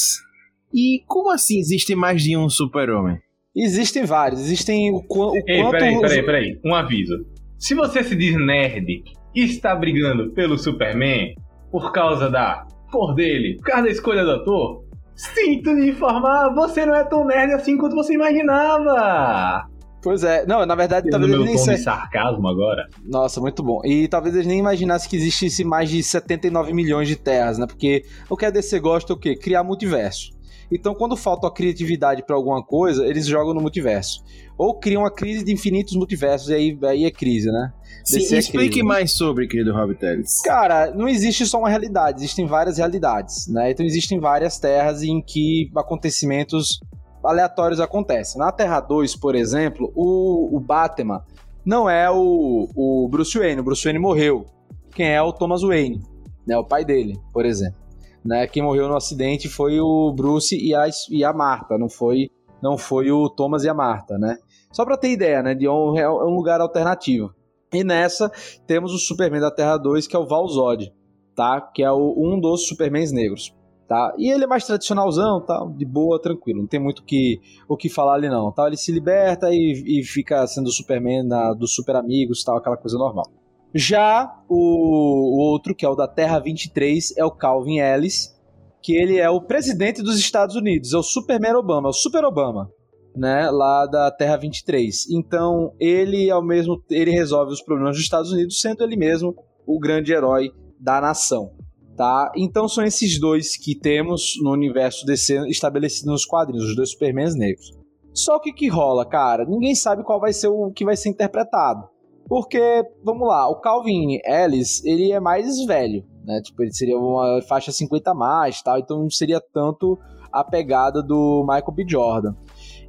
E 0.74 1.04
como 1.08 1.30
assim 1.30 1.60
existe 1.60 1.96
mais 1.96 2.24
de 2.24 2.36
um 2.36 2.50
super-homem? 2.50 3.20
Existem 3.56 4.04
vários, 4.04 4.42
existem 4.42 4.92
o, 4.92 4.98
o 5.08 5.36
Ei, 5.48 5.62
quanto... 5.62 5.72
Peraí, 5.72 6.02
peraí, 6.02 6.26
peraí, 6.26 6.60
um 6.66 6.74
aviso. 6.74 7.14
Se 7.58 7.74
você 7.74 8.04
se 8.04 8.16
diz 8.16 8.36
nerd 8.36 9.04
e 9.34 9.42
está 9.44 9.76
brigando 9.76 10.32
pelo 10.34 10.58
Superman 10.58 11.34
por 11.72 11.92
causa 11.94 12.30
da 12.30 12.68
cor 12.92 13.14
dele, 13.14 13.56
por 13.58 13.66
causa 13.66 13.84
da 13.84 13.90
escolha 13.90 14.24
do 14.24 14.32
ator, 14.32 14.84
Sinto 15.16 15.72
lhe 15.72 15.92
informar, 15.92 16.54
você 16.54 16.86
não 16.86 16.96
é 16.96 17.04
tão 17.04 17.26
nerd 17.26 17.54
assim 17.54 17.78
quanto 17.78 17.96
você 17.96 18.14
imaginava. 18.14 19.68
Pois 20.06 20.24
é, 20.24 20.46
não, 20.46 20.64
na 20.68 20.76
verdade, 20.76 21.10
talvez 21.10 21.32
ele 21.32 21.46
nem 21.46 21.58
se... 21.58 21.78
sarcasmo 21.78 22.48
agora. 22.48 22.88
Nossa, 23.04 23.42
muito 23.42 23.64
bom. 23.64 23.82
E 23.84 24.08
talvez 24.08 24.36
eles 24.36 24.46
nem 24.46 24.60
imaginassem 24.60 25.10
que 25.10 25.16
existisse 25.16 25.64
mais 25.64 25.90
de 25.90 26.04
79 26.04 26.74
milhões 26.74 27.08
de 27.08 27.16
terras, 27.16 27.58
né? 27.58 27.66
Porque 27.66 28.04
o 28.30 28.38
que 28.38 28.46
a 28.46 28.52
DC 28.52 28.80
gosta 28.80 29.14
é 29.14 29.16
o 29.16 29.18
quê? 29.18 29.36
Criar 29.36 29.64
multiverso. 29.64 30.35
Então, 30.72 30.94
quando 30.96 31.16
falta 31.16 31.48
a 31.48 31.52
criatividade 31.52 32.24
para 32.24 32.36
alguma 32.36 32.64
coisa, 32.64 33.06
eles 33.06 33.26
jogam 33.26 33.54
no 33.54 33.62
multiverso. 33.62 34.24
Ou 34.58 34.80
criam 34.80 35.04
uma 35.04 35.12
crise 35.12 35.44
de 35.44 35.54
infinitos 35.54 35.96
multiversos, 35.96 36.50
e 36.50 36.54
aí, 36.54 36.80
aí 36.84 37.06
é 37.06 37.12
crise, 37.12 37.52
né? 37.52 37.74
Sim, 38.04 38.36
é 38.36 38.40
explique 38.40 38.70
crise. 38.70 38.84
mais 38.84 39.12
sobre, 39.12 39.48
querido 39.48 39.74
Rob 39.74 39.96
Teles. 39.96 40.42
Cara, 40.42 40.92
não 40.92 41.08
existe 41.08 41.46
só 41.46 41.60
uma 41.60 41.70
realidade, 41.70 42.20
existem 42.20 42.46
várias 42.46 42.78
realidades, 42.78 43.48
né? 43.48 43.72
Então 43.72 43.86
existem 43.86 44.20
várias 44.20 44.60
terras 44.60 45.02
em 45.02 45.22
que 45.22 45.72
acontecimentos 45.76 46.80
aleatórios 47.24 47.80
acontecem. 47.80 48.40
Na 48.40 48.52
Terra 48.52 48.80
2, 48.80 49.16
por 49.16 49.36
exemplo, 49.36 49.92
o, 49.96 50.56
o 50.56 50.60
Batman 50.60 51.24
não 51.66 51.90
é 51.90 52.10
o, 52.12 52.70
o 52.76 53.08
Bruce 53.10 53.38
Wayne, 53.38 53.60
o 53.60 53.64
Bruce 53.64 53.84
Wayne 53.84 54.00
morreu. 54.00 54.46
Quem 54.94 55.10
é 55.10 55.22
o 55.22 55.34
Thomas 55.34 55.62
Wayne, 55.62 56.02
né? 56.48 56.58
O 56.58 56.64
pai 56.64 56.86
dele, 56.86 57.20
por 57.34 57.46
exemplo. 57.46 57.85
Né? 58.26 58.48
Quem 58.48 58.64
morreu 58.64 58.88
no 58.88 58.96
acidente 58.96 59.48
foi 59.48 59.80
o 59.80 60.12
Bruce 60.12 60.58
e 60.58 60.74
a, 60.74 60.88
e 61.12 61.24
a 61.24 61.32
Marta, 61.32 61.78
não 61.78 61.88
foi, 61.88 62.32
não 62.62 62.76
foi 62.76 63.12
o 63.12 63.30
Thomas 63.30 63.64
e 63.64 63.70
a 63.70 63.74
Marta, 63.74 64.18
né? 64.18 64.38
Só 64.72 64.84
para 64.84 64.98
ter 64.98 65.12
ideia, 65.12 65.44
né? 65.44 65.54
De 65.54 65.70
um, 65.70 65.96
é 65.96 66.10
um 66.10 66.36
lugar 66.36 66.60
alternativo. 66.60 67.34
E 67.72 67.84
nessa 67.84 68.32
temos 68.66 68.94
o 68.94 68.98
Superman 68.98 69.42
da 69.42 69.52
Terra 69.52 69.78
2, 69.78 70.08
que 70.08 70.16
é 70.16 70.20
o 70.20 70.26
Valzod, 70.26 70.92
tá? 71.36 71.62
Que 71.62 71.84
é 71.84 71.92
o, 71.92 72.16
um 72.18 72.40
dos 72.40 72.68
Supermans 72.68 73.12
negros. 73.12 73.56
Tá? 73.88 74.16
E 74.18 74.32
ele 74.32 74.46
é 74.46 74.48
mais 74.48 74.66
tradicionalzão, 74.66 75.40
tá? 75.46 75.64
de 75.78 75.86
boa, 75.86 76.20
tranquilo, 76.20 76.62
não 76.62 76.68
tem 76.68 76.80
muito 76.80 77.04
que, 77.04 77.40
o 77.70 77.78
que 77.78 77.88
falar 77.88 78.16
ali 78.16 78.28
não. 78.28 78.52
Tá? 78.52 78.66
Ele 78.66 78.78
se 78.78 78.92
liberta 78.92 79.52
e, 79.52 80.00
e 80.00 80.04
fica 80.04 80.46
sendo 80.48 80.66
o 80.66 80.72
Superman 80.72 81.28
dos 81.56 81.76
super 81.76 81.96
amigos, 81.96 82.44
tal, 82.44 82.58
aquela 82.58 82.78
coisa 82.78 82.98
normal. 82.98 83.26
Já 83.74 84.32
o, 84.48 84.56
o, 84.56 85.38
outro, 85.40 85.76
que 85.76 85.86
é 85.86 85.90
o 85.90 85.96
da 85.96 86.08
Terra 86.08 86.40
23, 86.40 87.18
é 87.18 87.26
o 87.26 87.32
Calvin 87.32 87.80
Ellis, 87.80 88.34
que 88.82 88.96
ele 88.96 89.18
é 89.18 89.30
o 89.30 89.42
presidente 89.42 90.02
dos 90.02 90.18
Estados 90.18 90.56
Unidos, 90.56 90.94
é 90.94 90.98
o 90.98 91.04
Superman 91.04 91.56
Obama, 91.56 91.90
é 91.90 91.92
o 91.92 91.94
Super 91.94 92.24
Obama, 92.24 92.70
né, 93.16 93.50
lá 93.50 93.86
da 93.86 94.12
Terra 94.12 94.38
23. 94.38 95.10
Então, 95.10 95.74
ele 95.80 96.30
ao 96.30 96.46
mesmo 96.46 96.82
ele 96.90 97.12
resolve 97.12 97.52
os 97.52 97.62
problemas 97.62 97.96
dos 97.96 98.04
Estados 98.04 98.32
Unidos 98.32 98.62
sendo 98.62 98.84
ele 98.84 98.96
mesmo 98.96 99.36
o 99.66 99.80
grande 99.80 100.14
herói 100.14 100.52
da 100.80 101.02
nação, 101.02 101.52
tá? 101.98 102.32
Então 102.36 102.68
são 102.68 102.84
esses 102.84 103.20
dois 103.20 103.58
que 103.58 103.76
temos 103.76 104.34
no 104.42 104.52
universo 104.52 105.06
DC 105.06 105.50
estabelecido 105.50 106.12
nos 106.12 106.26
quadrinhos, 106.26 106.70
os 106.70 106.76
dois 106.76 106.92
Supermans 106.92 107.36
negros. 107.36 107.74
Só 108.14 108.40
que 108.40 108.54
que 108.54 108.68
rola, 108.68 109.06
cara? 109.06 109.46
Ninguém 109.46 109.76
sabe 109.76 110.04
qual 110.04 110.20
vai 110.20 110.32
ser 110.32 110.48
o 110.48 110.72
que 110.72 110.86
vai 110.86 110.96
ser 110.96 111.10
interpretado. 111.10 111.90
Porque, 112.28 112.84
vamos 113.04 113.28
lá, 113.28 113.48
o 113.48 113.56
Calvin 113.56 114.20
Ellis, 114.26 114.84
ele 114.84 115.12
é 115.12 115.20
mais 115.20 115.64
velho, 115.66 116.04
né? 116.24 116.42
Tipo, 116.42 116.64
ele 116.64 116.74
seria 116.74 116.98
uma 116.98 117.42
faixa 117.44 117.72
50 117.72 118.12
a 118.12 118.16
mais, 118.16 118.62
tal, 118.62 118.80
então 118.80 119.04
não 119.04 119.10
seria 119.10 119.40
tanto 119.40 119.98
a 120.32 120.44
pegada 120.44 121.04
do 121.04 121.46
Michael 121.48 121.72
B. 121.72 121.86
Jordan. 121.88 122.36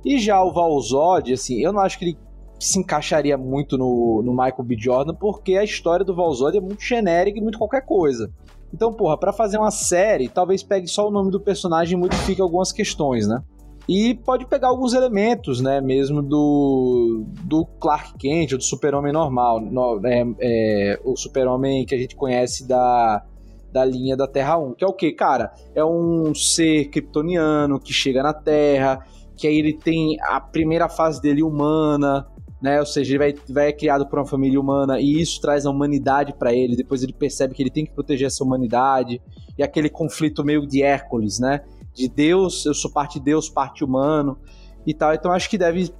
E 0.05 0.19
já 0.19 0.43
o 0.43 0.53
Valzod, 0.53 1.33
assim, 1.33 1.61
eu 1.61 1.73
não 1.73 1.81
acho 1.81 1.99
que 1.99 2.07
ele 2.07 2.19
se 2.59 2.79
encaixaria 2.79 3.37
muito 3.37 3.77
no, 3.77 4.23
no 4.25 4.33
Michael 4.33 4.65
B. 4.65 4.77
Jordan, 4.79 5.15
porque 5.15 5.57
a 5.57 5.65
história 5.65 6.05
do 6.05 6.15
Valzod 6.15 6.57
é 6.57 6.61
muito 6.61 6.83
genérica 6.83 7.39
e 7.39 7.43
muito 7.43 7.59
qualquer 7.59 7.85
coisa. 7.85 8.33
Então, 8.73 8.93
porra, 8.93 9.19
para 9.19 9.33
fazer 9.33 9.59
uma 9.59 9.71
série, 9.71 10.29
talvez 10.29 10.63
pegue 10.63 10.89
só 10.89 11.07
o 11.09 11.11
nome 11.11 11.31
do 11.31 11.41
personagem 11.41 11.97
e 11.97 12.01
modifique 12.01 12.41
algumas 12.41 12.73
questões, 12.73 13.27
né? 13.29 13.43
E 13.89 14.15
pode 14.15 14.47
pegar 14.47 14.69
alguns 14.69 14.95
elementos, 14.95 15.61
né, 15.61 15.81
mesmo 15.81 16.21
do, 16.21 17.25
do 17.45 17.65
Clark 17.81 18.19
Kent, 18.19 18.53
ou 18.53 18.59
do 18.59 18.65
super-homem 18.65 19.13
normal, 19.13 19.61
no, 19.61 20.01
é, 20.05 20.25
é, 20.41 21.01
o 21.05 21.17
super-homem 21.17 21.87
que 21.87 21.95
a 21.95 21.99
gente 21.99 22.17
conhece 22.17 22.67
da, 22.67 23.25
da 23.73 23.85
linha 23.85 24.17
da 24.17 24.27
Terra 24.27 24.59
1, 24.59 24.75
que 24.75 24.85
é 24.85 24.87
o 24.89 24.93
que, 24.93 25.13
cara? 25.13 25.53
É 25.75 25.85
um 25.85 26.35
ser 26.35 26.87
kryptoniano 26.87 27.79
que 27.79 27.93
chega 27.93 28.23
na 28.25 28.35
Terra, 28.35 29.07
que 29.37 29.47
aí 29.47 29.57
ele 29.57 29.75
tem 29.75 30.17
a 30.23 30.41
primeira 30.41 30.89
fase 30.89 31.23
dele 31.23 31.43
humana, 31.43 32.27
né? 32.61 32.81
Ou 32.81 32.87
seja, 32.87 33.13
ele 33.13 33.19
vai, 33.19 33.35
vai 33.49 33.69
é 33.69 33.73
criado 33.73 34.07
por 34.07 34.19
uma 34.19 34.27
família 34.27 34.61
humana 34.61 34.99
e 34.99 35.21
isso 35.21 35.41
traz 35.41 35.67
a 35.67 35.71
humanidade 35.71 36.33
para 36.33 36.53
ele. 36.55 36.75
Depois 36.75 37.03
ele 37.03 37.13
percebe 37.13 37.55
que 37.55 37.63
ele 37.63 37.71
tem 37.71 37.85
que 37.85 37.93
proteger 37.93 38.27
essa 38.27 38.43
humanidade 38.43 39.21
e 39.59 39.63
aquele 39.63 39.89
conflito 39.89 40.45
meio 40.45 40.67
de 40.67 40.83
Hércules, 40.83 41.39
né? 41.39 41.61
De 41.97 42.09
Deus, 42.09 42.65
eu 42.67 42.75
sou 42.75 42.91
parte 42.91 43.19
de 43.19 43.25
Deus, 43.25 43.49
parte 43.49 43.85
humano 43.85 44.39
e 44.87 44.95
tal. 44.95 45.15
Então 45.15 45.33
acho 45.33 45.49
que 45.49 45.59
deve, 45.59 45.93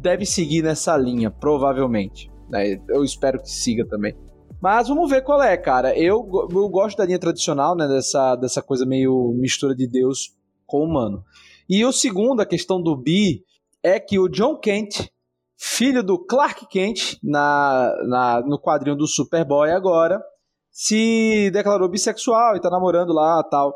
deve 0.00 0.26
seguir 0.26 0.62
nessa 0.62 0.96
linha, 0.96 1.30
provavelmente. 1.30 2.30
Né? 2.48 2.80
Eu 2.88 3.04
espero 3.04 3.40
que 3.40 3.50
siga 3.50 3.86
também. 3.86 4.14
Mas 4.60 4.88
vamos 4.88 5.10
ver 5.10 5.22
qual 5.22 5.42
é, 5.42 5.56
cara. 5.56 5.96
Eu, 5.96 6.26
eu 6.50 6.68
gosto 6.68 6.96
da 6.96 7.04
linha 7.04 7.18
tradicional, 7.18 7.76
né? 7.76 7.86
Dessa, 7.86 8.34
dessa 8.36 8.62
coisa 8.62 8.86
meio 8.86 9.34
mistura 9.36 9.74
de 9.74 9.86
Deus 9.86 10.34
com 10.66 10.82
humano. 10.82 11.22
E 11.68 11.84
o 11.84 11.92
segundo, 11.92 12.40
a 12.40 12.46
questão 12.46 12.80
do 12.80 12.96
bi, 12.96 13.44
é 13.82 14.00
que 14.00 14.18
o 14.18 14.28
John 14.28 14.56
Kent, 14.56 15.10
filho 15.56 16.02
do 16.02 16.18
Clark 16.18 16.66
Kent, 16.66 17.18
na, 17.22 17.94
na, 18.06 18.40
no 18.40 18.58
quadrinho 18.58 18.96
do 18.96 19.06
Superboy 19.06 19.70
agora, 19.70 20.22
se 20.70 21.50
declarou 21.52 21.88
bissexual 21.88 22.56
e 22.56 22.60
tá 22.60 22.70
namorando 22.70 23.12
lá 23.12 23.42
tal. 23.44 23.74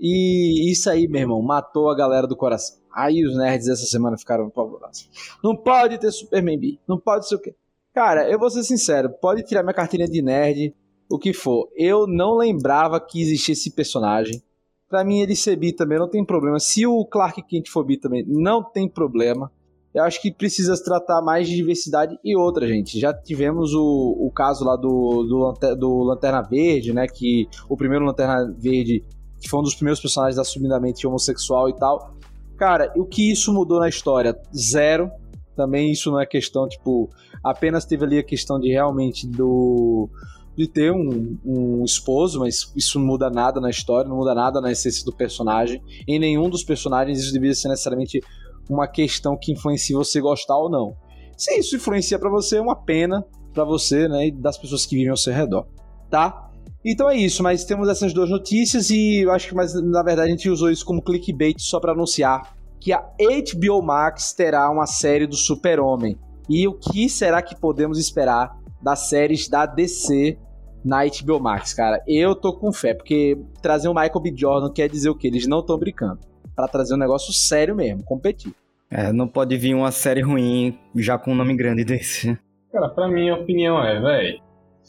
E 0.00 0.72
isso 0.72 0.88
aí, 0.88 1.06
meu 1.06 1.20
irmão, 1.20 1.42
matou 1.42 1.90
a 1.90 1.94
galera 1.94 2.26
do 2.26 2.34
coração. 2.34 2.78
Aí 2.90 3.22
os 3.24 3.36
nerds 3.36 3.68
essa 3.68 3.84
semana 3.84 4.16
ficaram 4.16 4.46
apavorados. 4.46 5.10
Não 5.44 5.54
pode 5.54 5.98
ter 5.98 6.10
Superman 6.10 6.58
B, 6.58 6.78
não 6.88 6.98
pode 6.98 7.28
ser 7.28 7.34
o 7.34 7.38
quê? 7.38 7.54
Cara, 7.92 8.28
eu 8.30 8.38
vou 8.38 8.48
ser 8.48 8.62
sincero, 8.62 9.10
pode 9.20 9.42
tirar 9.42 9.62
minha 9.62 9.74
carteirinha 9.74 10.08
de 10.08 10.22
nerd, 10.22 10.74
o 11.10 11.18
que 11.18 11.34
for. 11.34 11.68
Eu 11.76 12.06
não 12.06 12.36
lembrava 12.36 12.98
que 12.98 13.20
existia 13.20 13.52
esse 13.52 13.70
personagem. 13.72 14.42
Pra 14.88 15.04
mim, 15.04 15.20
ele 15.20 15.36
ser 15.36 15.56
bi 15.56 15.72
também 15.72 15.98
não 15.98 16.08
tem 16.08 16.24
problema. 16.24 16.58
Se 16.58 16.86
o 16.86 17.04
Clark 17.04 17.42
Kent 17.42 17.68
for 17.68 17.84
bi 17.84 17.96
também, 17.96 18.24
não 18.26 18.62
tem 18.62 18.88
problema. 18.88 19.52
Eu 19.92 20.04
acho 20.04 20.22
que 20.22 20.32
precisa 20.32 20.80
tratar 20.82 21.20
mais 21.20 21.48
de 21.48 21.56
diversidade 21.56 22.16
e 22.24 22.36
outra, 22.36 22.66
gente. 22.66 22.98
Já 22.98 23.12
tivemos 23.12 23.74
o, 23.74 24.16
o 24.18 24.30
caso 24.32 24.64
lá 24.64 24.76
do, 24.76 25.24
do, 25.24 25.74
do 25.76 26.02
Lanterna 26.04 26.42
Verde, 26.42 26.92
né? 26.92 27.06
Que 27.08 27.48
o 27.68 27.76
primeiro 27.76 28.04
Lanterna 28.04 28.54
Verde 28.56 29.04
que 29.40 29.48
foi 29.48 29.60
um 29.60 29.62
dos 29.62 29.74
primeiros 29.74 30.00
personagens 30.00 30.38
assumidamente 30.38 31.06
homossexual 31.06 31.68
e 31.68 31.76
tal. 31.76 32.14
Cara, 32.56 32.92
o 32.96 33.04
que 33.04 33.30
isso 33.30 33.52
mudou 33.52 33.80
na 33.80 33.88
história? 33.88 34.36
Zero. 34.54 35.10
Também 35.56 35.90
isso 35.90 36.10
não 36.10 36.20
é 36.20 36.26
questão, 36.26 36.68
tipo, 36.68 37.10
apenas 37.42 37.84
teve 37.84 38.04
ali 38.04 38.18
a 38.18 38.22
questão 38.22 38.58
de 38.58 38.70
realmente 38.70 39.26
do 39.26 40.08
de 40.56 40.68
ter 40.68 40.92
um, 40.92 41.38
um 41.44 41.84
esposo, 41.84 42.40
mas 42.40 42.70
isso 42.76 42.98
não 42.98 43.06
muda 43.06 43.30
nada 43.30 43.60
na 43.60 43.70
história, 43.70 44.08
não 44.08 44.16
muda 44.16 44.34
nada 44.34 44.60
na 44.60 44.70
essência 44.70 45.04
do 45.04 45.12
personagem. 45.12 45.82
Em 46.06 46.18
nenhum 46.18 46.50
dos 46.50 46.62
personagens 46.62 47.18
isso 47.18 47.32
deveria 47.32 47.54
ser 47.54 47.68
necessariamente 47.68 48.20
uma 48.68 48.86
questão 48.86 49.38
que 49.40 49.52
influencia 49.52 49.96
você 49.96 50.20
gostar 50.20 50.56
ou 50.58 50.68
não. 50.68 50.94
Se 51.36 51.58
isso 51.58 51.76
influencia 51.76 52.18
para 52.18 52.28
você, 52.28 52.58
é 52.58 52.60
uma 52.60 52.76
pena 52.76 53.24
para 53.54 53.64
você, 53.64 54.06
né, 54.06 54.26
e 54.26 54.30
das 54.30 54.58
pessoas 54.58 54.84
que 54.84 54.94
vivem 54.94 55.10
ao 55.10 55.16
seu 55.16 55.32
redor, 55.32 55.66
tá? 56.10 56.49
Então 56.84 57.10
é 57.10 57.16
isso, 57.16 57.42
mas 57.42 57.64
temos 57.64 57.88
essas 57.88 58.12
duas 58.12 58.30
notícias 58.30 58.88
e 58.90 59.18
eu 59.18 59.32
acho 59.32 59.48
que 59.48 59.54
mas, 59.54 59.74
na 59.74 60.02
verdade 60.02 60.28
a 60.28 60.30
gente 60.30 60.48
usou 60.48 60.70
isso 60.70 60.84
como 60.84 61.02
clickbait 61.02 61.60
só 61.60 61.78
para 61.78 61.92
anunciar 61.92 62.54
que 62.80 62.92
a 62.92 63.04
HBO 63.18 63.82
Max 63.82 64.32
terá 64.32 64.70
uma 64.70 64.86
série 64.86 65.26
do 65.26 65.36
Super-Homem. 65.36 66.18
E 66.48 66.66
o 66.66 66.72
que 66.72 67.08
será 67.08 67.42
que 67.42 67.54
podemos 67.54 67.98
esperar 67.98 68.58
das 68.82 69.10
séries 69.10 69.48
da 69.48 69.66
DC 69.66 70.38
na 70.82 71.02
HBO 71.04 71.38
Max, 71.38 71.74
cara? 71.74 72.02
Eu 72.08 72.34
tô 72.34 72.54
com 72.54 72.72
fé, 72.72 72.94
porque 72.94 73.38
trazer 73.60 73.88
o 73.88 73.94
Michael 73.94 74.20
B. 74.20 74.32
Jordan 74.34 74.72
quer 74.72 74.88
dizer 74.88 75.10
o 75.10 75.14
quê? 75.14 75.28
Eles 75.28 75.46
não 75.46 75.60
estão 75.60 75.78
brincando. 75.78 76.20
Para 76.56 76.66
trazer 76.66 76.94
um 76.94 76.98
negócio 76.98 77.32
sério 77.32 77.76
mesmo, 77.76 78.02
competir. 78.02 78.52
É, 78.90 79.12
não 79.12 79.28
pode 79.28 79.56
vir 79.56 79.74
uma 79.74 79.92
série 79.92 80.22
ruim 80.22 80.76
já 80.96 81.16
com 81.16 81.32
um 81.32 81.36
nome 81.36 81.54
grande 81.54 81.84
desse. 81.84 82.36
Cara, 82.72 82.88
pra 82.88 83.08
mim 83.08 83.28
a 83.28 83.36
opinião 83.36 83.82
é, 83.84 84.00
velho, 84.00 84.40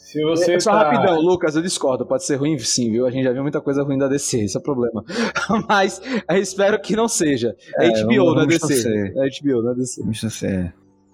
se 0.02 0.20
você. 0.22 0.54
É, 0.54 0.60
só 0.60 0.72
tá... 0.72 0.90
rapidão, 0.90 1.20
Lucas, 1.20 1.54
eu 1.54 1.62
discordo. 1.62 2.04
Pode 2.04 2.24
ser 2.24 2.36
ruim, 2.36 2.58
sim, 2.58 2.90
viu? 2.90 3.06
A 3.06 3.10
gente 3.10 3.24
já 3.24 3.32
viu 3.32 3.42
muita 3.42 3.60
coisa 3.60 3.84
ruim 3.84 3.96
da 3.96 4.08
DC, 4.08 4.40
esse 4.40 4.56
é 4.56 4.60
o 4.60 4.62
problema. 4.62 5.04
Mas 5.68 6.02
eu 6.28 6.36
espero 6.36 6.80
que 6.80 6.96
não 6.96 7.06
seja. 7.06 7.54
É, 7.78 7.88
HBO 8.02 8.34
na 8.34 8.44
DC. 8.44 9.12
É 9.16 9.28
HBO 9.40 9.62
na 9.62 9.72
DC. 9.72 10.02
Vamos 10.02 10.42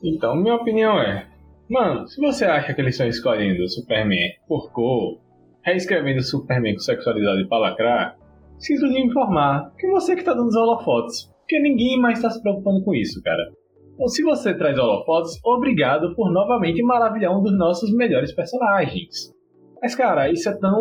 Então, 0.02 0.34
minha 0.34 0.54
opinião 0.54 0.98
é. 0.98 1.26
Mano, 1.68 2.08
se 2.08 2.18
você 2.18 2.46
acha 2.46 2.72
que 2.72 2.80
eles 2.80 2.94
estão 2.94 3.06
escolhendo 3.06 3.62
o 3.62 3.68
Superman 3.68 4.32
por 4.48 4.72
cor, 4.72 5.18
reescrevendo 5.62 6.20
o 6.20 6.24
Superman 6.24 6.72
com 6.74 6.80
sexualidade 6.80 7.46
pra 7.46 7.58
lacrar, 7.58 8.16
sinto 8.58 8.86
lhe 8.86 9.00
informar 9.02 9.70
que 9.78 9.86
você 9.86 10.16
que 10.16 10.24
tá 10.24 10.32
dando 10.32 10.48
os 10.48 10.56
holofotes. 10.56 11.30
Porque 11.40 11.60
ninguém 11.60 12.00
mais 12.00 12.22
tá 12.22 12.30
se 12.30 12.40
preocupando 12.40 12.82
com 12.82 12.94
isso, 12.94 13.22
cara. 13.22 13.52
Então, 13.98 14.06
se 14.06 14.22
você 14.22 14.56
traz 14.56 14.78
holofotes, 14.78 15.40
obrigado 15.44 16.14
por 16.14 16.30
novamente 16.30 16.80
maravilhar 16.84 17.36
um 17.36 17.42
dos 17.42 17.58
nossos 17.58 17.92
melhores 17.92 18.32
personagens. 18.32 19.34
Mas, 19.82 19.96
cara, 19.96 20.30
isso 20.30 20.48
é 20.48 20.56
tão 20.56 20.78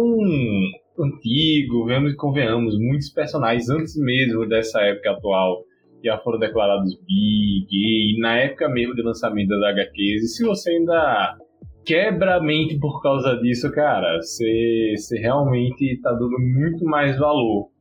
antigo, 1.00 1.86
vemos 1.88 2.14
e 2.14 2.16
convenhamos, 2.16 2.78
muitos 2.78 3.10
personagens 3.10 3.68
antes 3.72 3.98
mesmo 3.98 4.48
dessa 4.48 4.82
época 4.82 5.14
atual 5.14 5.64
já 6.06 6.16
foram 6.20 6.38
declarados 6.38 6.94
bi, 7.08 7.66
gay, 7.68 8.20
na 8.20 8.38
época 8.38 8.70
mesmo 8.70 8.94
de 8.94 9.02
lançamento 9.02 9.50
das 9.50 9.64
HQs. 9.74 10.24
E 10.24 10.28
se 10.28 10.46
você 10.46 10.74
ainda 10.74 11.38
quebra 11.84 12.36
a 12.36 12.40
mente 12.40 12.78
por 12.78 13.02
causa 13.02 13.36
disso, 13.38 13.72
cara, 13.72 14.18
você, 14.22 14.94
você 14.96 15.18
realmente 15.18 16.00
tá 16.04 16.12
dando 16.12 16.38
muito 16.40 16.86
mais 16.86 17.18
valor 17.18 17.72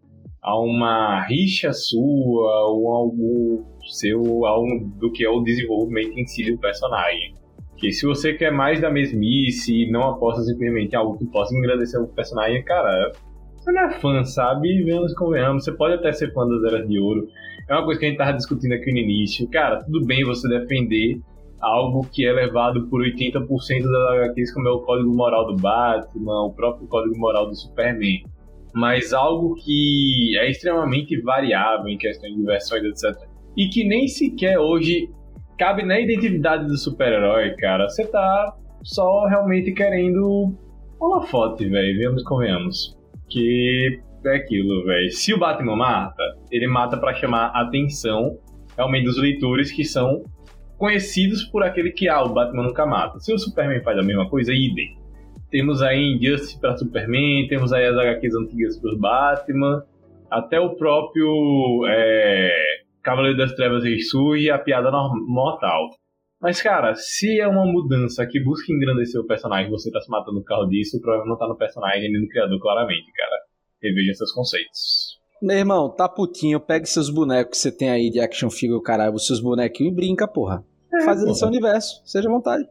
a 0.42 0.58
uma 0.58 1.26
rixa 1.26 1.74
sua 1.74 2.70
ou 2.70 2.88
algo 2.88 3.75
seu 3.86 4.46
a 4.46 4.60
um, 4.60 4.90
do 4.98 5.10
que 5.10 5.24
é 5.24 5.28
o 5.28 5.40
desenvolvimento 5.40 6.18
em 6.18 6.26
si 6.26 6.50
do 6.50 6.58
personagem. 6.58 7.34
Que 7.76 7.92
se 7.92 8.06
você 8.06 8.32
quer 8.32 8.50
mais 8.50 8.80
da 8.80 8.90
mesmice 8.90 9.82
e 9.82 9.90
não 9.90 10.02
aposta 10.02 10.42
simplesmente 10.42 10.92
em 10.92 10.96
algo 10.96 11.18
que 11.18 11.26
possa 11.26 11.54
engrandecer 11.54 12.00
o 12.00 12.08
personagem, 12.08 12.62
cara, 12.64 13.12
você 13.56 13.72
não 13.72 13.82
é 13.82 13.90
fã, 14.00 14.24
sabe? 14.24 14.82
Vemos 14.82 15.14
convenhamos, 15.14 15.64
você 15.64 15.72
pode 15.72 15.94
até 15.94 16.12
ser 16.12 16.32
fã 16.32 16.46
das 16.46 16.72
Eras 16.72 16.88
de 16.88 16.98
Ouro. 16.98 17.28
É 17.68 17.74
uma 17.74 17.84
coisa 17.84 18.00
que 18.00 18.06
a 18.06 18.08
gente 18.08 18.18
tava 18.18 18.32
discutindo 18.32 18.72
aqui 18.72 18.92
no 18.92 18.98
início. 18.98 19.48
Cara, 19.50 19.82
tudo 19.82 20.06
bem 20.06 20.24
você 20.24 20.48
defender 20.48 21.20
algo 21.60 22.06
que 22.10 22.26
é 22.26 22.32
levado 22.32 22.86
por 22.88 23.02
80% 23.02 23.46
das 23.82 24.28
HQs, 24.28 24.54
como 24.54 24.68
é 24.68 24.70
o 24.70 24.80
código 24.80 25.14
moral 25.14 25.46
do 25.46 25.56
Batman, 25.56 26.44
o 26.44 26.52
próprio 26.52 26.86
código 26.86 27.18
moral 27.18 27.46
do 27.46 27.54
Superman 27.54 28.22
mas 28.76 29.14
algo 29.14 29.54
que 29.54 30.36
é 30.36 30.50
extremamente 30.50 31.18
variável 31.22 31.88
em 31.88 31.96
questão 31.96 32.28
de 32.28 32.42
versões, 32.42 32.84
etc. 32.84 33.26
E 33.56 33.68
que 33.68 33.84
nem 33.84 34.06
sequer 34.06 34.58
hoje 34.58 35.08
cabe 35.58 35.84
na 35.84 35.98
identidade 35.98 36.66
do 36.66 36.76
super-herói, 36.76 37.54
cara. 37.56 37.88
Você 37.88 38.06
tá 38.06 38.54
só 38.82 39.26
realmente 39.26 39.72
querendo 39.72 40.54
uma 41.00 41.22
foto, 41.22 41.58
velho. 41.68 41.98
Vemos 41.98 42.22
convenhamos. 42.22 42.96
Que 43.28 44.00
é 44.24 44.36
aquilo, 44.36 44.84
velho. 44.84 45.10
Se 45.10 45.32
o 45.32 45.38
Batman 45.38 45.76
mata, 45.76 46.22
ele 46.50 46.66
mata 46.66 46.96
para 46.96 47.14
chamar 47.14 47.46
a 47.54 47.62
atenção 47.62 48.38
realmente 48.76 49.04
dos 49.04 49.18
leitores 49.18 49.72
que 49.72 49.84
são 49.84 50.22
conhecidos 50.76 51.44
por 51.44 51.62
aquele 51.62 51.90
que, 51.90 52.08
ah, 52.08 52.22
o 52.22 52.32
Batman 52.32 52.64
nunca 52.64 52.84
mata. 52.84 53.18
Se 53.18 53.32
o 53.32 53.38
Superman 53.38 53.82
faz 53.82 53.98
a 53.98 54.02
mesma 54.02 54.28
coisa, 54.28 54.52
idem. 54.52 54.96
Temos 55.50 55.80
aí 55.80 56.14
Injustice 56.14 56.60
para 56.60 56.76
Superman, 56.76 57.46
temos 57.48 57.72
aí 57.72 57.86
as 57.86 57.96
HQs 57.96 58.34
antigas 58.34 58.78
para 58.78 58.96
Batman. 58.96 59.82
Até 60.30 60.60
o 60.60 60.74
próprio 60.74 61.86
é, 61.88 62.50
Cavaleiro 63.06 63.38
das 63.38 63.54
Trevas 63.54 63.84
ressurge 63.84 64.46
e 64.46 64.50
a 64.50 64.58
piada 64.58 64.90
mortal. 65.28 65.90
Mas, 66.42 66.60
cara, 66.60 66.92
se 66.96 67.40
é 67.40 67.46
uma 67.46 67.64
mudança 67.64 68.26
que 68.26 68.42
busca 68.42 68.72
engrandecer 68.72 69.20
o 69.20 69.26
personagem, 69.26 69.70
você 69.70 69.92
tá 69.92 70.00
se 70.00 70.10
matando 70.10 70.40
por 70.40 70.46
causa 70.46 70.68
disso, 70.68 70.96
o 70.96 71.00
problema 71.00 71.24
não 71.28 71.38
tá 71.38 71.46
no 71.46 71.56
personagem 71.56 72.10
nem 72.10 72.20
no 72.20 72.28
criador, 72.28 72.60
claramente, 72.60 73.06
cara. 73.12 73.36
Reveja 73.80 74.12
seus 74.14 74.32
conceitos. 74.32 75.20
Meu 75.40 75.56
irmão, 75.56 75.88
tá 75.88 76.08
putinho, 76.08 76.58
pegue 76.58 76.86
seus 76.86 77.08
bonecos 77.08 77.52
que 77.52 77.58
você 77.58 77.70
tem 77.70 77.90
aí 77.90 78.10
de 78.10 78.18
action 78.18 78.50
figure, 78.50 78.82
caralho, 78.82 79.14
os 79.14 79.24
seus 79.24 79.40
bonequinhos 79.40 79.92
e 79.92 79.94
brinca, 79.94 80.26
porra. 80.26 80.64
É, 80.92 81.04
Faz 81.04 81.22
ele 81.22 81.32
seu 81.34 81.46
universo, 81.46 82.02
seja 82.04 82.28
à 82.28 82.32
vontade. 82.32 82.64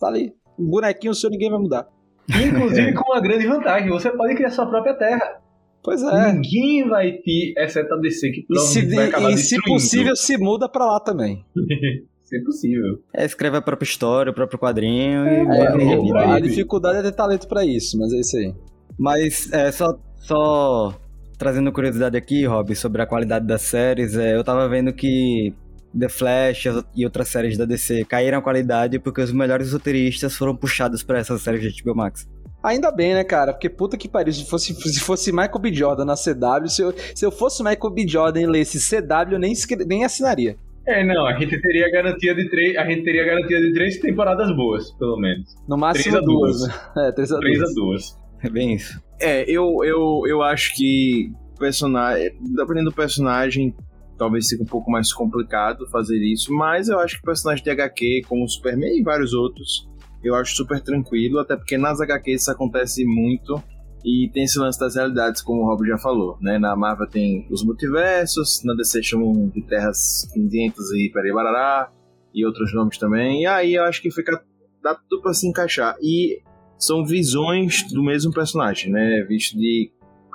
Tá 0.00 0.08
ali. 0.08 0.32
Bonequinho 0.58 1.14
seu 1.14 1.30
ninguém 1.30 1.48
vai 1.48 1.60
mudar. 1.60 1.86
Inclusive 2.28 2.92
com 2.92 3.12
uma 3.12 3.20
grande 3.20 3.46
vantagem, 3.46 3.88
você 3.88 4.10
pode 4.10 4.34
criar 4.34 4.50
sua 4.50 4.66
própria 4.66 4.94
terra. 4.94 5.45
Pois 5.86 6.02
é. 6.02 6.32
Ninguém 6.32 6.88
vai 6.88 7.12
ter, 7.12 7.54
exceto 7.56 7.94
a 7.94 7.96
DC, 7.98 8.32
que 8.32 8.44
e 8.50 8.58
se, 8.58 8.92
vai 8.92 9.06
acabar 9.06 9.30
E 9.30 9.38
se 9.38 9.56
possível, 9.62 10.16
se 10.16 10.36
muda 10.36 10.68
pra 10.68 10.84
lá 10.84 10.98
também. 10.98 11.44
se 12.24 12.42
possível. 12.42 12.98
É, 13.14 13.24
escreve 13.24 13.56
a 13.56 13.62
própria 13.62 13.86
história, 13.86 14.32
o 14.32 14.34
próprio 14.34 14.58
quadrinho 14.58 15.24
é, 15.24 15.44
e... 15.44 16.10
É, 16.10 16.18
a, 16.18 16.34
a 16.34 16.40
dificuldade 16.40 16.98
é 16.98 17.02
ter 17.02 17.12
talento 17.12 17.46
pra 17.46 17.64
isso, 17.64 17.96
mas 17.96 18.12
é 18.12 18.16
isso 18.16 18.36
aí. 18.36 18.52
Mas, 18.98 19.52
é, 19.52 19.70
só, 19.70 19.96
só 20.16 20.98
trazendo 21.38 21.70
curiosidade 21.70 22.16
aqui, 22.16 22.44
Rob, 22.44 22.74
sobre 22.74 23.00
a 23.02 23.06
qualidade 23.06 23.46
das 23.46 23.62
séries, 23.62 24.16
é, 24.16 24.34
eu 24.34 24.42
tava 24.42 24.68
vendo 24.68 24.92
que 24.92 25.54
The 25.96 26.08
Flash 26.08 26.64
e 26.96 27.04
outras 27.04 27.28
séries 27.28 27.56
da 27.56 27.64
DC 27.64 28.04
caíram 28.06 28.38
a 28.38 28.42
qualidade 28.42 28.98
porque 28.98 29.20
os 29.20 29.30
melhores 29.30 29.72
roteiristas 29.72 30.34
foram 30.36 30.56
puxados 30.56 31.04
para 31.04 31.20
essas 31.20 31.42
séries 31.42 31.62
de 31.62 31.80
HBO 31.80 31.94
Max. 31.94 32.28
Ainda 32.66 32.90
bem, 32.90 33.14
né, 33.14 33.22
cara? 33.22 33.52
Porque 33.52 33.70
puta 33.70 33.96
que 33.96 34.08
pariu, 34.08 34.32
se 34.32 34.44
fosse, 34.44 34.74
se 34.74 34.98
fosse 34.98 35.30
Michael 35.30 35.60
B. 35.60 35.72
Jordan 35.72 36.04
na 36.04 36.14
CW, 36.16 36.68
se 36.68 36.82
eu, 36.82 36.92
se 37.14 37.24
eu 37.24 37.30
fosse 37.30 37.62
Michael 37.62 37.90
B. 37.94 38.08
Jordan 38.08 38.40
e 38.40 38.46
lesse 38.46 38.80
CW, 38.80 39.34
eu 39.34 39.38
nem, 39.38 39.52
nem 39.86 40.04
assinaria. 40.04 40.56
É, 40.84 41.04
não, 41.04 41.24
a 41.26 41.38
gente 41.38 41.60
teria 41.60 41.88
garantia 41.92 42.34
de 42.34 42.50
três, 42.50 42.76
a 42.76 42.84
gente 42.84 43.04
teria 43.04 43.24
garantia 43.24 43.60
de 43.60 43.72
três 43.72 43.98
temporadas 43.98 44.54
boas, 44.56 44.90
pelo 44.98 45.16
menos. 45.16 45.54
No 45.68 45.76
máximo 45.76 46.10
três 46.10 46.16
a 46.16 46.20
duas. 46.20 46.58
duas. 46.58 46.68
Né? 46.68 46.74
É, 47.06 47.12
três 47.12 47.30
a 47.30 47.38
três 47.38 47.58
duas. 47.58 47.70
a 47.70 47.74
duas. 47.74 48.18
É 48.42 48.50
bem 48.50 48.74
isso. 48.74 49.00
É, 49.20 49.48
eu, 49.48 49.84
eu, 49.84 50.22
eu 50.26 50.42
acho 50.42 50.74
que 50.74 51.30
personagem, 51.60 52.32
dependendo 52.52 52.90
do 52.90 52.96
personagem, 52.96 53.76
talvez 54.18 54.48
seja 54.48 54.64
um 54.64 54.66
pouco 54.66 54.90
mais 54.90 55.12
complicado 55.12 55.86
fazer 55.88 56.18
isso, 56.18 56.52
mas 56.52 56.88
eu 56.88 56.98
acho 56.98 57.14
que 57.14 57.20
o 57.20 57.26
personagem 57.26 57.62
de 57.62 57.70
HQ, 57.70 58.22
como 58.28 58.44
o 58.44 58.48
Superman 58.48 58.98
e 58.98 59.04
vários 59.04 59.32
outros, 59.32 59.88
eu 60.22 60.34
acho 60.34 60.54
super 60.56 60.80
tranquilo, 60.80 61.38
até 61.38 61.56
porque 61.56 61.76
nas 61.76 62.00
HQs 62.00 62.42
isso 62.42 62.50
acontece 62.50 63.04
muito 63.04 63.62
e 64.04 64.30
tem 64.32 64.44
esse 64.44 64.58
lance 64.58 64.78
das 64.78 64.94
realidades, 64.94 65.42
como 65.42 65.62
o 65.62 65.66
Rob 65.66 65.86
já 65.86 65.98
falou, 65.98 66.38
né? 66.40 66.58
Na 66.58 66.76
Marvel 66.76 67.08
tem 67.08 67.46
os 67.50 67.64
multiversos, 67.64 68.62
na 68.64 68.74
DC 68.74 69.02
chamam 69.02 69.48
de 69.48 69.62
Terras 69.62 70.28
500 70.32 70.92
e 70.92 71.10
Peribarará 71.12 71.90
e 72.34 72.44
outros 72.44 72.72
nomes 72.74 72.98
também, 72.98 73.42
e 73.42 73.46
aí 73.46 73.74
eu 73.74 73.84
acho 73.84 74.00
que 74.00 74.10
fica 74.10 74.42
dá 74.82 74.94
tudo 74.94 75.22
para 75.22 75.34
se 75.34 75.48
encaixar. 75.48 75.96
E 76.00 76.40
são 76.78 77.04
visões 77.04 77.82
do 77.92 78.02
mesmo 78.02 78.32
personagem, 78.32 78.92
né? 78.92 79.24
Visto 79.28 79.56
de 79.56 79.90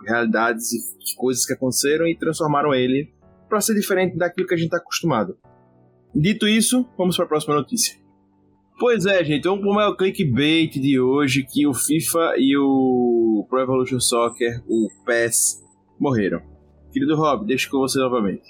realidades 0.06 0.74
e 0.74 1.16
coisas 1.16 1.46
que 1.46 1.54
aconteceram 1.54 2.08
e 2.08 2.18
transformaram 2.18 2.74
ele 2.74 3.14
para 3.48 3.62
ser 3.62 3.76
diferente 3.76 4.18
daquilo 4.18 4.48
que 4.48 4.54
a 4.54 4.58
gente 4.58 4.68
está 4.68 4.78
acostumado. 4.78 5.38
Dito 6.14 6.48
isso, 6.48 6.90
vamos 6.98 7.16
para 7.16 7.26
a 7.26 7.28
próxima 7.28 7.56
notícia. 7.56 8.01
Pois 8.82 9.06
é, 9.06 9.24
gente, 9.24 9.44
vamos 9.44 9.60
para 9.62 9.70
o 9.70 9.76
maior 9.76 9.96
clickbait 9.96 10.72
de 10.72 11.00
hoje, 11.00 11.46
que 11.48 11.68
o 11.68 11.74
FIFA 11.74 12.34
e 12.40 12.58
o 12.58 13.46
Pro 13.48 13.62
Evolution 13.62 14.00
Soccer, 14.00 14.60
o 14.68 14.88
PES, 15.06 15.62
morreram. 16.00 16.42
Querido 16.92 17.16
Rob, 17.16 17.46
deixo 17.46 17.70
com 17.70 17.78
você 17.78 18.00
novamente. 18.00 18.42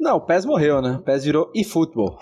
Não, 0.00 0.16
o 0.16 0.20
PES 0.20 0.44
morreu, 0.44 0.82
né? 0.82 0.96
O 1.00 1.04
PES 1.04 1.24
virou 1.26 1.52
eFootball. 1.54 2.18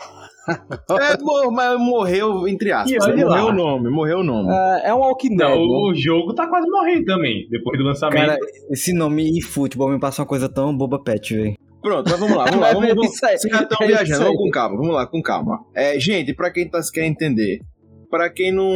é, 0.47 1.51
mas 1.51 1.81
morreu, 1.81 2.47
entre 2.47 2.71
aspas. 2.71 3.07
Morreu 3.09 3.29
lá. 3.29 3.47
o 3.47 3.53
nome, 3.55 3.91
morreu 3.91 4.19
o 4.19 4.23
nome. 4.23 4.53
É, 4.53 4.91
é 4.91 4.95
um 4.95 4.99
Walking 4.99 5.35
Dead. 5.35 5.49
Não, 5.49 5.57
né? 5.57 5.91
o 5.91 5.95
jogo 5.95 6.35
tá 6.35 6.47
quase 6.47 6.69
morrendo 6.69 7.07
também, 7.07 7.49
depois 7.49 7.79
do 7.79 7.85
lançamento. 7.87 8.27
Cara, 8.27 8.39
esse 8.71 8.93
nome 8.93 9.39
eFootball 9.39 9.89
me 9.89 9.99
passa 9.99 10.21
uma 10.21 10.29
coisa 10.29 10.51
tão 10.51 10.77
boba 10.77 11.03
pet, 11.03 11.35
velho. 11.35 11.57
Pronto, 11.85 12.11
mas 12.11 12.19
vamos 12.19 12.35
lá, 12.35 12.45
vamos 12.47 12.61
lá. 12.61 12.73
Vamos, 12.73 12.89
vamos, 12.89 13.19
vocês 13.19 13.43
já 13.43 13.61
estão 13.61 13.77
é 13.83 13.87
viajando, 13.87 14.25
vamos 14.25 14.39
com 14.39 14.51
calma, 14.51 14.77
vamos 14.79 14.95
lá, 14.95 15.07
com 15.07 15.21
calma. 15.21 15.67
É, 15.75 16.01
gente, 16.01 16.33
pra 16.33 16.51
quem 16.51 16.67
tá, 16.67 16.81
quer 16.91 17.05
entender, 17.05 17.61
pra 18.09 18.31
quem 18.31 18.51
não, 18.51 18.73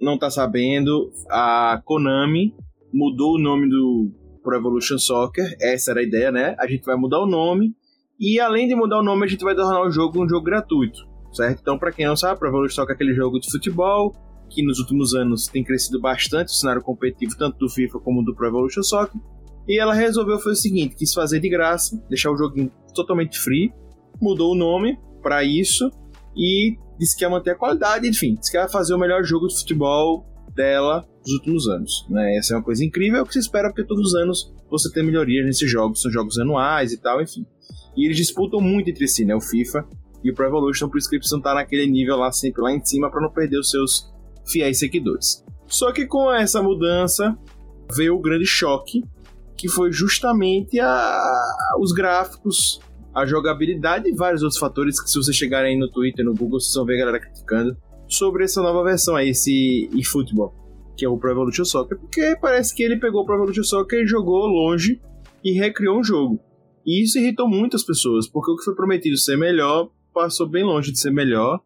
não 0.00 0.16
tá 0.16 0.30
sabendo, 0.30 1.10
a 1.28 1.82
Konami 1.84 2.54
mudou 2.94 3.34
o 3.34 3.40
nome 3.40 3.68
do 3.68 4.12
Pro 4.40 4.56
Evolution 4.56 4.98
Soccer, 4.98 5.52
essa 5.60 5.90
era 5.90 5.98
a 5.98 6.02
ideia, 6.04 6.30
né? 6.30 6.54
A 6.60 6.68
gente 6.68 6.84
vai 6.84 6.94
mudar 6.94 7.18
o 7.18 7.26
nome, 7.26 7.74
e 8.20 8.38
além 8.38 8.68
de 8.68 8.76
mudar 8.76 9.00
o 9.00 9.04
nome, 9.04 9.24
a 9.24 9.28
gente 9.28 9.42
vai 9.42 9.56
tornar 9.56 9.82
o 9.82 9.90
jogo 9.90 10.24
um 10.24 10.28
jogo 10.28 10.44
gratuito, 10.44 11.00
certo? 11.32 11.58
Então, 11.60 11.76
pra 11.76 11.90
quem 11.90 12.06
não 12.06 12.14
sabe, 12.14 12.38
Pro 12.38 12.50
Evolution 12.50 12.76
Soccer 12.76 12.92
é 12.92 12.94
aquele 12.94 13.14
jogo 13.14 13.40
de 13.40 13.50
futebol, 13.50 14.14
que 14.48 14.64
nos 14.64 14.78
últimos 14.78 15.12
anos 15.12 15.48
tem 15.48 15.64
crescido 15.64 16.00
bastante 16.00 16.50
o 16.50 16.54
cenário 16.54 16.82
competitivo, 16.82 17.36
tanto 17.36 17.58
do 17.58 17.68
FIFA 17.68 17.98
como 17.98 18.22
do 18.22 18.32
Pro 18.32 18.46
Evolution 18.46 18.84
Soccer. 18.84 19.20
E 19.68 19.78
ela 19.78 19.92
resolveu 19.92 20.38
foi 20.38 20.52
o 20.52 20.56
seguinte, 20.56 20.96
quis 20.96 21.12
fazer 21.12 21.40
de 21.40 21.48
graça, 21.48 22.02
deixar 22.08 22.30
o 22.30 22.36
joguinho 22.36 22.72
totalmente 22.94 23.38
free, 23.38 23.70
mudou 24.20 24.52
o 24.52 24.56
nome 24.56 24.98
para 25.22 25.44
isso 25.44 25.90
e 26.34 26.76
disse 26.98 27.16
que 27.16 27.22
ia 27.22 27.30
manter 27.30 27.50
a 27.50 27.54
qualidade, 27.54 28.08
enfim, 28.08 28.34
disse 28.34 28.50
que 28.50 28.56
ia 28.56 28.66
fazer 28.68 28.94
o 28.94 28.98
melhor 28.98 29.22
jogo 29.24 29.46
de 29.46 29.58
futebol 29.58 30.26
dela 30.54 31.06
dos 31.22 31.34
últimos 31.34 31.68
anos. 31.68 32.06
Né? 32.08 32.36
Essa 32.36 32.54
é 32.54 32.56
uma 32.56 32.62
coisa 32.62 32.84
incrível, 32.84 33.18
é 33.18 33.22
o 33.22 33.26
que 33.26 33.34
se 33.34 33.38
espera, 33.38 33.68
porque 33.68 33.84
todos 33.84 34.08
os 34.08 34.14
anos 34.14 34.52
você 34.70 34.90
tem 34.90 35.04
melhorias 35.04 35.44
nesses 35.44 35.70
jogos, 35.70 36.00
são 36.00 36.10
jogos 36.10 36.38
anuais 36.38 36.92
e 36.92 36.98
tal, 36.98 37.20
enfim. 37.22 37.46
E 37.96 38.06
eles 38.06 38.16
disputam 38.16 38.60
muito 38.60 38.88
entre 38.88 39.06
si, 39.06 39.24
né? 39.24 39.34
O 39.34 39.40
FIFA 39.40 39.86
e 40.24 40.30
o 40.30 40.34
Pro 40.34 40.46
Evolution, 40.46 40.88
por 40.88 40.92
que 40.92 40.98
eles 40.98 41.08
precisam 41.08 41.38
estar 41.38 41.54
naquele 41.54 41.86
nível 41.86 42.16
lá, 42.16 42.32
sempre 42.32 42.62
lá 42.62 42.72
em 42.72 42.84
cima, 42.84 43.10
para 43.10 43.20
não 43.20 43.30
perder 43.30 43.58
os 43.58 43.70
seus 43.70 44.12
fiéis 44.46 44.78
seguidores. 44.78 45.44
Só 45.66 45.92
que 45.92 46.06
com 46.06 46.32
essa 46.32 46.62
mudança 46.62 47.36
veio 47.94 48.16
o 48.16 48.20
grande 48.20 48.46
choque 48.46 49.04
que 49.58 49.68
foi 49.68 49.90
justamente 49.90 50.78
a, 50.78 51.74
os 51.80 51.92
gráficos, 51.92 52.80
a 53.12 53.26
jogabilidade 53.26 54.08
e 54.08 54.14
vários 54.14 54.42
outros 54.42 54.60
fatores 54.60 55.02
que 55.02 55.10
se 55.10 55.18
você 55.18 55.32
chegarem 55.32 55.72
aí 55.74 55.78
no 55.78 55.90
Twitter, 55.90 56.24
no 56.24 56.32
Google, 56.32 56.60
vocês 56.60 56.74
vão 56.74 56.86
ver 56.86 56.94
a 56.94 56.98
galera 57.00 57.20
criticando 57.20 57.76
sobre 58.06 58.44
essa 58.44 58.62
nova 58.62 58.84
versão 58.84 59.16
aí, 59.16 59.30
esse 59.30 59.90
eFootball, 59.92 60.54
que 60.96 61.04
é 61.04 61.08
o 61.08 61.18
Pro 61.18 61.32
Evolution 61.32 61.64
Soccer, 61.64 61.98
porque 61.98 62.36
parece 62.40 62.72
que 62.72 62.84
ele 62.84 63.00
pegou 63.00 63.22
o 63.22 63.26
Pro 63.26 63.34
Evolution 63.34 63.64
Soccer 63.64 64.04
e 64.04 64.06
jogou 64.06 64.46
longe 64.46 65.00
e 65.44 65.52
recriou 65.52 65.98
um 65.98 66.04
jogo. 66.04 66.40
E 66.86 67.02
isso 67.02 67.18
irritou 67.18 67.48
muitas 67.48 67.82
pessoas, 67.82 68.28
porque 68.28 68.52
o 68.52 68.56
que 68.56 68.64
foi 68.64 68.76
prometido 68.76 69.18
ser 69.18 69.36
melhor 69.36 69.90
passou 70.14 70.48
bem 70.48 70.64
longe 70.64 70.92
de 70.92 71.00
ser 71.00 71.10
melhor 71.10 71.60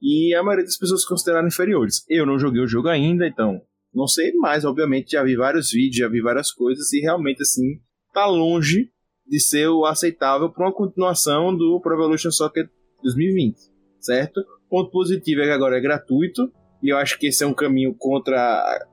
e 0.00 0.34
a 0.34 0.42
maioria 0.42 0.66
das 0.66 0.76
pessoas 0.76 1.04
consideraram 1.04 1.48
inferiores. 1.48 2.04
Eu 2.08 2.26
não 2.26 2.38
joguei 2.38 2.62
o 2.62 2.68
jogo 2.68 2.88
ainda, 2.88 3.26
então 3.26 3.60
não 3.94 4.06
sei 4.06 4.32
mais, 4.34 4.64
obviamente, 4.64 5.12
já 5.12 5.22
vi 5.22 5.36
vários 5.36 5.70
vídeos, 5.70 5.96
já 5.96 6.08
vi 6.08 6.20
várias 6.20 6.52
coisas 6.52 6.92
e 6.92 7.00
realmente, 7.00 7.42
assim, 7.42 7.80
tá 8.12 8.26
longe 8.26 8.90
de 9.26 9.40
ser 9.40 9.68
o 9.68 9.84
aceitável 9.84 10.50
para 10.50 10.66
uma 10.66 10.72
continuação 10.72 11.54
do 11.54 11.80
Pro 11.80 11.94
Evolution 11.94 12.30
Soccer 12.30 12.68
2020, 13.02 13.56
certo? 14.00 14.40
Ponto 14.68 14.90
positivo 14.90 15.42
é 15.42 15.44
que 15.44 15.50
agora 15.50 15.76
é 15.76 15.80
gratuito 15.80 16.50
e 16.82 16.90
eu 16.90 16.96
acho 16.96 17.18
que 17.18 17.26
esse 17.26 17.44
é 17.44 17.46
um 17.46 17.54
caminho 17.54 17.94
contra 17.94 18.86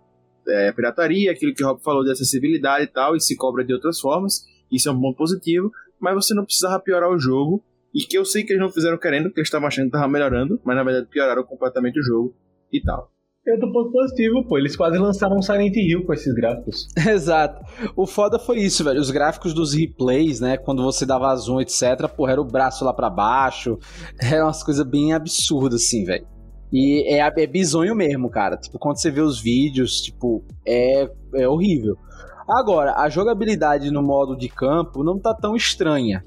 é, 0.48 0.72
pirataria, 0.72 1.32
aquilo 1.32 1.54
que 1.54 1.64
o 1.64 1.68
Rob 1.68 1.82
falou 1.82 2.04
de 2.04 2.12
acessibilidade 2.12 2.86
e 2.86 2.88
tal, 2.88 3.16
e 3.16 3.22
se 3.22 3.36
cobra 3.36 3.64
de 3.64 3.74
outras 3.74 4.00
formas. 4.00 4.46
Isso 4.72 4.90
é 4.90 4.92
um 4.92 5.00
ponto 5.00 5.18
positivo, 5.18 5.72
mas 6.00 6.14
você 6.14 6.34
não 6.34 6.46
precisava 6.46 6.80
piorar 6.80 7.10
o 7.10 7.20
jogo 7.20 7.64
e 7.94 8.02
que 8.02 8.18
eu 8.18 8.26
sei 8.26 8.44
que 8.44 8.52
eles 8.52 8.62
não 8.62 8.72
fizeram 8.72 8.98
querendo, 8.98 9.26
porque 9.26 9.40
eles 9.40 9.48
estavam 9.48 9.68
achando 9.68 9.90
que 9.90 9.96
estava 9.96 10.12
melhorando, 10.12 10.60
mas 10.66 10.76
na 10.76 10.84
verdade 10.84 11.08
pioraram 11.10 11.44
completamente 11.44 12.00
o 12.00 12.04
jogo 12.04 12.36
e 12.72 12.82
tal. 12.82 13.15
Eu 13.46 13.60
tô 13.60 13.72
ponto 13.72 13.92
positivo, 13.92 14.44
pô. 14.44 14.58
Eles 14.58 14.76
quase 14.76 14.98
lançaram 14.98 15.38
um 15.38 15.42
Silent 15.42 15.76
Hill 15.76 16.04
com 16.04 16.14
esses 16.14 16.34
gráficos. 16.34 16.88
Exato. 16.98 17.64
O 17.96 18.08
foda 18.08 18.40
foi 18.40 18.60
isso, 18.60 18.84
velho. 18.84 19.00
Os 19.00 19.12
gráficos 19.12 19.54
dos 19.54 19.74
replays, 19.74 20.40
né? 20.40 20.58
Quando 20.58 20.84
você 20.84 21.06
dava 21.06 21.36
zoom, 21.36 21.62
etc., 21.62 22.08
porra, 22.08 22.32
era 22.32 22.42
o 22.42 22.46
braço 22.46 22.84
lá 22.84 22.92
para 22.92 23.10
baixo. 23.10 23.78
Eram 24.20 24.48
umas 24.48 24.64
coisas 24.64 24.86
bem 24.86 25.14
absurdas, 25.14 25.84
assim, 25.84 26.04
velho. 26.04 26.26
E 26.74 27.04
é, 27.08 27.20
é 27.20 27.48
bizonho 27.48 27.96
mesmo, 27.96 28.32
cara. 28.32 28.58
Tipo, 28.58 28.80
quando 28.80 29.00
você 29.00 29.12
vê 29.12 29.22
os 29.22 29.40
vídeos, 29.40 30.02
tipo, 30.02 30.44
é, 30.66 31.08
é 31.36 31.48
horrível. 31.48 31.96
Agora, 32.50 32.96
a 32.96 33.10
jogabilidade 33.10 33.92
no 33.92 34.02
modo 34.02 34.36
de 34.36 34.50
campo 34.50 35.04
não 35.04 35.20
tá 35.20 35.36
tão 35.36 35.56
estranha. 35.56 36.24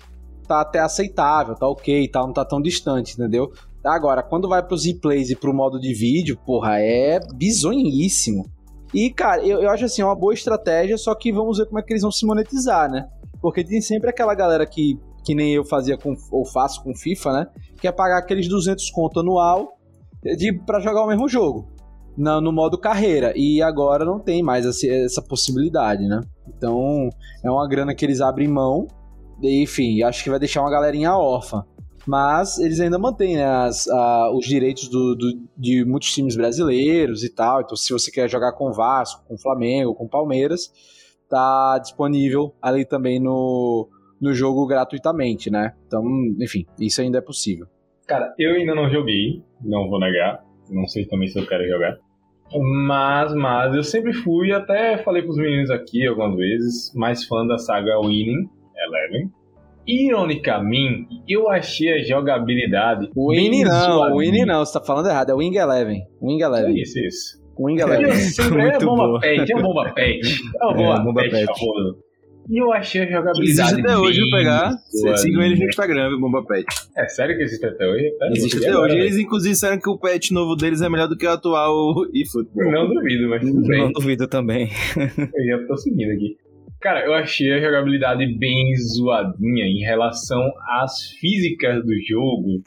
Tá 0.47 0.61
até 0.61 0.79
aceitável, 0.79 1.55
tá 1.55 1.69
ok, 1.69 2.09
tá, 2.09 2.21
não 2.21 2.33
tá 2.33 2.45
tão 2.45 2.63
distante, 2.63 3.15
entendeu? 3.15 3.53
Agora, 3.89 4.23
quando 4.23 4.49
vai 4.49 4.63
pros 4.63 4.85
replays 4.85 5.31
e 5.31 5.37
pro 5.37 5.55
modo 5.55 5.81
de 5.81 5.93
vídeo, 5.95 6.39
porra, 6.45 6.79
é 6.81 7.19
bizonhíssimo. 7.35 8.45
E, 8.93 9.11
cara, 9.11 9.45
eu, 9.45 9.61
eu 9.63 9.71
acho 9.71 9.85
assim, 9.85 10.03
é 10.03 10.05
uma 10.05 10.15
boa 10.15 10.33
estratégia, 10.33 10.97
só 10.97 11.15
que 11.15 11.33
vamos 11.33 11.59
ver 11.59 11.67
como 11.67 11.79
é 11.79 11.83
que 11.83 11.93
eles 11.93 12.03
vão 12.03 12.11
se 12.11 12.25
monetizar, 12.27 12.91
né? 12.91 13.09
Porque 13.41 13.63
tem 13.63 13.81
sempre 13.81 14.11
aquela 14.11 14.35
galera 14.35 14.67
que, 14.67 14.99
que 15.25 15.35
nem 15.35 15.53
eu 15.53 15.65
fazia 15.65 15.97
com, 15.97 16.15
ou 16.31 16.45
faço 16.45 16.83
com 16.83 16.95
FIFA, 16.95 17.33
né? 17.33 17.47
Que 17.81 17.87
é 17.87 17.93
pagar 17.93 18.19
aqueles 18.19 18.49
200 18.49 18.91
conto 18.91 19.21
anual 19.21 19.79
de, 20.23 20.53
pra 20.65 20.81
jogar 20.81 21.05
o 21.05 21.07
mesmo 21.07 21.29
jogo. 21.29 21.69
no, 22.17 22.41
no 22.41 22.53
modo 22.53 22.77
carreira. 22.77 23.33
E 23.37 23.63
agora 23.63 24.05
não 24.05 24.19
tem 24.19 24.43
mais 24.43 24.67
essa, 24.67 24.87
essa 24.87 25.23
possibilidade, 25.23 26.07
né? 26.09 26.21
Então 26.49 27.09
é 27.45 27.51
uma 27.51 27.69
grana 27.69 27.95
que 27.95 28.05
eles 28.05 28.21
abrem 28.21 28.49
mão. 28.49 28.89
E, 29.41 29.63
enfim, 29.63 30.03
acho 30.03 30.25
que 30.25 30.31
vai 30.31 30.39
deixar 30.39 30.63
uma 30.63 30.71
galerinha 30.71 31.15
órfã. 31.17 31.65
Mas 32.07 32.59
eles 32.59 32.81
ainda 32.81 32.99
mantêm 32.99 33.37
né, 33.37 33.45
as, 33.45 33.87
a, 33.89 34.33
os 34.33 34.47
direitos 34.47 34.89
do, 34.89 35.15
do, 35.15 35.41
de 35.57 35.85
muitos 35.85 36.13
times 36.13 36.37
brasileiros 36.37 37.23
e 37.25 37.35
tal. 37.35 37.61
Então, 37.61 37.77
se 37.77 37.93
você 37.93 38.11
quer 38.11 38.29
jogar 38.29 38.53
com 38.53 38.73
Vasco, 38.73 39.25
com 39.27 39.37
Flamengo, 39.37 39.95
com 39.95 40.09
Palmeiras, 40.09 40.73
tá 41.29 41.79
disponível 41.79 42.55
ali 42.63 42.85
também 42.85 43.21
no, 43.21 43.89
no 44.21 44.33
jogo 44.33 44.67
gratuitamente, 44.67 45.51
né? 45.51 45.75
Então, 45.87 46.05
enfim, 46.41 46.67
isso 46.79 47.01
ainda 47.01 47.19
é 47.19 47.23
possível. 47.23 47.67
Cara, 48.07 48.35
eu 48.39 48.55
ainda 48.55 48.75
não 48.75 48.89
joguei, 48.89 49.43
não 49.61 49.89
vou 49.89 50.01
negar. 50.01 50.43
Não 50.71 50.87
sei 50.87 51.07
também 51.07 51.29
se 51.29 51.39
eu 51.39 51.47
quero 51.47 51.67
jogar. 51.67 51.99
Mas, 52.87 53.35
mas 53.35 53.75
eu 53.75 53.83
sempre 53.83 54.13
fui, 54.13 54.53
até 54.53 54.97
falei 54.99 55.23
pros 55.23 55.37
meninos 55.37 55.71
aqui 55.71 56.07
algumas 56.07 56.37
vezes, 56.37 56.95
mais 56.95 57.27
fã 57.27 57.47
da 57.47 57.59
saga 57.59 58.01
Winning 58.01 58.49
Eleven. 58.77 59.31
Ironicamente, 59.89 61.09
eu 61.27 61.49
achei 61.49 61.95
a 61.95 62.05
jogabilidade. 62.05 63.09
Winning 63.17 63.65
não, 63.65 64.17
Winning 64.17 64.45
não, 64.45 64.65
você 64.65 64.79
tá 64.79 64.85
falando 64.85 65.09
errado, 65.09 65.31
é 65.31 65.35
Wing 65.35 65.57
Eleven. 65.57 66.03
Wing 66.21 66.43
Eleven. 66.43 66.77
É 66.77 66.83
isso, 66.83 66.99
isso. 66.99 67.39
Wing 67.59 67.81
Eleven. 67.81 68.13
Sempre 68.13 68.69
é 68.69 68.79
bomba 68.79 69.19
pet, 69.19 69.51
é 69.51 69.63
bomba 69.63 69.91
pet. 69.95 70.21
É 70.61 70.65
uma 70.67 70.75
bomba, 70.75 70.95
É, 70.95 71.05
bomba 71.05 71.23
pet, 71.23 71.31
pet. 71.31 71.49
E 72.51 72.63
eu 72.63 72.73
achei 72.73 73.03
a 73.03 73.07
jogabilidade. 73.07 73.51
Existe 73.51 73.81
até 73.81 73.99
hoje, 73.99 74.21
bem 74.21 74.31
vou 74.31 74.39
pegar. 74.39 74.77
Sigam 75.19 75.43
eles 75.43 75.59
no 75.59 75.67
Instagram, 75.67 76.09
viu, 76.09 76.21
Bomba 76.21 76.43
Pet. 76.47 76.65
É 76.97 77.07
sério 77.07 77.37
que 77.37 77.43
existe 77.43 77.67
até 77.67 77.87
hoje? 77.87 78.11
Pera, 78.19 78.33
Existe 78.33 78.57
até 78.57 78.71
agora, 78.71 78.93
hoje. 78.93 79.03
Eles, 79.03 79.19
inclusive, 79.19 79.53
disseram 79.53 79.79
que 79.79 79.89
o 79.91 79.99
pet 79.99 80.33
novo 80.33 80.57
deles 80.57 80.81
é 80.81 80.89
melhor 80.89 81.09
do 81.09 81.17
que 81.17 81.27
o 81.27 81.31
atual 81.31 81.95
eFootball. 82.15 82.73
Não 82.73 82.89
duvido, 82.89 83.29
mas 83.29 83.43
tudo 83.43 83.67
bem. 83.67 83.81
Não 83.83 83.93
duvido 83.93 84.27
também. 84.27 84.71
Eu 84.97 85.61
já 85.61 85.67
tô 85.67 85.77
seguindo 85.77 86.11
aqui. 86.11 86.39
Cara, 86.81 87.05
eu 87.05 87.13
achei 87.13 87.53
a 87.53 87.61
jogabilidade 87.61 88.25
bem 88.39 88.73
zoadinha 88.77 89.67
em 89.67 89.81
relação 89.81 90.41
às 90.81 91.11
físicas 91.21 91.85
do 91.85 91.93
jogo. 92.09 92.63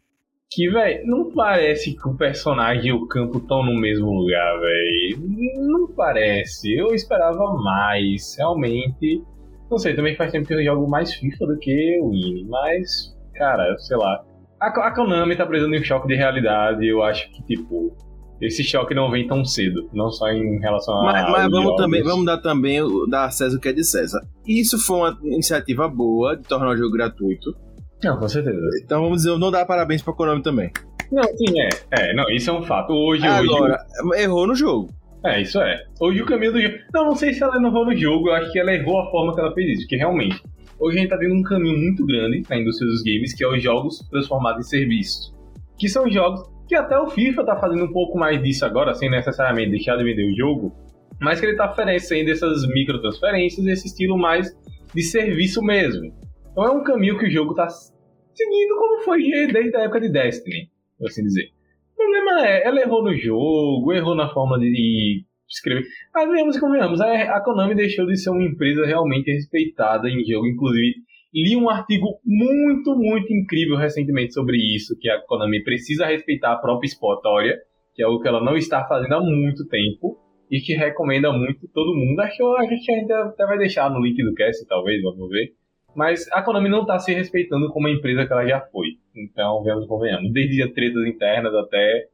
Que, 0.51 0.69
velho, 0.69 1.07
não 1.07 1.31
parece 1.31 1.95
que 1.95 2.09
o 2.09 2.17
personagem 2.17 2.87
e 2.87 2.91
o 2.91 3.07
campo 3.07 3.37
estão 3.37 3.63
no 3.63 3.73
mesmo 3.79 4.11
lugar, 4.11 4.59
velho. 4.59 5.17
Não 5.61 5.87
parece. 5.95 6.75
Eu 6.75 6.93
esperava 6.93 7.53
mais. 7.53 8.35
Realmente. 8.37 9.23
Não 9.69 9.77
sei, 9.77 9.95
também 9.95 10.17
faz 10.17 10.29
tempo 10.33 10.45
que 10.45 10.53
eu 10.53 10.63
jogo 10.63 10.89
mais 10.89 11.13
FIFA 11.13 11.45
do 11.45 11.57
que 11.57 11.99
o 12.01 12.09
Wii. 12.09 12.47
Mas, 12.49 13.15
cara, 13.33 13.77
sei 13.77 13.95
lá. 13.95 14.25
A, 14.59 14.67
a 14.67 14.91
Konami 14.93 15.37
tá 15.37 15.45
precisando 15.45 15.71
de 15.71 15.79
um 15.79 15.85
choque 15.85 16.09
de 16.09 16.15
realidade. 16.15 16.85
Eu 16.85 17.01
acho 17.01 17.31
que, 17.31 17.41
tipo. 17.43 17.95
Esse 18.41 18.63
choque 18.63 18.95
não 18.95 19.11
vem 19.11 19.27
tão 19.27 19.45
cedo. 19.45 19.87
Não 19.93 20.09
só 20.09 20.29
em 20.29 20.59
relação 20.59 20.99
a. 20.99 21.31
Mas, 21.31 21.51
vamos, 21.51 21.75
também, 21.75 22.01
vamos 22.01 22.25
dar 22.25 22.37
também 22.37 22.79
dar 23.07 23.25
a 23.25 23.31
César 23.31 23.57
o 23.57 23.59
que 23.59 23.69
é 23.69 23.73
de 23.73 23.83
César. 23.83 24.19
Isso 24.47 24.79
foi 24.79 24.97
uma 24.97 25.19
iniciativa 25.23 25.87
boa 25.87 26.35
de 26.35 26.43
tornar 26.43 26.69
o 26.69 26.77
jogo 26.77 26.91
gratuito. 26.91 27.55
Não, 28.03 28.17
com 28.17 28.27
certeza. 28.27 28.59
Então 28.83 29.03
vamos 29.03 29.21
dizer, 29.21 29.37
não 29.37 29.51
dá 29.51 29.63
parabéns 29.63 30.01
pra 30.01 30.13
Konami 30.13 30.41
também. 30.41 30.71
Não, 31.11 31.23
sim, 31.23 31.53
é. 31.59 31.69
É, 31.91 32.13
não, 32.15 32.27
isso 32.31 32.49
é 32.49 32.53
um 32.53 32.63
fato. 32.63 32.93
Hoje, 32.93 33.27
hoje. 33.27 33.53
Agora, 33.53 33.77
errou 34.15 34.47
no 34.47 34.55
jogo. 34.55 34.89
É, 35.23 35.41
isso 35.41 35.61
é. 35.61 35.83
Hoje 35.99 36.21
o 36.21 36.25
caminho 36.25 36.53
do 36.53 36.61
jogo. 36.61 36.75
Não, 36.93 37.05
não 37.05 37.15
sei 37.15 37.33
se 37.33 37.43
ela 37.43 37.55
errou 37.57 37.85
no 37.85 37.95
jogo, 37.95 38.29
eu 38.29 38.33
acho 38.33 38.51
que 38.51 38.59
ela 38.59 38.73
errou 38.73 38.99
a 39.01 39.11
forma 39.11 39.35
que 39.35 39.39
ela 39.39 39.53
fez 39.53 39.69
isso, 39.71 39.81
porque 39.81 39.97
realmente. 39.97 40.41
Hoje 40.79 40.97
a 40.97 41.01
gente 41.01 41.11
tá 41.11 41.17
tendo 41.17 41.35
um 41.35 41.43
caminho 41.43 41.77
muito 41.77 42.03
grande 42.07 42.43
na 42.49 42.57
indústria 42.57 42.89
dos 42.89 43.03
games, 43.03 43.35
que 43.35 43.43
é 43.43 43.47
os 43.47 43.61
jogos 43.61 43.99
transformados 44.09 44.65
em 44.65 44.69
serviços. 44.69 45.31
Que 45.77 45.87
são 45.87 46.09
jogos 46.09 46.49
que 46.71 46.75
até 46.77 46.97
o 46.97 47.09
FIFA 47.09 47.43
tá 47.43 47.57
fazendo 47.57 47.83
um 47.83 47.91
pouco 47.91 48.17
mais 48.17 48.41
disso 48.41 48.63
agora, 48.63 48.93
sem 48.93 49.11
necessariamente 49.11 49.71
deixar 49.71 49.97
de 49.97 50.05
vender 50.05 50.23
o 50.23 50.33
jogo, 50.33 50.73
mas 51.19 51.37
que 51.37 51.45
ele 51.45 51.57
tá 51.57 51.69
oferecendo 51.69 52.31
essas 52.31 52.65
microtransferências, 52.65 53.65
esse 53.65 53.87
estilo 53.87 54.17
mais 54.17 54.57
de 54.95 55.03
serviço 55.03 55.61
mesmo. 55.61 56.13
Então 56.49 56.63
é 56.63 56.71
um 56.71 56.81
caminho 56.81 57.17
que 57.19 57.25
o 57.25 57.29
jogo 57.29 57.53
tá 57.53 57.67
seguindo 57.67 58.75
como 58.79 59.03
foi 59.03 59.21
desde 59.51 59.75
a 59.75 59.81
época 59.81 59.99
de 59.99 60.13
Destiny, 60.13 60.69
por 60.97 61.09
assim 61.09 61.23
dizer. 61.23 61.49
O 61.93 61.97
problema 61.97 62.47
é, 62.47 62.65
ela 62.65 62.79
errou 62.79 63.03
no 63.03 63.17
jogo, 63.17 63.91
errou 63.91 64.15
na 64.15 64.29
forma 64.29 64.57
de 64.57 65.25
escrever. 65.49 65.83
Mas 66.15 66.29
venhamos 66.29 66.55
e 66.55 66.59
convenhamos, 66.61 67.01
a 67.01 67.41
Konami 67.41 67.75
deixou 67.75 68.05
de 68.05 68.15
ser 68.15 68.29
uma 68.29 68.45
empresa 68.45 68.85
realmente 68.85 69.29
respeitada 69.29 70.07
em 70.07 70.23
jogo. 70.23 70.47
Inclusive, 70.47 70.95
li 71.33 71.55
um 71.55 71.69
artigo 71.69 72.19
muito, 72.25 72.95
muito 72.95 73.31
incrível 73.33 73.77
recentemente 73.77 74.33
sobre 74.33 74.57
isso, 74.57 74.97
que 74.99 75.09
a 75.09 75.19
Konami 75.21 75.63
precisa 75.63 76.05
respeitar 76.05 76.53
a 76.53 76.57
própria 76.57 76.87
exportória, 76.87 77.57
que 77.93 78.01
é 78.01 78.05
algo 78.05 78.21
que 78.21 78.27
ela 78.27 78.43
não 78.43 78.55
está 78.57 78.85
fazendo 78.87 79.13
há 79.15 79.21
muito 79.21 79.67
tempo, 79.67 80.17
e 80.49 80.59
que 80.59 80.73
recomenda 80.73 81.31
muito 81.31 81.65
todo 81.73 81.95
mundo. 81.95 82.19
Acho 82.19 82.37
que 82.37 82.43
a 82.43 82.65
gente 82.65 82.91
ainda 82.91 83.23
até 83.23 83.45
vai 83.45 83.57
deixar 83.57 83.89
no 83.89 84.01
link 84.01 84.21
do 84.21 84.33
cast, 84.33 84.65
talvez, 84.67 85.01
vamos 85.01 85.29
ver. 85.29 85.53
Mas 85.95 86.29
a 86.31 86.41
Konami 86.41 86.69
não 86.69 86.81
está 86.81 86.99
se 86.99 87.13
respeitando 87.13 87.69
como 87.69 87.87
a 87.87 87.91
empresa 87.91 88.25
que 88.25 88.33
ela 88.33 88.45
já 88.45 88.59
foi. 88.59 88.87
Então, 89.15 89.63
vemos 89.63 89.87
convenhamos. 89.87 90.31
Desde 90.33 90.61
as 90.63 90.71
tretas 90.71 91.05
internas 91.05 91.53
até 91.55 92.07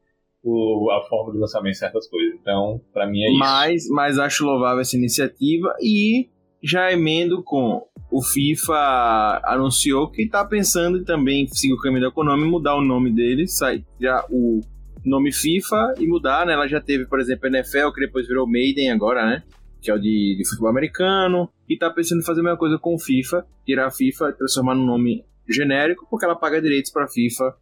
o- 0.43 0.89
a 0.91 1.01
forma 1.07 1.33
de 1.33 1.39
lançamento 1.39 1.73
de 1.73 1.79
certas 1.79 2.07
coisas. 2.07 2.35
Então, 2.39 2.79
pra 2.93 3.07
mim 3.07 3.21
é 3.21 3.29
isso. 3.29 3.39
Mas, 3.39 3.89
mas 3.89 4.19
acho 4.19 4.45
louvável 4.45 4.81
essa 4.81 4.95
iniciativa 4.95 5.73
e 5.81 6.27
já 6.61 6.91
emendo 6.91 7.43
com 7.43 7.85
o 8.11 8.23
FIFA 8.23 9.41
anunciou 9.43 10.09
que 10.09 10.23
está 10.23 10.43
pensando 10.45 11.03
também 11.03 11.47
seguir 11.47 11.73
o 11.73 11.77
caminho 11.77 12.01
da 12.01 12.11
Konami 12.11 12.45
mudar 12.45 12.75
o 12.75 12.81
nome 12.81 13.11
dele, 13.11 13.47
sai 13.47 13.85
já 13.99 14.25
o 14.29 14.61
nome 15.05 15.31
FIFA 15.31 15.95
e 15.99 16.07
mudar, 16.07 16.45
né? 16.45 16.53
Ela 16.53 16.67
já 16.67 16.81
teve, 16.81 17.05
por 17.05 17.19
exemplo, 17.19 17.45
a 17.45 17.49
NFL, 17.49 17.91
que 17.93 18.01
depois 18.01 18.27
virou 18.27 18.47
Maiden 18.47 18.91
agora, 18.91 19.25
né? 19.25 19.43
Que 19.81 19.91
é 19.91 19.93
o 19.93 19.99
de, 19.99 20.35
de 20.37 20.47
futebol 20.47 20.69
americano. 20.69 21.49
E 21.67 21.77
tá 21.77 21.89
pensando 21.89 22.19
em 22.19 22.25
fazer 22.25 22.41
a 22.41 22.43
mesma 22.43 22.57
coisa 22.57 22.77
com 22.77 22.95
o 22.95 22.99
FIFA, 22.99 23.45
tirar 23.65 23.87
a 23.87 23.91
FIFA 23.91 24.29
e 24.29 24.33
transformar 24.33 24.75
num 24.75 24.85
nome 24.85 25.25
genérico, 25.47 26.07
porque 26.09 26.25
ela 26.25 26.35
paga 26.35 26.61
direitos 26.61 26.91
pra 26.91 27.07
FIFA 27.07 27.55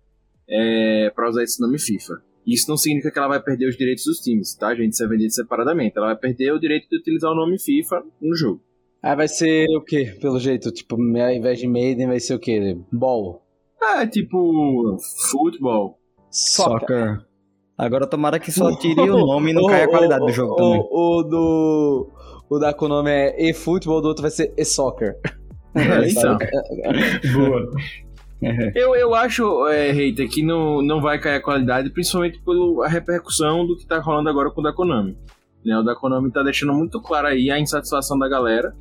é, 0.50 1.12
para 1.16 1.30
usar 1.30 1.44
esse 1.44 1.62
nome 1.62 1.80
FIFA. 1.80 2.22
Isso 2.46 2.70
não 2.70 2.78
significa 2.78 3.12
que 3.12 3.18
ela 3.18 3.28
vai 3.28 3.42
perder 3.42 3.68
os 3.68 3.76
direitos 3.76 4.06
dos 4.06 4.20
times, 4.20 4.56
tá, 4.56 4.74
gente? 4.76 4.94
Isso 4.94 5.04
é 5.04 5.08
vendido 5.08 5.34
separadamente. 5.34 5.98
Ela 5.98 6.08
vai 6.08 6.16
perder 6.16 6.52
o 6.52 6.60
direito 6.60 6.88
de 6.90 6.98
utilizar 6.98 7.32
o 7.32 7.36
nome 7.36 7.60
FIFA 7.60 8.04
no 8.22 8.36
jogo. 8.36 8.62
Aí 9.06 9.16
vai 9.16 9.28
ser 9.28 9.68
o 9.70 9.82
quê, 9.82 10.18
pelo 10.20 10.40
jeito? 10.40 10.72
Tipo, 10.72 10.96
ao 10.96 11.32
invés 11.32 11.60
de 11.60 11.68
Maiden 11.68 12.08
vai 12.08 12.20
ser 12.20 12.34
o 12.34 12.40
quê? 12.40 12.76
Ball. 12.92 13.40
É, 13.80 14.08
tipo, 14.08 14.98
futebol. 15.30 16.00
Soccer. 16.32 17.24
Agora 17.78 18.08
tomara 18.08 18.40
que 18.40 18.52
só 18.52 18.76
tire 18.76 19.02
o 19.02 19.06
nome 19.28 19.52
e 19.52 19.54
não 19.54 19.68
caia 19.68 19.86
a 19.86 19.88
qualidade 19.88 20.26
do 20.26 20.32
jogo 20.32 20.54
o, 20.54 20.56
também. 20.56 20.80
O, 20.90 21.20
o 21.20 21.24
do. 21.24 22.10
O 22.50 22.58
da 22.58 22.74
Konami 22.74 23.12
é 23.12 23.50
e-futebol, 23.50 24.02
do 24.02 24.08
outro 24.08 24.24
vai 24.24 24.32
ser 24.32 24.52
e-soccer. 24.58 25.16
É, 25.78 26.10
então. 26.10 26.38
Boa. 27.36 27.70
Eu, 28.74 28.96
eu 28.96 29.14
acho, 29.14 29.68
é, 29.68 29.92
Reiter, 29.92 30.30
que 30.30 30.42
não, 30.42 30.82
não 30.82 31.02
vai 31.02 31.20
cair 31.20 31.36
a 31.36 31.42
qualidade, 31.42 31.90
principalmente 31.90 32.42
pela 32.42 32.88
repercussão 32.88 33.68
do 33.68 33.76
que 33.76 33.86
tá 33.86 34.00
rolando 34.00 34.30
agora 34.30 34.50
com 34.50 34.62
o 34.62 34.64
da 34.64 34.72
Konami. 34.72 35.18
Né, 35.66 35.78
o 35.78 35.84
da 35.84 35.94
Konami 35.94 36.32
tá 36.32 36.42
deixando 36.44 36.74
muito 36.74 37.02
claro 37.02 37.28
aí 37.28 37.52
a 37.52 37.60
insatisfação 37.60 38.18
da 38.18 38.30
galera 38.30 38.74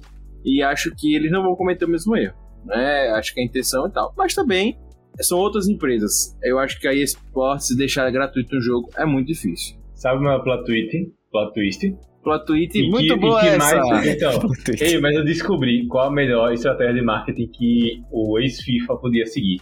e 0.44 0.62
acho 0.62 0.90
que 0.96 1.14
eles 1.14 1.30
não 1.30 1.42
vão 1.42 1.57
cometer 1.57 1.85
o 1.85 1.88
mesmo 1.88 2.16
erro. 2.16 2.35
Né? 2.64 3.09
Acho 3.11 3.35
que 3.35 3.40
a 3.40 3.44
intenção 3.44 3.87
e 3.87 3.92
tal. 3.92 4.12
Mas 4.16 4.35
também 4.35 4.78
são 5.20 5.38
outras 5.38 5.68
empresas. 5.68 6.37
Eu 6.42 6.59
acho 6.59 6.80
que 6.80 6.88
a 6.88 6.92
eSports 6.94 7.68
se 7.68 7.76
deixar 7.76 8.11
gratuito 8.11 8.54
no 8.54 8.61
jogo 8.61 8.88
é 8.96 9.04
muito 9.04 9.28
difícil. 9.28 9.76
Sabe 9.94 10.18
o 10.18 10.22
meu 10.22 10.42
plot 10.42 10.64
twist? 10.64 10.90
Plot 11.30 11.52
twist? 11.54 11.96
Plot 12.22 12.44
E 12.52 12.88
muito 12.90 13.14
que- 13.14 13.20
boa 13.20 13.40
que 13.40 13.46
essa. 13.48 13.59
mais- 13.59 14.07
Então, 14.16 14.33
ei, 14.80 14.98
mas 14.98 15.14
eu 15.14 15.24
descobri 15.24 15.87
qual 15.88 16.09
a 16.09 16.11
melhor 16.11 16.52
estratégia 16.52 16.94
de 16.94 17.02
marketing 17.02 17.48
que 17.48 18.02
o 18.11 18.38
ex-FIFA 18.38 18.96
podia 18.96 19.26
seguir. 19.26 19.61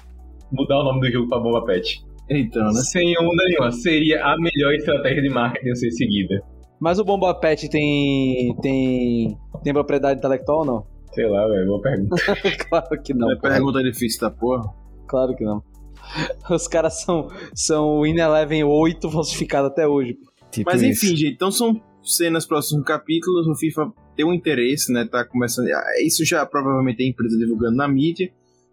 Mudar 0.53 0.79
o 0.81 0.85
nome 0.85 1.01
do 1.01 1.11
jogo 1.13 1.29
pra 1.29 1.39
Bomba 1.41 1.65
Pet. 1.65 2.01
Então, 2.31 2.65
né? 2.67 2.81
Sem 2.93 3.19
onda 3.19 3.45
nenhuma. 3.49 3.73
Seria 3.73 4.25
a 4.25 4.37
melhor 4.39 4.73
estratégia 4.75 5.23
de 5.23 5.29
marketing 5.29 5.71
a 5.71 5.75
ser 5.75 5.91
seguida. 5.91 6.41
Mas 6.83 6.99
o 6.99 7.05
Bomba 7.05 7.33
Pet 7.33 7.69
tem. 7.71 8.57
tem. 8.61 9.39
tem 9.63 9.73
propriedade 9.73 10.19
intelectual 10.19 10.59
ou 10.59 10.65
não? 10.65 10.87
Sei 11.15 11.29
lá, 11.29 11.47
velho. 11.47 11.65
Boa 11.67 11.81
pergunta. 11.81 12.17
claro 12.69 13.03
que 13.05 13.15
não. 13.15 13.31
é 13.31 13.37
pergunta 13.37 13.81
difícil 13.85 14.21
da 14.21 14.33
porra. 14.33 14.65
Claro 15.07 15.37
que 15.37 15.45
não. 15.45 15.63
Os 16.51 16.67
caras 16.67 17.01
são, 17.03 17.29
são 17.55 18.01
o 18.01 18.05
In 18.05 18.19
Eleven 18.19 18.65
8 18.65 19.09
falsificado 19.13 19.69
até 19.69 19.87
hoje. 19.87 20.19
Tipo 20.51 20.71
Mas 20.73 20.83
isso. 20.83 21.07
enfim, 21.07 21.17
gente, 21.17 21.35
então 21.35 21.53
são 21.53 21.81
cenas 22.03 22.45
próximos 22.45 22.85
capítulos. 22.85 23.47
O 23.47 23.55
FIFA 23.55 23.93
tem 24.17 24.27
um 24.27 24.33
interesse, 24.33 24.93
né? 24.93 25.07
Tá 25.09 25.25
começando. 25.25 25.69
ah, 25.69 26.03
Isso 26.05 26.25
já 26.25 26.45
provavelmente 26.45 27.01
é 27.01 27.07
a 27.07 27.11
empresa 27.11 27.39
divulgando 27.39 27.77
na 27.77 27.87
mídia. 27.87 28.29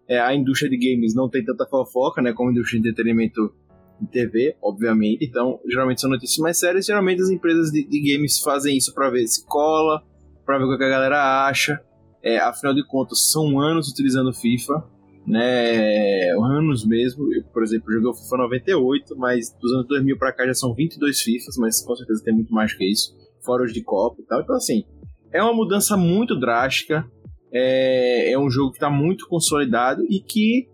É, 0.08 0.18
a 0.18 0.34
indústria 0.34 0.68
de 0.68 0.76
games 0.76 1.14
não 1.14 1.28
tem 1.28 1.44
tanta 1.44 1.64
fofoca, 1.64 2.20
né? 2.20 2.32
Como 2.32 2.48
a 2.48 2.52
indústria 2.52 2.82
de 2.82 2.88
entretenimento 2.88 3.54
de 4.00 4.06
TV, 4.06 4.56
obviamente. 4.62 5.24
Então, 5.24 5.60
geralmente 5.68 6.00
são 6.00 6.10
notícias 6.10 6.38
mais 6.38 6.58
sérias. 6.58 6.86
Geralmente 6.86 7.22
as 7.22 7.30
empresas 7.30 7.70
de, 7.70 7.86
de 7.86 8.12
games 8.12 8.40
fazem 8.40 8.76
isso 8.76 8.94
pra 8.94 9.10
ver 9.10 9.26
se 9.26 9.44
cola, 9.46 10.02
pra 10.44 10.58
ver 10.58 10.64
o 10.64 10.78
que 10.78 10.84
a 10.84 10.88
galera 10.88 11.46
acha. 11.46 11.80
É, 12.22 12.38
afinal 12.38 12.74
de 12.74 12.86
contas, 12.86 13.30
são 13.30 13.60
anos 13.60 13.88
utilizando 13.88 14.32
FIFA. 14.32 14.84
né, 15.26 16.30
anos 16.32 16.86
mesmo. 16.86 17.32
Eu, 17.32 17.44
por 17.44 17.62
exemplo, 17.62 17.92
joguei 17.92 18.08
o 18.08 18.14
FIFA 18.14 18.36
98, 18.38 19.16
mas 19.16 19.54
dos 19.60 19.72
anos 19.72 19.86
2000 19.86 20.18
para 20.18 20.32
cá 20.32 20.46
já 20.46 20.54
são 20.54 20.74
22 20.74 21.20
FIFAs, 21.20 21.56
mas 21.56 21.80
com 21.82 21.94
certeza 21.94 22.22
tem 22.24 22.34
muito 22.34 22.52
mais 22.52 22.72
que 22.72 22.84
isso, 22.84 23.14
fora 23.44 23.64
os 23.64 23.72
de 23.72 23.82
Copa 23.82 24.20
e 24.20 24.24
tal. 24.24 24.40
Então, 24.40 24.56
assim, 24.56 24.84
é 25.32 25.42
uma 25.42 25.54
mudança 25.54 25.96
muito 25.96 26.38
drástica. 26.38 27.04
É, 27.52 28.32
é 28.32 28.38
um 28.38 28.48
jogo 28.50 28.70
que 28.70 28.76
está 28.76 28.90
muito 28.90 29.26
consolidado 29.28 30.04
e 30.08 30.20
que 30.20 30.68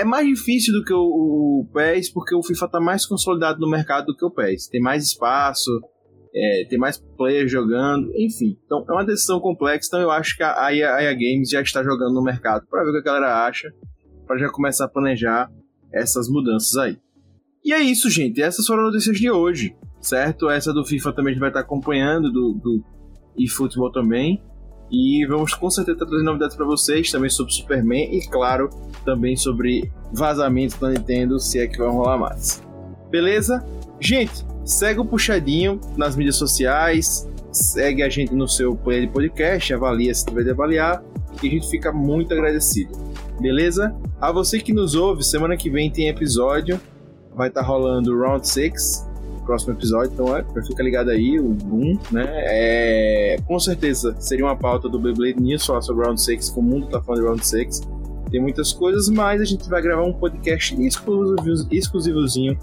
é 0.00 0.04
mais 0.04 0.26
difícil 0.26 0.72
do 0.72 0.84
que 0.84 0.92
o, 0.92 0.98
o 0.98 1.68
PES, 1.72 2.10
porque 2.10 2.34
o 2.34 2.42
FIFA 2.42 2.66
está 2.66 2.80
mais 2.80 3.06
consolidado 3.06 3.60
no 3.60 3.70
mercado 3.70 4.06
do 4.06 4.16
que 4.16 4.24
o 4.24 4.30
PES. 4.30 4.68
Tem 4.68 4.80
mais 4.80 5.04
espaço, 5.04 5.70
é, 6.34 6.66
tem 6.68 6.78
mais 6.78 6.98
players 7.16 7.50
jogando, 7.50 8.10
enfim. 8.16 8.56
Então 8.64 8.84
é 8.88 8.92
uma 8.92 9.04
decisão 9.04 9.40
complexa, 9.40 9.88
então 9.88 10.00
eu 10.00 10.10
acho 10.10 10.36
que 10.36 10.42
a 10.42 10.74
EA, 10.74 10.94
a 10.94 11.02
EA 11.02 11.12
Games 11.12 11.50
já 11.50 11.60
está 11.60 11.82
jogando 11.82 12.14
no 12.14 12.22
mercado 12.22 12.66
para 12.68 12.82
ver 12.84 12.90
o 12.90 12.92
que 12.92 13.08
a 13.08 13.12
galera 13.12 13.46
acha, 13.46 13.72
para 14.26 14.38
já 14.38 14.48
começar 14.48 14.86
a 14.86 14.88
planejar 14.88 15.50
essas 15.92 16.28
mudanças 16.28 16.76
aí. 16.76 16.98
E 17.64 17.72
é 17.72 17.80
isso, 17.80 18.08
gente. 18.08 18.40
Essas 18.40 18.66
foram 18.66 18.86
as 18.86 18.92
notícias 18.92 19.18
de 19.18 19.30
hoje, 19.30 19.76
certo? 20.00 20.48
Essa 20.48 20.72
do 20.72 20.84
FIFA 20.84 21.12
também 21.12 21.32
a 21.32 21.34
gente 21.34 21.40
vai 21.40 21.50
estar 21.50 21.60
acompanhando, 21.60 22.32
do, 22.32 22.54
do 22.54 22.84
eFootball 23.38 23.92
também. 23.92 24.42
E 24.90 25.24
vamos 25.26 25.54
com 25.54 25.70
certeza 25.70 25.98
trazer 25.98 26.24
novidades 26.24 26.56
para 26.56 26.66
vocês 26.66 27.10
também 27.10 27.30
sobre 27.30 27.52
Superman 27.52 28.12
e, 28.12 28.26
claro, 28.26 28.68
também 29.04 29.36
sobre 29.36 29.90
vazamentos 30.12 30.76
da 30.78 30.90
Nintendo, 30.90 31.38
se 31.38 31.60
é 31.60 31.66
que 31.66 31.78
vai 31.78 31.88
rolar 31.88 32.18
mais. 32.18 32.62
Beleza? 33.10 33.64
Gente, 34.00 34.44
segue 34.64 35.00
o 35.00 35.04
Puxadinho 35.04 35.80
nas 35.96 36.16
mídias 36.16 36.36
sociais, 36.36 37.28
segue 37.52 38.02
a 38.02 38.08
gente 38.08 38.34
no 38.34 38.48
seu 38.48 38.74
player 38.74 39.06
de 39.06 39.12
podcast, 39.12 39.72
avalia 39.72 40.14
se 40.14 40.26
tiver 40.26 40.44
de 40.44 40.50
avaliar, 40.50 41.02
e 41.42 41.48
a 41.48 41.50
gente 41.50 41.68
fica 41.70 41.92
muito 41.92 42.32
agradecido. 42.34 42.92
Beleza? 43.40 43.94
A 44.20 44.32
você 44.32 44.60
que 44.60 44.72
nos 44.72 44.94
ouve, 44.94 45.22
semana 45.22 45.56
que 45.56 45.70
vem 45.70 45.90
tem 45.90 46.08
episódio, 46.08 46.80
vai 47.34 47.48
estar 47.48 47.62
tá 47.62 47.66
rolando 47.66 48.18
Round 48.18 48.46
6, 48.46 49.09
próximo 49.50 49.72
episódio, 49.72 50.12
então 50.12 50.36
é, 50.36 50.44
fica 50.64 50.80
ligado 50.80 51.10
aí, 51.10 51.40
o 51.40 51.48
boom, 51.48 51.98
né? 52.12 52.24
É, 52.28 53.36
com 53.44 53.58
certeza 53.58 54.14
seria 54.20 54.44
uma 54.44 54.54
pauta 54.54 54.88
do 54.88 54.96
Beyblade 54.96 55.40
News 55.40 55.66
falar 55.66 55.82
sobre 55.82 56.04
Round 56.04 56.22
6, 56.22 56.50
como 56.50 56.68
o 56.68 56.70
mundo 56.70 56.86
tá 56.86 57.02
falando 57.02 57.22
de 57.22 57.26
Round 57.26 57.46
6. 57.46 57.80
Tem 58.30 58.40
muitas 58.40 58.72
coisas, 58.72 59.08
mas 59.08 59.40
a 59.40 59.44
gente 59.44 59.68
vai 59.68 59.82
gravar 59.82 60.04
um 60.04 60.12
podcast 60.12 60.80
exclusivo, 60.80 61.66
exclusivozinho 61.72 62.56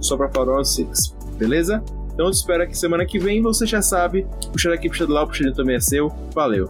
só 0.00 0.18
pra 0.18 0.28
falar 0.28 0.52
Round 0.52 0.68
6, 0.68 1.16
beleza? 1.38 1.82
Então 2.12 2.26
eu 2.26 2.30
espero 2.30 2.68
que 2.68 2.76
semana 2.76 3.06
que 3.06 3.18
vem 3.18 3.40
você 3.40 3.66
já 3.66 3.80
sabe, 3.80 4.26
puxar 4.52 4.74
aqui, 4.74 4.88
puxar 4.88 5.06
do 5.06 5.14
lá, 5.14 5.26
puxar 5.26 5.50
também 5.52 5.76
é 5.76 5.80
seu. 5.80 6.12
Valeu! 6.34 6.68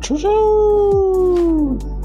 Tchau, 0.00 0.16
tchau! 0.16 1.95